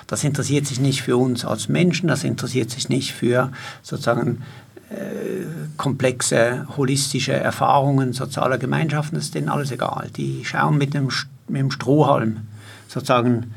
Das 0.07 0.23
interessiert 0.23 0.67
sich 0.67 0.79
nicht 0.79 1.01
für 1.01 1.17
uns 1.17 1.45
als 1.45 1.67
Menschen, 1.67 2.07
das 2.07 2.23
interessiert 2.23 2.69
sich 2.69 2.89
nicht 2.89 3.13
für 3.13 3.51
sozusagen 3.81 4.43
äh, 4.89 5.45
komplexe 5.77 6.67
holistische 6.77 7.33
Erfahrungen 7.33 8.13
sozialer 8.13 8.57
Gemeinschaften, 8.57 9.15
das 9.15 9.25
ist 9.25 9.35
denen 9.35 9.49
alles 9.49 9.71
egal. 9.71 10.09
Die 10.15 10.45
schauen 10.45 10.77
mit 10.77 10.93
dem, 10.93 11.09
mit 11.47 11.59
dem 11.59 11.71
Strohhalm 11.71 12.41
sozusagen 12.87 13.53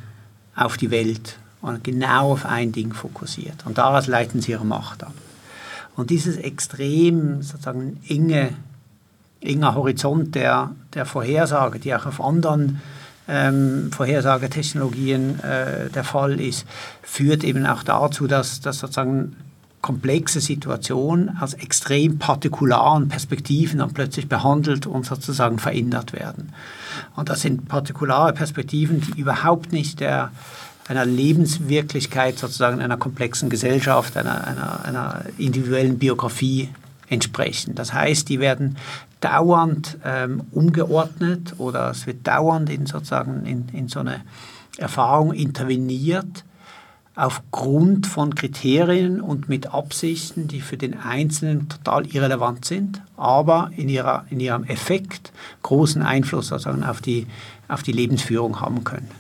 auf 0.56 0.76
die 0.76 0.90
Welt 0.90 1.38
und 1.60 1.84
genau 1.84 2.32
auf 2.32 2.46
ein 2.46 2.72
Ding 2.72 2.92
fokussiert. 2.92 3.66
Und 3.66 3.78
daraus 3.78 4.06
leiten 4.06 4.40
sie 4.40 4.52
ihre 4.52 4.64
Macht 4.64 5.04
ab. 5.04 5.14
Und 5.96 6.10
dieses 6.10 6.36
extrem 6.36 7.42
sozusagen 7.42 8.00
enge, 8.08 8.50
enger 9.40 9.74
Horizont 9.74 10.34
der, 10.34 10.70
der 10.94 11.04
Vorhersage, 11.04 11.78
die 11.78 11.94
auch 11.94 12.06
auf 12.06 12.20
anderen 12.20 12.80
ähm, 13.28 13.90
Vorhersagetechnologien 13.92 15.40
äh, 15.40 15.90
der 15.90 16.04
Fall 16.04 16.40
ist, 16.40 16.66
führt 17.02 17.44
eben 17.44 17.66
auch 17.66 17.82
dazu, 17.82 18.26
dass, 18.26 18.60
dass 18.60 18.78
sozusagen 18.78 19.36
komplexe 19.80 20.40
Situationen 20.40 21.36
aus 21.40 21.54
extrem 21.54 22.18
partikularen 22.18 23.08
Perspektiven 23.08 23.78
dann 23.78 23.92
plötzlich 23.92 24.28
behandelt 24.28 24.86
und 24.86 25.06
sozusagen 25.06 25.58
verändert 25.58 26.12
werden. 26.12 26.52
Und 27.14 27.28
das 27.28 27.42
sind 27.42 27.68
partikulare 27.68 28.32
Perspektiven, 28.32 29.00
die 29.00 29.20
überhaupt 29.20 29.72
nicht 29.72 30.00
der, 30.00 30.32
einer 30.88 31.04
Lebenswirklichkeit 31.04 32.38
sozusagen 32.38 32.80
einer 32.80 32.96
komplexen 32.96 33.50
Gesellschaft, 33.50 34.16
einer, 34.16 34.46
einer, 34.46 34.84
einer 34.84 35.22
individuellen 35.36 35.98
Biografie 35.98 36.70
entsprechen. 37.08 37.74
Das 37.74 37.92
heißt, 37.92 38.28
die 38.28 38.40
werden 38.40 38.76
dauernd 39.20 39.98
ähm, 40.04 40.42
umgeordnet 40.52 41.54
oder 41.58 41.90
es 41.90 42.06
wird 42.06 42.26
dauernd 42.26 42.70
in, 42.70 42.86
sozusagen 42.86 43.46
in, 43.46 43.68
in 43.72 43.88
so 43.88 44.00
eine 44.00 44.22
Erfahrung 44.78 45.32
interveniert 45.32 46.44
aufgrund 47.18 48.06
von 48.06 48.36
Kriterien 48.36 49.20
und 49.20 49.48
mit 49.48 49.74
Absichten, 49.74 50.46
die 50.46 50.60
für 50.60 50.76
den 50.76 50.96
Einzelnen 50.96 51.68
total 51.68 52.06
irrelevant 52.06 52.64
sind, 52.64 53.02
aber 53.16 53.72
in, 53.76 53.88
ihrer, 53.88 54.24
in 54.30 54.38
ihrem 54.38 54.62
Effekt 54.62 55.32
großen 55.64 56.00
Einfluss 56.00 56.46
sozusagen 56.46 56.84
auf 56.84 57.00
die, 57.00 57.26
auf 57.66 57.82
die 57.82 57.90
Lebensführung 57.90 58.60
haben 58.60 58.84
können. 58.84 59.10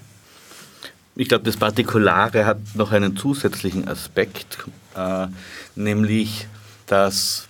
Ich 1.16 1.28
glaube, 1.28 1.42
das 1.42 1.56
Partikulare 1.56 2.46
hat 2.46 2.58
noch 2.74 2.92
einen 2.92 3.16
zusätzlichen 3.16 3.88
Aspekt, 3.88 4.58
äh, 4.94 5.26
nämlich 5.74 6.46
dass 6.86 7.47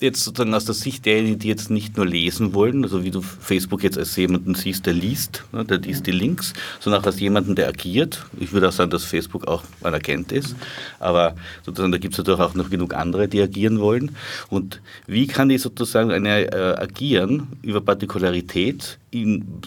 jetzt 0.00 0.22
sozusagen 0.22 0.54
aus 0.54 0.64
der 0.64 0.74
Sicht 0.74 1.06
derjenigen, 1.06 1.38
die 1.38 1.48
jetzt 1.48 1.70
nicht 1.70 1.96
nur 1.96 2.06
lesen 2.06 2.54
wollen, 2.54 2.84
also 2.84 3.02
wie 3.04 3.10
du 3.10 3.20
Facebook 3.20 3.82
jetzt 3.82 3.98
als 3.98 4.14
jemanden 4.16 4.54
siehst, 4.54 4.86
der 4.86 4.92
liest, 4.92 5.44
ne, 5.52 5.64
der 5.64 5.78
liest 5.78 6.06
die 6.06 6.12
Links, 6.12 6.52
sondern 6.78 7.02
auch 7.02 7.06
als 7.06 7.18
jemanden, 7.18 7.56
der 7.56 7.68
agiert. 7.68 8.24
Ich 8.38 8.52
würde 8.52 8.68
auch 8.68 8.72
sagen, 8.72 8.90
dass 8.90 9.04
Facebook 9.04 9.48
auch 9.48 9.64
ein 9.82 9.94
Agent 9.94 10.30
ist, 10.30 10.54
aber 11.00 11.34
sozusagen 11.64 11.92
da 11.92 11.98
gibt 11.98 12.14
es 12.14 12.18
natürlich 12.18 12.40
auch 12.40 12.54
noch 12.54 12.70
genug 12.70 12.94
andere, 12.94 13.28
die 13.28 13.42
agieren 13.42 13.80
wollen. 13.80 14.16
Und 14.48 14.80
wie 15.06 15.26
kann 15.26 15.50
ich 15.50 15.62
sozusagen 15.62 16.12
eine, 16.12 16.52
äh, 16.52 16.76
agieren 16.78 17.48
über 17.62 17.80
Partikularität 17.80 18.98
in 19.10 19.62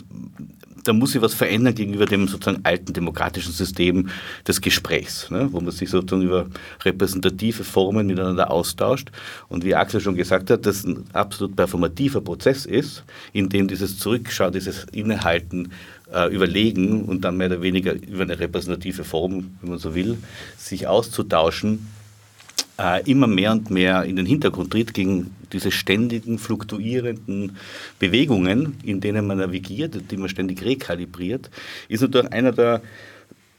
da 0.83 0.93
muss 0.93 1.11
sich 1.11 1.21
was 1.21 1.33
verändern 1.33 1.75
gegenüber 1.75 2.05
dem 2.05 2.27
sozusagen 2.27 2.63
alten 2.63 2.93
demokratischen 2.93 3.53
System 3.53 4.09
des 4.47 4.61
Gesprächs, 4.61 5.29
ne, 5.29 5.49
wo 5.51 5.59
man 5.59 5.71
sich 5.71 5.89
sozusagen 5.89 6.23
über 6.23 6.47
repräsentative 6.83 7.63
Formen 7.63 8.07
miteinander 8.07 8.51
austauscht. 8.51 9.11
Und 9.49 9.63
wie 9.63 9.75
Axel 9.75 10.01
schon 10.01 10.15
gesagt 10.15 10.49
hat, 10.49 10.65
das 10.65 10.83
ein 10.83 11.05
absolut 11.13 11.55
performativer 11.55 12.21
Prozess 12.21 12.65
ist, 12.65 13.03
in 13.33 13.49
dem 13.49 13.67
dieses 13.67 13.99
Zurückschauen, 13.99 14.53
dieses 14.53 14.85
Innehalten, 14.91 15.71
äh, 16.13 16.33
überlegen 16.33 17.05
und 17.05 17.21
dann 17.21 17.37
mehr 17.37 17.47
oder 17.47 17.61
weniger 17.61 17.93
über 17.93 18.23
eine 18.23 18.39
repräsentative 18.39 19.03
Form, 19.03 19.57
wenn 19.61 19.69
man 19.69 19.79
so 19.79 19.95
will, 19.95 20.17
sich 20.57 20.87
auszutauschen, 20.87 21.87
äh, 22.79 23.03
immer 23.09 23.27
mehr 23.27 23.51
und 23.51 23.69
mehr 23.69 24.03
in 24.03 24.15
den 24.15 24.25
Hintergrund 24.25 24.71
tritt 24.71 24.93
gegen 24.93 25.35
diese 25.53 25.71
ständigen, 25.71 26.39
fluktuierenden 26.39 27.57
Bewegungen, 27.99 28.77
in 28.83 29.01
denen 29.01 29.27
man 29.27 29.37
navigiert, 29.37 30.11
die 30.11 30.17
man 30.17 30.29
ständig 30.29 30.63
rekalibriert, 30.63 31.49
ist 31.89 32.01
natürlich 32.01 32.31
einer 32.31 32.51
der 32.51 32.81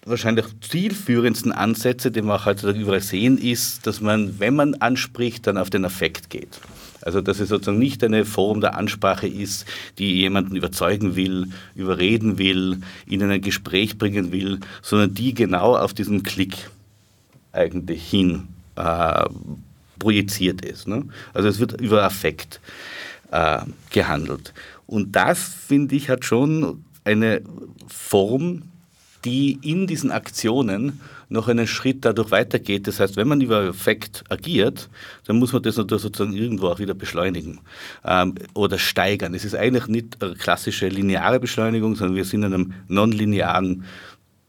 wahrscheinlich 0.05 0.47
zielführendsten 0.61 1.53
Ansätze, 1.53 2.11
den 2.11 2.27
wir 2.27 2.35
auch 2.35 2.47
heutzutage 2.47 2.81
überall 2.81 3.01
sehen, 3.01 3.39
ist, 3.39 3.87
dass 3.87 4.01
man, 4.01 4.41
wenn 4.41 4.57
man 4.57 4.75
anspricht, 4.75 5.47
dann 5.47 5.59
auf 5.59 5.71
den 5.71 5.85
Affekt 5.85 6.29
geht. 6.31 6.61
Also 7.03 7.21
dass 7.21 7.41
es 7.41 7.49
sozusagen 7.49 7.79
nicht 7.79 8.03
eine 8.05 8.25
Form 8.25 8.61
der 8.61 8.77
Ansprache 8.77 9.27
ist, 9.27 9.67
die 9.99 10.17
jemanden 10.17 10.57
überzeugen 10.57 11.17
will, 11.17 11.49
überreden 11.75 12.39
will, 12.39 12.79
in 13.07 13.23
ein 13.23 13.41
Gespräch 13.41 13.99
bringen 13.99 14.33
will, 14.33 14.61
sondern 14.83 15.15
die 15.15 15.35
genau 15.35 15.77
auf 15.77 15.95
diesen 15.95 16.23
Klick 16.23 16.71
eigentlich 17.53 18.03
hin 18.09 18.49
äh, 18.77 19.25
projiziert 19.99 20.65
ist. 20.65 20.89
Ne? 20.89 21.05
Also 21.33 21.49
es 21.49 21.59
wird 21.59 21.81
über 21.81 22.03
Affekt 22.03 22.61
äh, 23.31 23.61
gehandelt. 23.91 24.53
Und 24.87 25.13
das, 25.13 25.43
finde 25.43 25.95
ich, 25.95 26.09
hat 26.09 26.25
schon 26.25 26.85
eine 27.05 27.43
Form, 27.89 28.63
die 29.25 29.59
in 29.63 29.87
diesen 29.87 30.11
Aktionen 30.11 31.01
noch 31.29 31.49
einen 31.49 31.67
Schritt 31.67 32.05
dadurch 32.05 32.31
weitergeht. 32.31 32.87
Das 32.87 33.01
heißt, 33.01 33.17
wenn 33.17 33.29
man 33.29 33.41
über 33.41 33.69
Affekt 33.69 34.23
agiert, 34.29 34.89
dann 35.27 35.37
muss 35.37 35.53
man 35.53 35.63
das 35.63 35.77
natürlich 35.77 36.03
sozusagen 36.03 36.37
irgendwo 36.37 36.69
auch 36.69 36.79
wieder 36.79 36.95
beschleunigen 36.95 37.61
ähm, 38.05 38.35
oder 38.55 38.79
steigern. 38.79 39.35
Es 39.35 39.45
ist 39.45 39.55
eigentlich 39.55 39.87
nicht 39.87 40.19
klassische 40.39 40.89
lineare 40.89 41.41
Beschleunigung, 41.41 41.97
sondern 41.97 42.17
wir 42.17 42.25
sind 42.25 42.43
in 42.43 42.53
einem 42.53 42.75
nonlinearen 42.89 43.85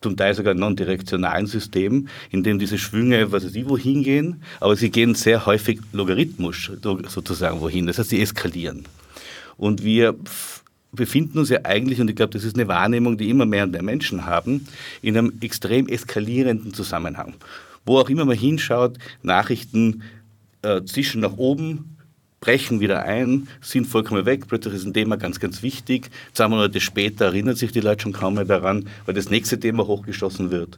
zum 0.03 0.17
Teil 0.17 0.35
sogar 0.35 0.53
non-direktionalen 0.53 1.47
System, 1.47 2.07
in 2.29 2.43
dem 2.43 2.59
diese 2.59 2.77
Schwünge, 2.77 3.31
was 3.31 3.45
weiß 3.45 3.55
ich, 3.55 3.67
wohin 3.67 4.03
gehen, 4.03 4.43
aber 4.59 4.75
sie 4.75 4.91
gehen 4.91 5.15
sehr 5.15 5.45
häufig 5.45 5.79
logarithmisch 5.93 6.71
sozusagen 7.07 7.61
wohin. 7.61 7.87
Das 7.87 7.97
heißt, 7.97 8.09
sie 8.09 8.21
eskalieren. 8.21 8.83
Und 9.57 9.83
wir 9.83 10.15
befinden 10.91 11.39
uns 11.39 11.49
ja 11.49 11.59
eigentlich, 11.63 11.99
und 11.99 12.09
ich 12.09 12.15
glaube, 12.15 12.33
das 12.33 12.43
ist 12.43 12.55
eine 12.55 12.67
Wahrnehmung, 12.67 13.17
die 13.17 13.29
immer 13.29 13.45
mehr 13.45 13.63
und 13.63 13.71
mehr 13.71 13.83
Menschen 13.83 14.25
haben, 14.25 14.67
in 15.01 15.17
einem 15.17 15.33
extrem 15.41 15.87
eskalierenden 15.87 16.73
Zusammenhang. 16.73 17.33
Wo 17.85 17.97
auch 17.97 18.09
immer 18.09 18.25
man 18.25 18.37
hinschaut, 18.37 18.97
Nachrichten 19.23 20.03
äh, 20.61 20.83
zischen 20.83 21.21
nach 21.21 21.37
oben, 21.37 21.92
brechen 22.43 22.81
wieder 22.81 23.03
ein, 23.05 23.47
sind 23.61 23.87
vollkommen 23.87 24.25
weg, 24.25 24.49
plötzlich 24.49 24.73
ist 24.73 24.85
ein 24.85 24.93
Thema 24.93 25.15
ganz, 25.15 25.39
ganz 25.39 25.63
wichtig. 25.63 26.09
Zwei 26.33 26.49
Monate 26.49 26.81
später 26.81 27.27
erinnern 27.27 27.55
sich 27.55 27.71
die 27.71 27.79
Leute 27.79 28.01
schon 28.03 28.11
kaum 28.11 28.33
mehr 28.33 28.43
daran, 28.43 28.89
weil 29.05 29.13
das 29.13 29.29
nächste 29.29 29.57
Thema 29.57 29.87
hochgeschossen 29.87 30.51
wird. 30.51 30.77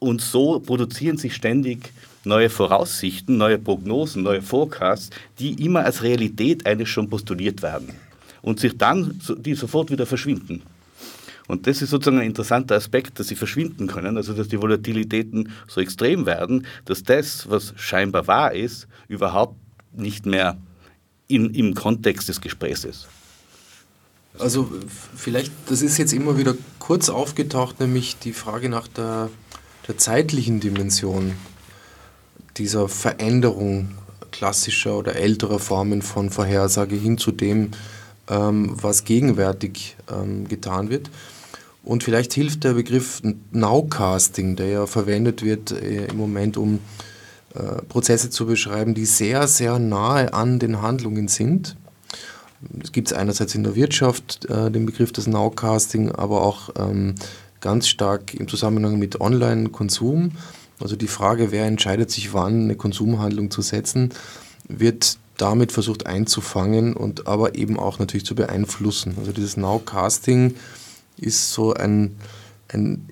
Und 0.00 0.20
so 0.20 0.58
produzieren 0.58 1.16
sich 1.16 1.36
ständig 1.36 1.92
neue 2.24 2.50
Voraussichten, 2.50 3.36
neue 3.36 3.56
Prognosen, 3.56 4.24
neue 4.24 4.42
Forecasts, 4.42 5.10
die 5.38 5.64
immer 5.64 5.84
als 5.84 6.02
Realität 6.02 6.66
eigentlich 6.66 6.90
schon 6.90 7.08
postuliert 7.08 7.62
werden 7.62 7.90
und 8.42 8.58
sich 8.58 8.76
dann, 8.76 9.20
die 9.38 9.54
sofort 9.54 9.92
wieder 9.92 10.06
verschwinden. 10.06 10.62
Und 11.46 11.68
das 11.68 11.82
ist 11.82 11.90
sozusagen 11.90 12.18
ein 12.18 12.26
interessanter 12.26 12.74
Aspekt, 12.74 13.20
dass 13.20 13.28
sie 13.28 13.36
verschwinden 13.36 13.86
können, 13.86 14.16
also 14.16 14.32
dass 14.32 14.48
die 14.48 14.60
Volatilitäten 14.60 15.50
so 15.68 15.80
extrem 15.80 16.26
werden, 16.26 16.66
dass 16.84 17.04
das, 17.04 17.48
was 17.48 17.74
scheinbar 17.76 18.26
wahr 18.26 18.52
ist, 18.52 18.88
überhaupt 19.06 19.54
nicht 19.92 20.26
mehr 20.26 20.56
in, 21.28 21.54
im 21.54 21.74
Kontext 21.74 22.28
des 22.28 22.40
Gesprächs 22.40 22.84
ist. 22.84 23.08
Also 24.38 24.70
vielleicht, 25.16 25.50
das 25.68 25.82
ist 25.82 25.98
jetzt 25.98 26.12
immer 26.12 26.36
wieder 26.36 26.54
kurz 26.78 27.08
aufgetaucht, 27.08 27.80
nämlich 27.80 28.18
die 28.18 28.32
Frage 28.32 28.68
nach 28.68 28.86
der, 28.86 29.30
der 29.88 29.96
zeitlichen 29.96 30.60
Dimension 30.60 31.32
dieser 32.56 32.88
Veränderung 32.88 33.92
klassischer 34.30 34.96
oder 34.96 35.16
älterer 35.16 35.58
Formen 35.58 36.02
von 36.02 36.30
Vorhersage 36.30 36.96
hin 36.96 37.16
zu 37.16 37.32
dem, 37.32 37.70
ähm, 38.28 38.76
was 38.80 39.04
gegenwärtig 39.04 39.96
ähm, 40.12 40.46
getan 40.48 40.90
wird. 40.90 41.10
Und 41.82 42.02
vielleicht 42.02 42.32
hilft 42.34 42.64
der 42.64 42.74
Begriff 42.74 43.22
Nowcasting, 43.52 44.56
der 44.56 44.68
ja 44.68 44.86
verwendet 44.86 45.42
wird 45.42 45.70
äh, 45.70 46.06
im 46.06 46.16
Moment, 46.16 46.56
um 46.56 46.80
Prozesse 47.88 48.30
zu 48.30 48.46
beschreiben, 48.46 48.94
die 48.94 49.06
sehr, 49.06 49.48
sehr 49.48 49.78
nahe 49.78 50.32
an 50.32 50.58
den 50.58 50.82
Handlungen 50.82 51.28
sind. 51.28 51.76
Es 52.82 52.92
gibt 52.92 53.12
einerseits 53.12 53.54
in 53.54 53.64
der 53.64 53.74
Wirtschaft 53.74 54.46
äh, 54.46 54.70
den 54.70 54.86
Begriff 54.86 55.12
des 55.12 55.26
Nowcasting, 55.26 56.12
aber 56.12 56.42
auch 56.42 56.70
ähm, 56.78 57.14
ganz 57.60 57.88
stark 57.88 58.34
im 58.34 58.48
Zusammenhang 58.48 58.98
mit 58.98 59.20
Online-Konsum. 59.20 60.32
Also 60.80 60.96
die 60.96 61.08
Frage, 61.08 61.52
wer 61.52 61.66
entscheidet 61.66 62.10
sich 62.10 62.32
wann, 62.32 62.64
eine 62.64 62.76
Konsumhandlung 62.76 63.50
zu 63.50 63.62
setzen, 63.62 64.10
wird 64.68 65.18
damit 65.36 65.72
versucht 65.72 66.06
einzufangen 66.06 66.94
und 66.94 67.26
aber 67.26 67.56
eben 67.56 67.78
auch 67.78 67.98
natürlich 67.98 68.26
zu 68.26 68.34
beeinflussen. 68.34 69.16
Also 69.18 69.32
dieses 69.32 69.56
Nowcasting 69.56 70.54
ist 71.18 71.52
so 71.52 71.74
ein, 71.74 72.16
ein 72.68 73.08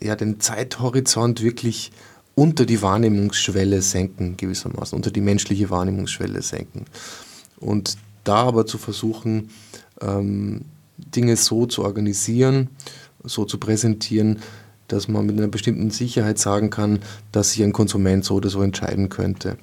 ja, 0.00 0.16
den 0.16 0.40
Zeithorizont 0.40 1.42
wirklich 1.42 1.92
unter 2.38 2.66
die 2.66 2.80
Wahrnehmungsschwelle 2.82 3.82
senken, 3.82 4.36
gewissermaßen, 4.36 4.94
unter 4.94 5.10
die 5.10 5.20
menschliche 5.20 5.70
Wahrnehmungsschwelle 5.70 6.40
senken. 6.40 6.84
Und 7.58 7.96
da 8.22 8.44
aber 8.44 8.64
zu 8.64 8.78
versuchen, 8.78 9.50
ähm, 10.00 10.60
Dinge 10.98 11.34
so 11.34 11.66
zu 11.66 11.82
organisieren, 11.82 12.68
so 13.24 13.44
zu 13.44 13.58
präsentieren, 13.58 14.38
dass 14.86 15.08
man 15.08 15.26
mit 15.26 15.36
einer 15.36 15.48
bestimmten 15.48 15.90
Sicherheit 15.90 16.38
sagen 16.38 16.70
kann, 16.70 17.00
dass 17.32 17.50
sich 17.50 17.64
ein 17.64 17.72
Konsument 17.72 18.24
so 18.24 18.36
oder 18.36 18.50
so 18.50 18.62
entscheiden 18.62 19.08
könnte. 19.08 19.58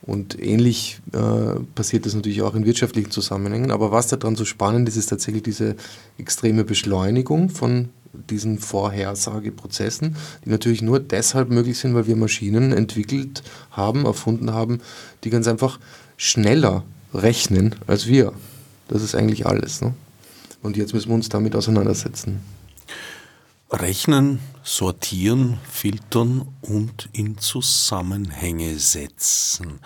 Und 0.00 0.40
ähnlich 0.42 1.00
äh, 1.12 1.60
passiert 1.74 2.06
das 2.06 2.14
natürlich 2.14 2.40
auch 2.40 2.54
in 2.54 2.64
wirtschaftlichen 2.64 3.10
Zusammenhängen. 3.10 3.70
Aber 3.70 3.92
was 3.92 4.06
daran 4.06 4.36
so 4.36 4.46
spannend 4.46 4.88
ist, 4.88 4.96
ist 4.96 5.08
tatsächlich 5.08 5.42
diese 5.42 5.76
extreme 6.16 6.64
Beschleunigung 6.64 7.50
von 7.50 7.90
diesen 8.16 8.58
Vorhersageprozessen, 8.58 10.16
die 10.44 10.50
natürlich 10.50 10.82
nur 10.82 11.00
deshalb 11.00 11.50
möglich 11.50 11.78
sind, 11.78 11.94
weil 11.94 12.06
wir 12.06 12.16
Maschinen 12.16 12.72
entwickelt 12.72 13.42
haben, 13.70 14.04
erfunden 14.04 14.52
haben, 14.52 14.80
die 15.24 15.30
ganz 15.30 15.46
einfach 15.48 15.78
schneller 16.16 16.84
rechnen 17.14 17.74
als 17.86 18.06
wir. 18.06 18.32
Das 18.88 19.02
ist 19.02 19.14
eigentlich 19.14 19.46
alles. 19.46 19.80
Ne? 19.80 19.94
Und 20.62 20.76
jetzt 20.76 20.94
müssen 20.94 21.08
wir 21.08 21.14
uns 21.14 21.28
damit 21.28 21.54
auseinandersetzen. 21.54 22.40
Rechnen, 23.70 24.38
sortieren, 24.62 25.58
filtern 25.68 26.46
und 26.62 27.08
in 27.12 27.38
Zusammenhänge 27.38 28.78
setzen. 28.78 29.80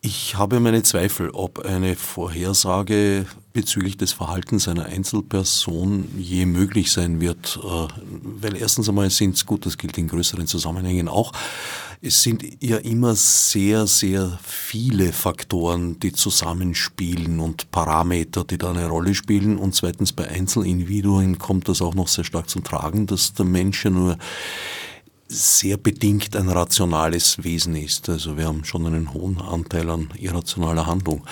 Ich 0.00 0.36
habe 0.36 0.60
meine 0.60 0.82
Zweifel, 0.82 1.30
ob 1.30 1.64
eine 1.64 1.96
Vorhersage 1.96 3.26
bezüglich 3.58 3.96
des 3.96 4.12
Verhaltens 4.12 4.68
einer 4.68 4.86
Einzelperson 4.86 6.06
je 6.16 6.46
möglich 6.46 6.92
sein 6.92 7.20
wird. 7.20 7.58
Äh, 7.60 7.88
weil 8.22 8.56
erstens 8.56 8.88
einmal 8.88 9.10
sind 9.10 9.34
es, 9.34 9.46
gut, 9.46 9.66
das 9.66 9.76
gilt 9.76 9.98
in 9.98 10.06
größeren 10.06 10.46
Zusammenhängen 10.46 11.08
auch, 11.08 11.32
es 12.00 12.22
sind 12.22 12.44
ja 12.62 12.76
immer 12.76 13.16
sehr, 13.16 13.88
sehr 13.88 14.38
viele 14.44 15.12
Faktoren, 15.12 15.98
die 15.98 16.12
zusammenspielen 16.12 17.40
und 17.40 17.72
Parameter, 17.72 18.44
die 18.44 18.58
da 18.58 18.70
eine 18.70 18.86
Rolle 18.86 19.16
spielen. 19.16 19.58
Und 19.58 19.74
zweitens 19.74 20.12
bei 20.12 20.28
Einzelindividuen 20.28 21.38
kommt 21.38 21.68
das 21.68 21.82
auch 21.82 21.96
noch 21.96 22.06
sehr 22.06 22.22
stark 22.22 22.48
zum 22.48 22.62
Tragen, 22.62 23.08
dass 23.08 23.34
der 23.34 23.46
Mensch 23.46 23.84
ja 23.84 23.90
nur 23.90 24.18
sehr 25.28 25.76
bedingt 25.76 26.34
ein 26.36 26.48
rationales 26.48 27.44
Wesen 27.44 27.76
ist. 27.76 28.08
Also 28.08 28.36
wir 28.36 28.46
haben 28.46 28.64
schon 28.64 28.86
einen 28.86 29.12
hohen 29.12 29.40
Anteil 29.40 29.90
an 29.90 30.08
irrationaler 30.18 30.86
Handlung. 30.86 31.24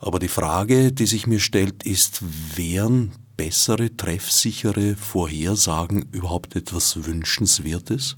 Aber 0.00 0.18
die 0.18 0.28
Frage, 0.28 0.92
die 0.92 1.06
sich 1.06 1.26
mir 1.26 1.40
stellt, 1.40 1.84
ist, 1.84 2.20
wären 2.56 3.12
bessere, 3.36 3.96
treffsichere 3.96 4.96
Vorhersagen 4.96 6.08
überhaupt 6.12 6.56
etwas 6.56 7.04
Wünschenswertes? 7.06 8.16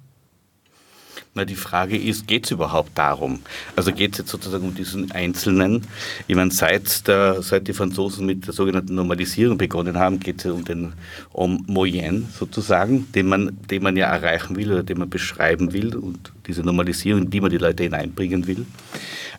Na, 1.38 1.44
die 1.44 1.54
Frage 1.54 1.96
ist, 1.96 2.26
geht 2.26 2.46
es 2.46 2.50
überhaupt 2.50 2.98
darum? 2.98 3.38
Also 3.76 3.92
geht 3.92 4.14
es 4.14 4.18
jetzt 4.18 4.30
sozusagen 4.30 4.64
um 4.64 4.74
diesen 4.74 5.12
Einzelnen? 5.12 5.82
Ich 6.26 6.34
meine, 6.34 6.50
seit, 6.50 7.06
der, 7.06 7.42
seit 7.42 7.68
die 7.68 7.72
Franzosen 7.72 8.26
mit 8.26 8.48
der 8.48 8.52
sogenannten 8.52 8.96
Normalisierung 8.96 9.56
begonnen 9.56 9.96
haben, 9.98 10.18
geht 10.18 10.44
es 10.44 10.50
um 10.50 10.64
den 10.64 10.94
Homme 11.32 11.60
moyen 11.68 12.26
sozusagen, 12.36 13.06
den 13.12 13.28
man, 13.28 13.56
den 13.70 13.84
man 13.84 13.96
ja 13.96 14.08
erreichen 14.08 14.56
will 14.56 14.72
oder 14.72 14.82
den 14.82 14.98
man 14.98 15.08
beschreiben 15.08 15.72
will 15.72 15.94
und 15.94 16.32
diese 16.48 16.62
Normalisierung, 16.62 17.22
in 17.22 17.30
die 17.30 17.40
man 17.40 17.52
die 17.52 17.58
Leute 17.58 17.84
hineinbringen 17.84 18.48
will. 18.48 18.66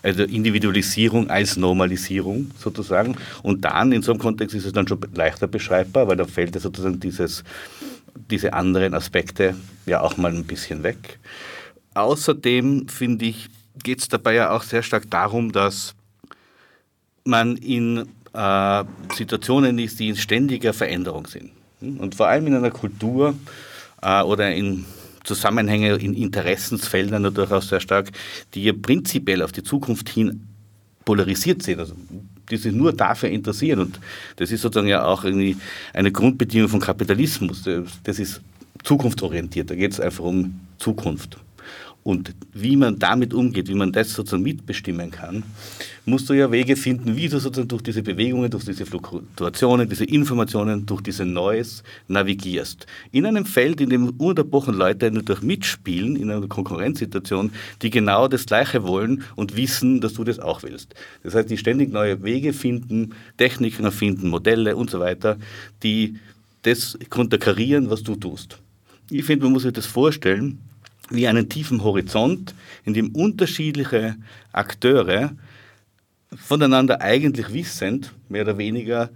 Also 0.01 0.23
Individualisierung 0.23 1.29
als 1.29 1.57
Normalisierung 1.57 2.51
sozusagen. 2.57 3.17
Und 3.43 3.65
dann 3.65 3.91
in 3.91 4.03
so 4.03 4.13
einem 4.13 4.21
Kontext 4.21 4.55
ist 4.55 4.65
es 4.65 4.71
dann 4.71 4.87
schon 4.87 5.01
leichter 5.15 5.47
beschreibbar, 5.47 6.07
weil 6.07 6.15
da 6.15 6.23
fällt 6.23 6.55
ja 6.55 6.61
sozusagen 6.61 7.01
dieses, 7.01 7.43
diese 8.31 8.53
anderen 8.53 8.93
Aspekte 8.93 9.55
ja 9.85 9.99
auch 9.99 10.15
mal 10.15 10.31
ein 10.31 10.45
bisschen 10.45 10.83
weg. 10.83 11.19
Außerdem 11.93 12.87
finde 12.87 13.25
ich, 13.25 13.49
geht 13.83 13.99
es 13.99 14.07
dabei 14.07 14.35
ja 14.35 14.51
auch 14.51 14.63
sehr 14.63 14.83
stark 14.83 15.09
darum, 15.09 15.51
dass 15.51 15.95
man 17.23 17.57
in 17.57 18.07
äh, 18.33 18.83
Situationen 19.15 19.79
ist, 19.79 19.99
die 19.99 20.09
in 20.09 20.15
ständiger 20.15 20.73
Veränderung 20.73 21.27
sind. 21.27 21.51
Und 21.81 22.15
vor 22.15 22.27
allem 22.27 22.47
in 22.47 22.55
einer 22.55 22.71
Kultur 22.71 23.35
äh, 24.01 24.21
oder 24.21 24.53
in 24.53 24.85
Zusammenhänge, 25.23 25.95
in 25.95 26.13
Interessensfeldern 26.13 27.33
durchaus 27.33 27.69
sehr 27.69 27.79
stark, 27.79 28.09
die 28.53 28.63
ja 28.63 28.73
prinzipiell 28.73 29.41
auf 29.41 29.51
die 29.51 29.63
Zukunft 29.63 30.09
hin 30.09 30.47
polarisiert 31.05 31.63
sind. 31.63 31.79
Also 31.79 31.95
die 32.49 32.57
sich 32.57 32.73
nur 32.73 32.93
dafür 32.93 33.29
interessieren. 33.29 33.79
Und 33.79 33.99
das 34.37 34.51
ist 34.51 34.61
sozusagen 34.61 34.87
ja 34.87 35.05
auch 35.05 35.23
irgendwie 35.23 35.57
eine 35.93 36.11
Grundbedingung 36.11 36.69
von 36.69 36.79
Kapitalismus. 36.79 37.67
Das 38.03 38.19
ist 38.19 38.41
zukunftsorientiert. 38.83 39.69
Da 39.69 39.75
geht 39.75 39.91
es 39.91 39.99
einfach 39.99 40.23
um 40.23 40.59
Zukunft. 40.77 41.37
Und 42.09 42.33
wie 42.53 42.75
man 42.75 42.97
damit 42.97 43.35
umgeht, 43.35 43.67
wie 43.67 43.75
man 43.75 43.91
das 43.91 44.15
sozusagen 44.15 44.41
mitbestimmen 44.41 45.11
kann, 45.11 45.43
musst 46.05 46.27
du 46.27 46.33
ja 46.33 46.51
Wege 46.51 46.75
finden, 46.75 47.15
wie 47.15 47.29
du 47.29 47.39
sozusagen 47.39 47.67
durch 47.67 47.83
diese 47.83 48.01
Bewegungen, 48.01 48.49
durch 48.49 48.65
diese 48.65 48.87
Fluktuationen, 48.87 49.87
diese 49.87 50.05
Informationen, 50.05 50.87
durch 50.87 51.01
diese 51.01 51.23
Neues 51.23 51.83
navigierst. 52.07 52.87
In 53.11 53.27
einem 53.27 53.45
Feld, 53.45 53.79
in 53.79 53.91
dem 53.91 54.09
ununterbrochen 54.09 54.73
Leute 54.73 55.11
natürlich 55.11 55.43
mitspielen, 55.43 56.15
in 56.15 56.31
einer 56.31 56.47
Konkurrenzsituation, 56.47 57.51
die 57.83 57.91
genau 57.91 58.27
das 58.27 58.47
Gleiche 58.47 58.87
wollen 58.87 59.21
und 59.35 59.55
wissen, 59.55 60.01
dass 60.01 60.13
du 60.13 60.23
das 60.23 60.39
auch 60.39 60.63
willst. 60.63 60.95
Das 61.21 61.35
heißt, 61.35 61.51
die 61.51 61.59
ständig 61.59 61.93
neue 61.93 62.23
Wege 62.23 62.53
finden, 62.53 63.13
Techniken 63.37 63.83
erfinden, 63.83 64.29
Modelle 64.29 64.75
und 64.75 64.89
so 64.89 64.99
weiter, 64.99 65.37
die 65.83 66.15
das 66.63 66.97
konterkarieren, 67.11 67.91
was 67.91 68.01
du 68.01 68.15
tust. 68.15 68.57
Ich 69.11 69.25
finde, 69.25 69.45
man 69.45 69.53
muss 69.53 69.61
sich 69.61 69.73
das 69.73 69.85
vorstellen, 69.85 70.57
wie 71.09 71.27
einen 71.27 71.49
tiefen 71.49 71.83
Horizont, 71.83 72.53
in 72.85 72.93
dem 72.93 73.09
unterschiedliche 73.15 74.15
Akteure 74.51 75.31
voneinander 76.35 77.01
eigentlich 77.01 77.51
wissend, 77.51 78.13
mehr 78.29 78.43
oder 78.43 78.57
weniger, 78.57 79.09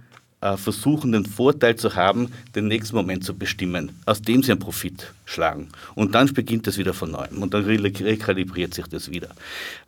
äh, 0.44 0.56
versuchen, 0.56 1.12
den 1.12 1.24
Vorteil 1.24 1.76
zu 1.76 1.94
haben, 1.94 2.28
den 2.54 2.68
nächsten 2.68 2.96
Moment 2.96 3.24
zu 3.24 3.34
bestimmen, 3.34 3.92
aus 4.04 4.20
dem 4.20 4.42
sie 4.42 4.52
einen 4.52 4.60
Profit 4.60 5.12
schlagen. 5.24 5.68
Und 5.94 6.14
dann 6.14 6.32
beginnt 6.34 6.66
das 6.66 6.76
wieder 6.76 6.92
von 6.92 7.12
neuem 7.12 7.42
und 7.42 7.54
dann 7.54 7.64
rekalibriert 7.64 8.74
sich 8.74 8.86
das 8.86 9.10
wieder. 9.10 9.30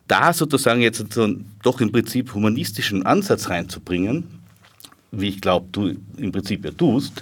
Da 0.07 0.33
sozusagen 0.33 0.81
jetzt 0.81 1.13
so 1.13 1.23
einen, 1.23 1.51
doch 1.61 1.79
im 1.79 1.91
Prinzip 1.91 2.33
humanistischen 2.33 3.05
Ansatz 3.05 3.49
reinzubringen, 3.49 4.23
wie 5.11 5.29
ich 5.29 5.41
glaube, 5.41 5.67
du 5.71 5.95
im 6.17 6.31
Prinzip 6.31 6.65
ja 6.65 6.71
tust, 6.71 7.21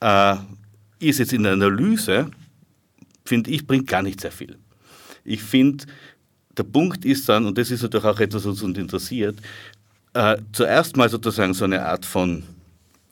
äh, 0.00 0.36
ist 0.98 1.20
jetzt 1.20 1.32
in 1.32 1.44
der 1.44 1.52
Analyse 1.52 2.30
finde 3.24 3.50
ich, 3.50 3.66
bringt 3.66 3.86
gar 3.88 4.02
nicht 4.02 4.20
sehr 4.20 4.32
viel. 4.32 4.58
Ich 5.24 5.42
finde, 5.42 5.86
der 6.56 6.64
Punkt 6.64 7.04
ist 7.04 7.28
dann, 7.28 7.46
und 7.46 7.58
das 7.58 7.70
ist 7.70 7.82
natürlich 7.82 8.06
auch 8.06 8.20
etwas, 8.20 8.44
was 8.44 8.62
uns 8.62 8.78
interessiert, 8.78 9.38
äh, 10.12 10.36
zuerst 10.52 10.96
mal 10.96 11.08
sozusagen 11.08 11.54
so 11.54 11.64
eine 11.64 11.84
Art 11.84 12.04
von 12.04 12.44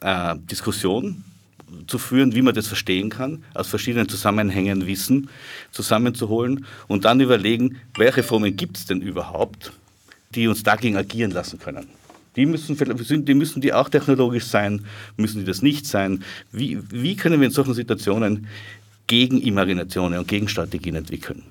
äh, 0.00 0.36
Diskussion 0.38 1.24
zu 1.86 1.98
führen, 1.98 2.34
wie 2.34 2.42
man 2.42 2.54
das 2.54 2.66
verstehen 2.66 3.08
kann, 3.08 3.42
aus 3.54 3.68
verschiedenen 3.68 4.08
Zusammenhängen 4.08 4.86
Wissen 4.86 5.30
zusammenzuholen 5.70 6.66
und 6.86 7.04
dann 7.06 7.20
überlegen, 7.20 7.78
welche 7.96 8.22
Formen 8.22 8.56
gibt 8.56 8.76
es 8.76 8.86
denn 8.86 9.00
überhaupt, 9.00 9.72
die 10.34 10.48
uns 10.48 10.62
dagegen 10.62 10.96
agieren 10.96 11.30
lassen 11.30 11.58
können. 11.58 11.88
Die 12.36 12.46
müssen, 12.46 12.76
die 13.24 13.34
müssen 13.34 13.60
die 13.60 13.72
auch 13.72 13.88
technologisch 13.88 14.44
sein, 14.44 14.86
müssen 15.16 15.40
die 15.40 15.44
das 15.44 15.60
nicht 15.60 15.86
sein? 15.86 16.24
Wie, 16.50 16.78
wie 16.90 17.14
können 17.14 17.40
wir 17.40 17.46
in 17.46 17.52
solchen 17.52 17.74
Situationen 17.74 18.46
Gegenimaginationen 19.06 20.18
und 20.18 20.28
Gegenstrategien 20.28 20.94
entwickeln. 20.94 21.42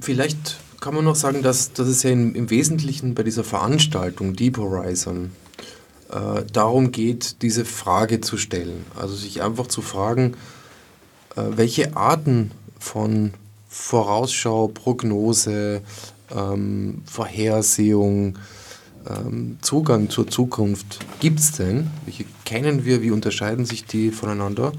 Vielleicht 0.00 0.58
kann 0.80 0.94
man 0.94 1.04
noch 1.04 1.16
sagen, 1.16 1.42
dass, 1.42 1.72
dass 1.72 1.88
es 1.88 2.02
ja 2.02 2.10
im, 2.10 2.34
im 2.34 2.50
Wesentlichen 2.50 3.14
bei 3.14 3.22
dieser 3.22 3.44
Veranstaltung 3.44 4.36
Deep 4.36 4.58
Horizon 4.58 5.32
äh, 6.10 6.44
darum 6.52 6.92
geht, 6.92 7.42
diese 7.42 7.64
Frage 7.64 8.20
zu 8.20 8.36
stellen. 8.36 8.84
Also 8.94 9.14
sich 9.14 9.42
einfach 9.42 9.66
zu 9.66 9.82
fragen, 9.82 10.34
äh, 11.34 11.42
welche 11.56 11.96
Arten 11.96 12.52
von 12.78 13.32
Vorausschau, 13.68 14.68
Prognose, 14.68 15.82
ähm, 16.34 17.02
Vorhersehung, 17.06 18.38
ähm, 19.08 19.58
Zugang 19.60 20.10
zur 20.10 20.26
Zukunft 20.28 21.00
gibt 21.20 21.40
es 21.40 21.52
denn? 21.52 21.90
Welche 22.04 22.24
kennen 22.44 22.84
wir? 22.84 23.02
Wie 23.02 23.10
unterscheiden 23.10 23.64
sich 23.64 23.84
die 23.84 24.10
voneinander? 24.10 24.72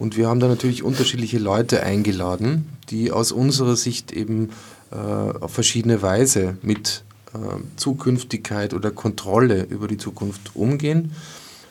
Und 0.00 0.16
wir 0.16 0.28
haben 0.28 0.40
da 0.40 0.48
natürlich 0.48 0.82
unterschiedliche 0.82 1.38
Leute 1.38 1.82
eingeladen, 1.82 2.66
die 2.88 3.12
aus 3.12 3.32
unserer 3.32 3.76
Sicht 3.76 4.12
eben 4.12 4.48
äh, 4.90 4.96
auf 4.96 5.52
verschiedene 5.52 6.00
Weise 6.00 6.56
mit 6.62 7.04
äh, 7.34 7.38
Zukünftigkeit 7.76 8.72
oder 8.72 8.92
Kontrolle 8.92 9.64
über 9.64 9.88
die 9.88 9.98
Zukunft 9.98 10.56
umgehen. 10.56 11.12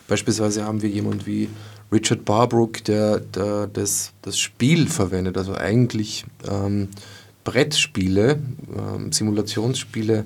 Beispielsweise 0.08 0.64
haben 0.64 0.84
wir 0.84 0.90
jemanden 0.90 1.26
wie 1.26 1.50
Richard 1.92 2.24
Barbrook, 2.24 2.84
der, 2.84 3.20
der 3.20 3.66
das, 3.66 4.12
das 4.22 4.38
Spiel 4.38 4.88
verwendet, 4.88 5.36
also 5.36 5.56
eigentlich 5.56 6.24
ähm, 6.48 6.90
Brettspiele, 7.44 8.40
ähm, 8.78 9.12
Simulationsspiele 9.12 10.26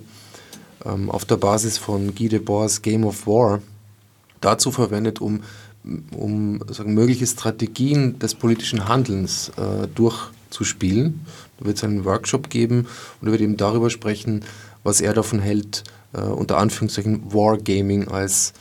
ähm, 0.83 1.09
auf 1.09 1.23
der 1.23 1.37
Basis 1.37 1.77
von 1.77 2.13
Guy 2.13 2.27
Debord's 2.27 2.81
Game 2.81 3.05
of 3.05 3.25
War 3.27 3.61
dazu 4.41 4.71
verwendet, 4.71 5.21
um 5.21 5.39
um 6.15 6.61
sagen, 6.69 6.93
mögliche 6.93 7.27
Strategien 7.27 8.19
des 8.19 8.35
politischen 8.35 8.87
Handelns 8.87 9.51
äh, 9.57 9.87
durchzuspielen. 9.93 11.25
Da 11.59 11.65
wird 11.65 11.77
es 11.77 11.83
einen 11.83 12.05
Workshop 12.05 12.49
geben 12.49 12.87
und 13.19 13.27
er 13.27 13.31
wird 13.31 13.41
eben 13.41 13.57
darüber 13.57 13.89
sprechen, 13.89 14.43
was 14.83 15.01
er 15.01 15.13
davon 15.13 15.39
hält, 15.39 15.83
äh, 16.13 16.21
unter 16.21 16.57
Anführungszeichen 16.57 17.33
Wargaming 17.33 18.07
als 18.07 18.53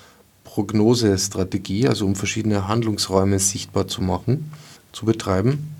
Prognosestrategie, 0.44 1.88
also 1.88 2.04
um 2.04 2.14
verschiedene 2.14 2.68
Handlungsräume 2.68 3.38
sichtbar 3.38 3.88
zu 3.88 4.02
machen, 4.02 4.50
zu 4.92 5.06
betreiben. 5.06 5.74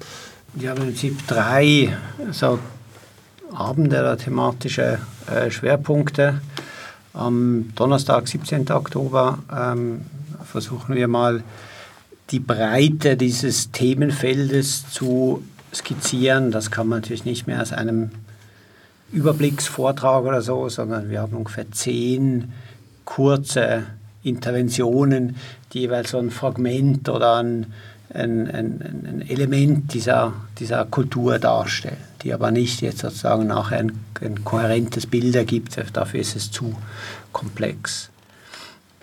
Haben 0.56 0.82
im 0.82 0.86
Prinzip 0.88 1.26
drei 1.26 1.96
so 2.30 2.58
Abende 3.52 4.00
oder 4.00 4.16
thematische 4.16 4.98
äh, 5.26 5.50
Schwerpunkte. 5.50 6.40
Am 7.14 7.72
Donnerstag, 7.74 8.26
17. 8.26 8.70
Oktober, 8.70 9.38
ähm, 9.54 10.02
versuchen 10.52 10.94
wir 10.94 11.08
mal 11.08 11.42
die 12.30 12.38
Breite 12.40 13.16
dieses 13.16 13.72
Themenfeldes 13.72 14.90
zu 14.90 15.42
skizzieren. 15.74 16.50
Das 16.50 16.70
kann 16.70 16.88
man 16.88 17.00
natürlich 17.00 17.24
nicht 17.24 17.46
mehr 17.46 17.60
aus 17.60 17.72
einem 17.72 18.10
Überblicksvortrag 19.12 20.24
oder 20.24 20.42
so, 20.42 20.68
sondern 20.68 21.10
wir 21.10 21.20
haben 21.20 21.36
ungefähr 21.36 21.70
zehn 21.70 22.52
kurze 23.04 23.84
Interventionen, 24.22 25.36
die 25.72 25.80
jeweils 25.80 26.10
so 26.10 26.18
ein 26.18 26.30
Fragment 26.30 27.08
oder 27.08 27.36
ein, 27.36 27.66
ein, 28.12 28.48
ein, 28.50 29.04
ein 29.06 29.24
Element 29.28 29.94
dieser, 29.94 30.34
dieser 30.58 30.84
Kultur 30.84 31.38
darstellen, 31.38 31.96
die 32.22 32.32
aber 32.32 32.50
nicht 32.50 32.82
jetzt 32.82 33.00
sozusagen 33.00 33.46
nachher 33.46 33.78
ein, 33.78 33.92
ein 34.20 34.44
kohärentes 34.44 35.06
Bild 35.06 35.34
ergibt. 35.34 35.78
Dafür 35.94 36.20
ist 36.20 36.36
es 36.36 36.50
zu 36.50 36.76
komplex. 37.32 38.10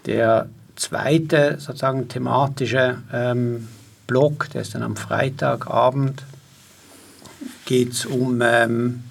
Der 0.05 0.47
zweite 0.79 1.57
sozusagen 1.59 2.07
thematische 2.07 2.97
ähm, 3.11 3.67
Block, 4.07 4.49
der 4.49 4.61
ist 4.61 4.73
dann 4.73 4.83
am 4.83 4.95
Freitagabend, 4.95 6.23
geht 7.65 7.91
es 7.91 8.05
um 8.05 8.41
ähm, 8.41 9.03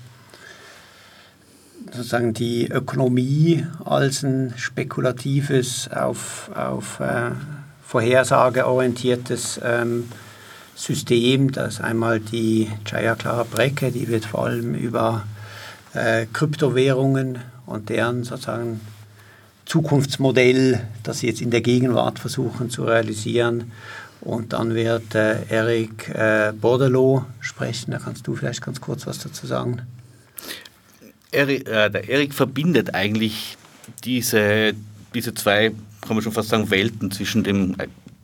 sozusagen 1.93 2.35
die 2.35 2.69
Ökonomie 2.69 3.66
als 3.85 4.23
ein 4.23 4.55
spekulatives, 4.57 5.89
auf, 5.93 6.51
auf 6.55 7.01
äh, 7.01 7.31
vorhersageorientiertes 7.85 9.61
ähm, 9.62 10.09
System. 10.75 11.53
Das 11.53 11.75
ist 11.75 11.81
einmal 11.81 12.21
die 12.21 12.71
Jaya 12.87 13.14
Clara 13.14 13.45
Brecke, 13.45 13.93
die 13.93 14.09
wird 14.09 14.25
vor 14.25 14.47
allem 14.47 14.75
über 14.75 15.25
äh, 15.95 16.27
Kryptowährungen 16.33 17.39
und 17.66 17.89
deren 17.89 18.25
sozusagen 18.25 18.81
Zukunftsmodell, 19.69 20.81
das 21.03 21.19
sie 21.19 21.27
jetzt 21.27 21.43
in 21.43 21.51
der 21.51 21.61
Gegenwart 21.61 22.19
versuchen 22.19 22.71
zu 22.71 22.85
realisieren. 22.85 23.71
Und 24.23 24.55
dann 24.55 24.75
wird 24.75 25.14
äh, 25.14 25.45
Eric 25.49 26.09
äh, 26.09 26.53
Bordelot 26.59 27.25
sprechen. 27.41 27.91
Da 27.91 27.99
kannst 27.99 28.27
du 28.27 28.35
vielleicht 28.35 28.62
ganz 28.62 28.81
kurz 28.81 29.07
was 29.07 29.19
dazu 29.19 29.47
sagen. 29.47 29.83
Eric, 31.31 31.69
äh, 31.69 31.91
der 31.91 32.09
Erik 32.09 32.33
verbindet 32.33 32.95
eigentlich 32.95 33.59
diese, 34.05 34.73
diese 35.14 35.35
zwei, 35.35 35.73
kann 36.01 36.16
man 36.16 36.23
schon 36.23 36.33
fast 36.33 36.49
sagen, 36.49 36.71
Welten 36.71 37.11
zwischen 37.11 37.45
dem 37.45 37.77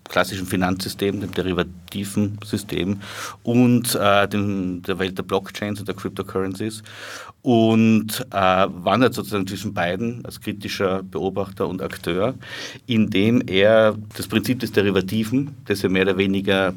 klassischen 0.08 0.46
Finanzsystem, 0.46 1.20
dem 1.20 1.32
derivativen 1.32 2.38
System 2.44 3.00
und 3.42 3.94
äh, 3.94 4.28
dem, 4.28 4.82
der 4.82 4.98
Welt 4.98 5.18
der 5.18 5.22
Blockchains 5.22 5.80
und 5.80 5.88
der 5.88 5.94
Cryptocurrencies 5.94 6.82
und 7.42 8.26
äh, 8.30 8.66
wandert 8.68 9.14
sozusagen 9.14 9.46
zwischen 9.46 9.74
beiden 9.74 10.24
als 10.24 10.40
kritischer 10.40 11.02
Beobachter 11.02 11.68
und 11.68 11.82
Akteur, 11.82 12.34
indem 12.86 13.42
er 13.46 13.96
das 14.16 14.26
Prinzip 14.26 14.60
des 14.60 14.72
Derivativen, 14.72 15.56
das 15.66 15.82
ja 15.82 15.88
mehr 15.88 16.02
oder 16.02 16.16
weniger 16.16 16.74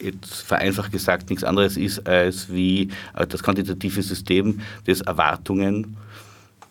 jetzt 0.00 0.42
vereinfacht 0.42 0.90
gesagt 0.90 1.30
nichts 1.30 1.44
anderes 1.44 1.76
ist 1.76 2.06
als 2.06 2.52
wie 2.52 2.88
äh, 3.14 3.26
das 3.26 3.42
quantitative 3.42 4.02
System, 4.02 4.60
das 4.86 5.00
Erwartungen 5.00 5.96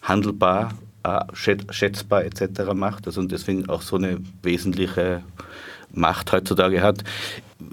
handelbar, 0.01 0.73
äh, 1.03 1.21
schätzbar 1.33 2.25
etc. 2.25 2.73
macht 2.73 3.07
also 3.07 3.21
und 3.21 3.31
deswegen 3.31 3.69
auch 3.69 3.81
so 3.81 3.95
eine 3.95 4.19
wesentliche 4.43 5.23
Macht 5.93 6.31
heutzutage 6.31 6.81
hat, 6.81 7.03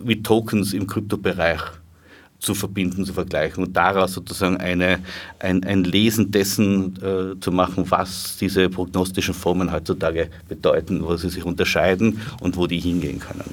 mit 0.03 0.25
Tokens 0.25 0.73
im 0.73 0.87
Kryptobereich 0.87 1.61
zu 2.39 2.55
verbinden, 2.55 3.05
zu 3.05 3.13
vergleichen 3.13 3.65
und 3.65 3.77
daraus 3.77 4.15
sozusagen 4.15 4.59
eine, 4.59 5.01
ein, 5.41 5.65
ein 5.65 5.83
Lesen 5.85 6.31
dessen 6.31 6.97
äh, 7.03 7.41
zu 7.41 7.51
machen, 7.51 7.91
was 7.91 8.37
diese 8.39 8.69
prognostischen 8.69 9.35
Formen 9.35 9.73
heutzutage 9.73 10.31
bedeuten, 10.49 11.03
wo 11.03 11.17
sie 11.17 11.31
sich 11.31 11.45
unterscheiden 11.45 12.21
und 12.41 12.57
wo 12.57 12.67
die 12.67 12.79
hingehen 12.79 13.19
können. 13.19 13.51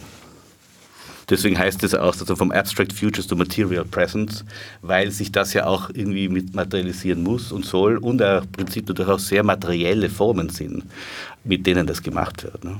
Deswegen 1.27 1.57
heißt 1.57 1.83
es 1.83 1.95
auch 1.95 2.13
sozusagen 2.13 2.37
vom 2.37 2.51
Abstract 2.51 2.93
Futures 2.93 3.25
to 3.25 3.35
Material 3.35 3.83
Presence, 3.83 4.45
weil 4.83 5.09
sich 5.09 5.31
das 5.31 5.53
ja 5.53 5.65
auch 5.65 5.89
irgendwie 5.89 6.29
mit 6.29 6.53
materialisieren 6.53 7.23
muss 7.23 7.51
und 7.51 7.65
soll 7.65 7.97
und 7.97 8.21
im 8.21 8.47
Prinzip 8.51 8.87
natürlich 8.87 9.11
auch 9.11 9.19
sehr 9.19 9.43
materielle 9.43 10.09
Formen 10.09 10.49
sind, 10.49 10.83
mit 11.43 11.65
denen 11.65 11.87
das 11.87 12.03
gemacht 12.03 12.43
wird. 12.43 12.63
Ne? 12.63 12.77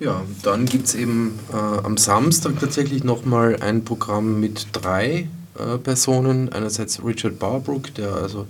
Ja, 0.00 0.22
dann 0.42 0.64
gibt 0.64 0.86
es 0.86 0.94
eben 0.94 1.38
äh, 1.52 1.56
am 1.56 1.98
Samstag 1.98 2.58
tatsächlich 2.58 3.04
nochmal 3.04 3.58
ein 3.60 3.84
Programm 3.84 4.40
mit 4.40 4.68
drei 4.72 5.28
äh, 5.58 5.76
Personen. 5.76 6.50
Einerseits 6.50 7.04
Richard 7.04 7.38
Barbrook, 7.38 7.94
der 7.96 8.14
also 8.14 8.46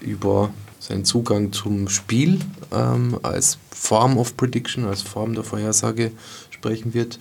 über 0.00 0.54
seinen 0.80 1.04
Zugang 1.04 1.52
zum 1.52 1.90
Spiel 1.90 2.40
ähm, 2.72 3.18
als 3.22 3.58
Form 3.72 4.16
of 4.16 4.38
Prediction, 4.38 4.86
als 4.86 5.02
Form 5.02 5.34
der 5.34 5.44
Vorhersage 5.44 6.12
sprechen 6.48 6.94
wird. 6.94 7.18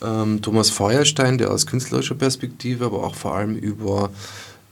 Ähm, 0.00 0.40
Thomas 0.40 0.70
Feuerstein, 0.70 1.38
der 1.38 1.50
aus 1.50 1.66
künstlerischer 1.66 2.14
Perspektive, 2.14 2.84
aber 2.84 3.02
auch 3.02 3.16
vor 3.16 3.34
allem 3.34 3.56
über 3.56 4.10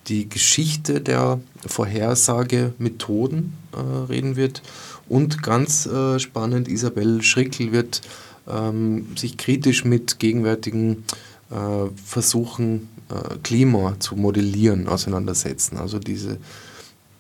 die 0.07 0.29
Geschichte 0.29 1.01
der 1.01 1.41
Vorhersagemethoden 1.67 3.53
äh, 3.73 4.13
reden 4.13 4.37
wird. 4.37 4.63
Und 5.11 5.43
ganz 5.43 5.87
äh, 5.87 6.21
spannend, 6.21 6.69
Isabel 6.69 7.21
Schrickel 7.21 7.73
wird 7.73 8.01
ähm, 8.49 9.09
sich 9.17 9.37
kritisch 9.37 9.85
mit 9.85 10.21
gegenwärtigen 10.21 11.05
äh, 11.51 11.91
Versuchen, 12.07 12.89
äh, 13.09 13.37
Klima 13.43 13.97
zu 13.99 14.15
modellieren, 14.15 14.87
auseinandersetzen. 14.87 15.79
Also 15.79 15.99
diese, 15.99 16.39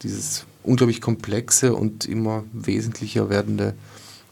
dieses 0.04 0.46
unglaublich 0.62 1.00
komplexe 1.00 1.74
und 1.74 2.04
immer 2.04 2.44
wesentlicher 2.52 3.28
werdende 3.28 3.74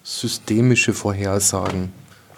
systemische 0.05 0.95
Vorhersagen, 0.95 1.91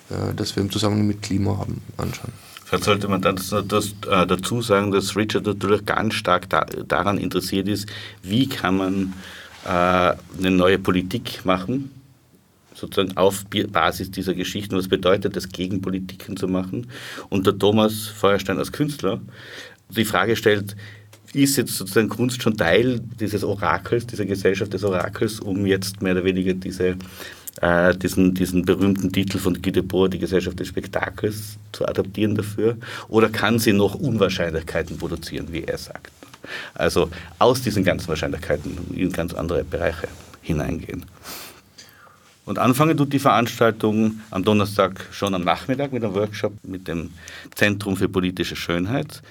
äh, 0.09 0.35
das 0.35 0.57
wir 0.57 0.63
im 0.63 0.71
Zusammenhang 0.71 1.07
mit 1.07 1.21
Klima 1.21 1.59
haben, 1.59 1.83
anschauen. 1.99 2.33
Vielleicht 2.65 2.85
sollte 2.85 3.09
man 3.09 3.21
dann 3.21 3.39
das, 3.69 3.95
äh, 4.11 4.27
dazu 4.27 4.63
sagen, 4.63 4.91
dass 4.91 5.17
Richard 5.17 5.45
natürlich 5.45 5.85
ganz 5.85 6.15
stark 6.15 6.49
da, 6.49 6.65
daran 6.65 7.19
interessiert 7.19 7.69
ist, 7.69 7.91
wie 8.23 8.49
kann 8.49 8.79
man 8.79 9.13
eine 9.65 10.51
neue 10.51 10.79
Politik 10.79 11.45
machen, 11.45 11.91
sozusagen 12.75 13.17
auf 13.17 13.45
Basis 13.73 14.11
dieser 14.11 14.35
Geschichten. 14.35 14.77
Was 14.77 14.89
bedeutet 14.89 15.37
das, 15.37 15.49
Gegenpolitiken 15.49 16.37
zu 16.37 16.49
machen? 16.49 16.87
Und 17.29 17.47
der 17.47 17.59
Thomas 17.59 18.07
Feuerstein 18.07 18.59
als 18.59 18.73
Künstler 18.73 19.21
die 19.91 20.05
Frage 20.05 20.37
stellt, 20.37 20.77
ist 21.33 21.57
jetzt 21.57 21.77
sozusagen 21.77 22.09
Kunst 22.09 22.43
schon 22.43 22.57
Teil 22.57 23.01
dieses 23.21 23.45
Orakels, 23.45 24.07
dieser 24.07 24.25
Gesellschaft 24.25 24.73
des 24.73 24.85
Orakels, 24.85 25.41
um 25.41 25.67
jetzt 25.67 26.03
mehr 26.03 26.13
oder 26.13 26.25
weniger 26.25 26.55
diese, 26.55 26.97
äh, 27.61 27.97
diesen, 27.97 28.35
diesen 28.35 28.65
berühmten 28.65 29.13
Titel 29.13 29.39
von 29.39 29.61
Guy 29.61 29.73
Debord, 29.73 30.15
die 30.15 30.19
Gesellschaft 30.19 30.59
des 30.59 30.69
Spektakels, 30.69 31.57
zu 31.73 31.87
adaptieren 31.87 32.35
dafür? 32.35 32.77
Oder 33.09 33.29
kann 33.29 33.59
sie 33.59 33.73
noch 33.73 33.95
Unwahrscheinlichkeiten 33.95 34.99
produzieren, 34.99 35.47
wie 35.51 35.65
er 35.65 35.79
sagt? 35.79 36.13
Also 36.75 37.11
aus 37.39 37.63
diesen 37.63 37.85
ganzen 37.85 38.09
Wahrscheinlichkeiten 38.09 38.79
in 38.95 39.13
ganz 39.13 39.35
andere 39.35 39.65
Bereiche 39.65 40.09
hineingehen. 40.43 41.05
Und 42.47 42.59
anfangen 42.59 42.97
tut 42.97 43.13
die 43.13 43.19
Veranstaltung 43.19 44.21
am 44.31 44.43
Donnerstag 44.43 45.07
schon 45.13 45.35
am 45.35 45.45
Nachmittag 45.45 45.93
mit 45.93 46.03
einem 46.03 46.15
Workshop 46.15 46.53
mit 46.65 46.89
dem 46.89 47.11
Zentrum 47.55 47.97
für 47.97 48.09
politische 48.09 48.57
Schönheit, 48.57 49.23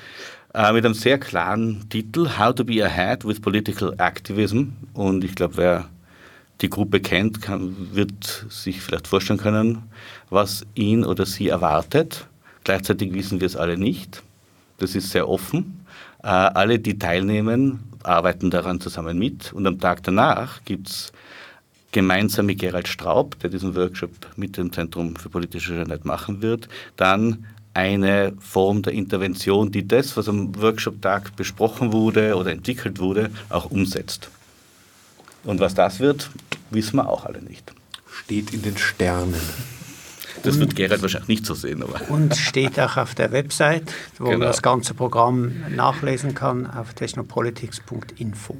äh, 0.53 0.71
mit 0.71 0.85
einem 0.85 0.93
sehr 0.93 1.17
klaren 1.17 1.89
Titel 1.89 2.29
How 2.37 2.53
to 2.53 2.63
be 2.63 2.83
ahead 2.83 3.25
with 3.25 3.41
Political 3.41 3.93
Activism. 3.97 4.69
Und 4.93 5.23
ich 5.23 5.35
glaube, 5.35 5.57
wer 5.57 5.89
die 6.61 6.69
Gruppe 6.69 6.99
kennt, 6.99 7.41
kann, 7.41 7.75
wird 7.93 8.45
sich 8.49 8.81
vielleicht 8.81 9.07
vorstellen 9.07 9.39
können, 9.39 9.83
was 10.29 10.65
ihn 10.75 11.03
oder 11.03 11.25
sie 11.25 11.49
erwartet. 11.49 12.27
Gleichzeitig 12.63 13.13
wissen 13.13 13.39
wir 13.39 13.47
es 13.47 13.55
alle 13.55 13.77
nicht. 13.77 14.21
Das 14.77 14.95
ist 14.95 15.11
sehr 15.11 15.27
offen. 15.27 15.78
Äh, 16.23 16.27
alle, 16.27 16.79
die 16.79 16.99
teilnehmen, 16.99 17.79
arbeiten 18.03 18.49
daran 18.49 18.81
zusammen 18.81 19.17
mit. 19.17 19.53
Und 19.53 19.65
am 19.67 19.79
Tag 19.79 20.03
danach 20.03 20.63
gibt 20.65 20.89
es 20.89 21.11
gemeinsam 21.91 22.45
mit 22.45 22.59
Gerald 22.59 22.87
Straub, 22.87 23.39
der 23.39 23.49
diesen 23.49 23.75
Workshop 23.75 24.11
mit 24.35 24.57
dem 24.57 24.71
Zentrum 24.71 25.15
für 25.15 25.29
politische 25.29 25.73
Schönheit 25.73 26.05
machen 26.05 26.41
wird, 26.41 26.69
dann 26.97 27.45
eine 27.73 28.33
Form 28.39 28.81
der 28.81 28.93
Intervention, 28.93 29.71
die 29.71 29.87
das, 29.87 30.17
was 30.17 30.27
am 30.27 30.59
Workshop-Tag 30.59 31.35
besprochen 31.35 31.93
wurde 31.93 32.35
oder 32.35 32.51
entwickelt 32.51 32.99
wurde, 32.99 33.29
auch 33.49 33.71
umsetzt. 33.71 34.29
Und 35.43 35.59
was 35.59 35.73
das 35.73 35.99
wird, 35.99 36.29
wissen 36.69 36.97
wir 36.97 37.07
auch 37.07 37.25
alle 37.25 37.41
nicht. 37.41 37.73
Steht 38.11 38.53
in 38.53 38.61
den 38.61 38.77
Sternen. 38.77 39.41
Das 40.43 40.55
und, 40.55 40.61
wird 40.61 40.75
Gerhard 40.75 41.01
wahrscheinlich 41.01 41.29
nicht 41.29 41.45
so 41.45 41.53
sehen. 41.53 41.83
Aber. 41.83 42.01
Und 42.09 42.35
steht 42.35 42.79
auch 42.79 42.97
auf 42.97 43.15
der 43.15 43.31
Website, 43.31 43.91
wo 44.17 44.25
genau. 44.25 44.39
man 44.39 44.47
das 44.47 44.61
ganze 44.61 44.93
Programm 44.93 45.63
nachlesen 45.69 46.33
kann, 46.33 46.67
auf 46.67 46.93
technopolitics.info. 46.93 48.57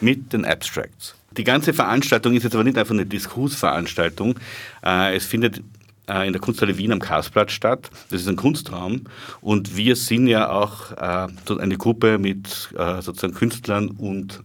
Mit 0.00 0.32
den 0.32 0.44
Abstracts. 0.44 1.14
Die 1.36 1.44
ganze 1.44 1.72
Veranstaltung 1.72 2.34
ist 2.34 2.42
jetzt 2.42 2.54
aber 2.54 2.64
nicht 2.64 2.78
einfach 2.78 2.94
eine 2.94 3.06
Diskursveranstaltung. 3.06 4.38
Äh, 4.84 5.16
es 5.16 5.26
findet 5.26 5.62
äh, 6.08 6.26
in 6.26 6.32
der 6.32 6.40
Kunsthalle 6.40 6.76
Wien 6.76 6.92
am 6.92 6.98
Karlsplatz 6.98 7.52
statt. 7.52 7.90
Das 8.10 8.22
ist 8.22 8.28
ein 8.28 8.36
Kunstraum 8.36 9.02
und 9.40 9.76
wir 9.76 9.94
sind 9.94 10.26
ja 10.26 10.50
auch 10.50 10.90
äh, 10.92 11.28
eine 11.60 11.76
Gruppe 11.76 12.18
mit 12.18 12.70
sozusagen 13.00 13.34
Künstlern 13.34 13.88
und 13.90 14.42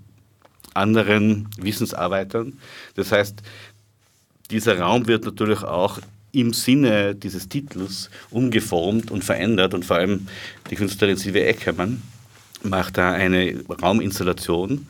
anderen 0.73 1.47
Wissensarbeitern. 1.57 2.59
Das 2.95 3.11
heißt, 3.11 3.41
dieser 4.51 4.79
Raum 4.79 5.07
wird 5.07 5.25
natürlich 5.25 5.63
auch 5.63 5.99
im 6.35 6.53
Sinne 6.53 7.15
dieses 7.15 7.49
Titels 7.49 8.09
umgeformt 8.29 9.11
und 9.11 9.23
verändert 9.23 9.73
und 9.73 9.85
vor 9.85 9.97
allem 9.97 10.27
die 10.69 10.75
Künstlerin 10.75 11.17
Silvia 11.17 11.43
Eckermann 11.43 12.01
macht 12.63 12.97
da 12.97 13.11
eine 13.11 13.63
Rauminstallation 13.81 14.87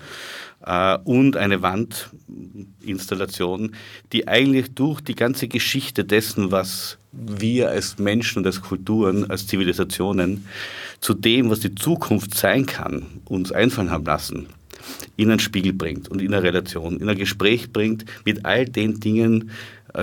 äh, 0.66 0.98
und 1.04 1.38
eine 1.38 1.62
Wandinstallation, 1.62 3.76
die 4.12 4.28
eigentlich 4.28 4.74
durch 4.74 5.02
die 5.02 5.16
ganze 5.16 5.48
Geschichte 5.48 6.04
dessen, 6.04 6.52
was 6.52 6.98
wir 7.12 7.70
als 7.70 7.98
Menschen 7.98 8.40
und 8.40 8.46
als 8.46 8.62
Kulturen, 8.62 9.30
als 9.30 9.48
Zivilisationen 9.48 10.46
zu 11.00 11.14
dem, 11.14 11.50
was 11.50 11.62
die 11.62 11.76
Zukunft 11.76 12.36
sein 12.36 12.66
kann, 12.66 13.06
uns 13.26 13.52
einfallen 13.52 13.92
haben 13.92 14.06
lassen, 14.06 14.48
in 15.16 15.30
einen 15.30 15.40
Spiegel 15.40 15.74
bringt 15.74 16.10
und 16.10 16.22
in 16.22 16.34
eine 16.34 16.44
Relation, 16.44 17.00
in 17.00 17.08
ein 17.08 17.18
Gespräch 17.18 17.72
bringt 17.72 18.06
mit 18.26 18.46
all 18.46 18.66
den 18.66 19.00
Dingen, 19.00 19.52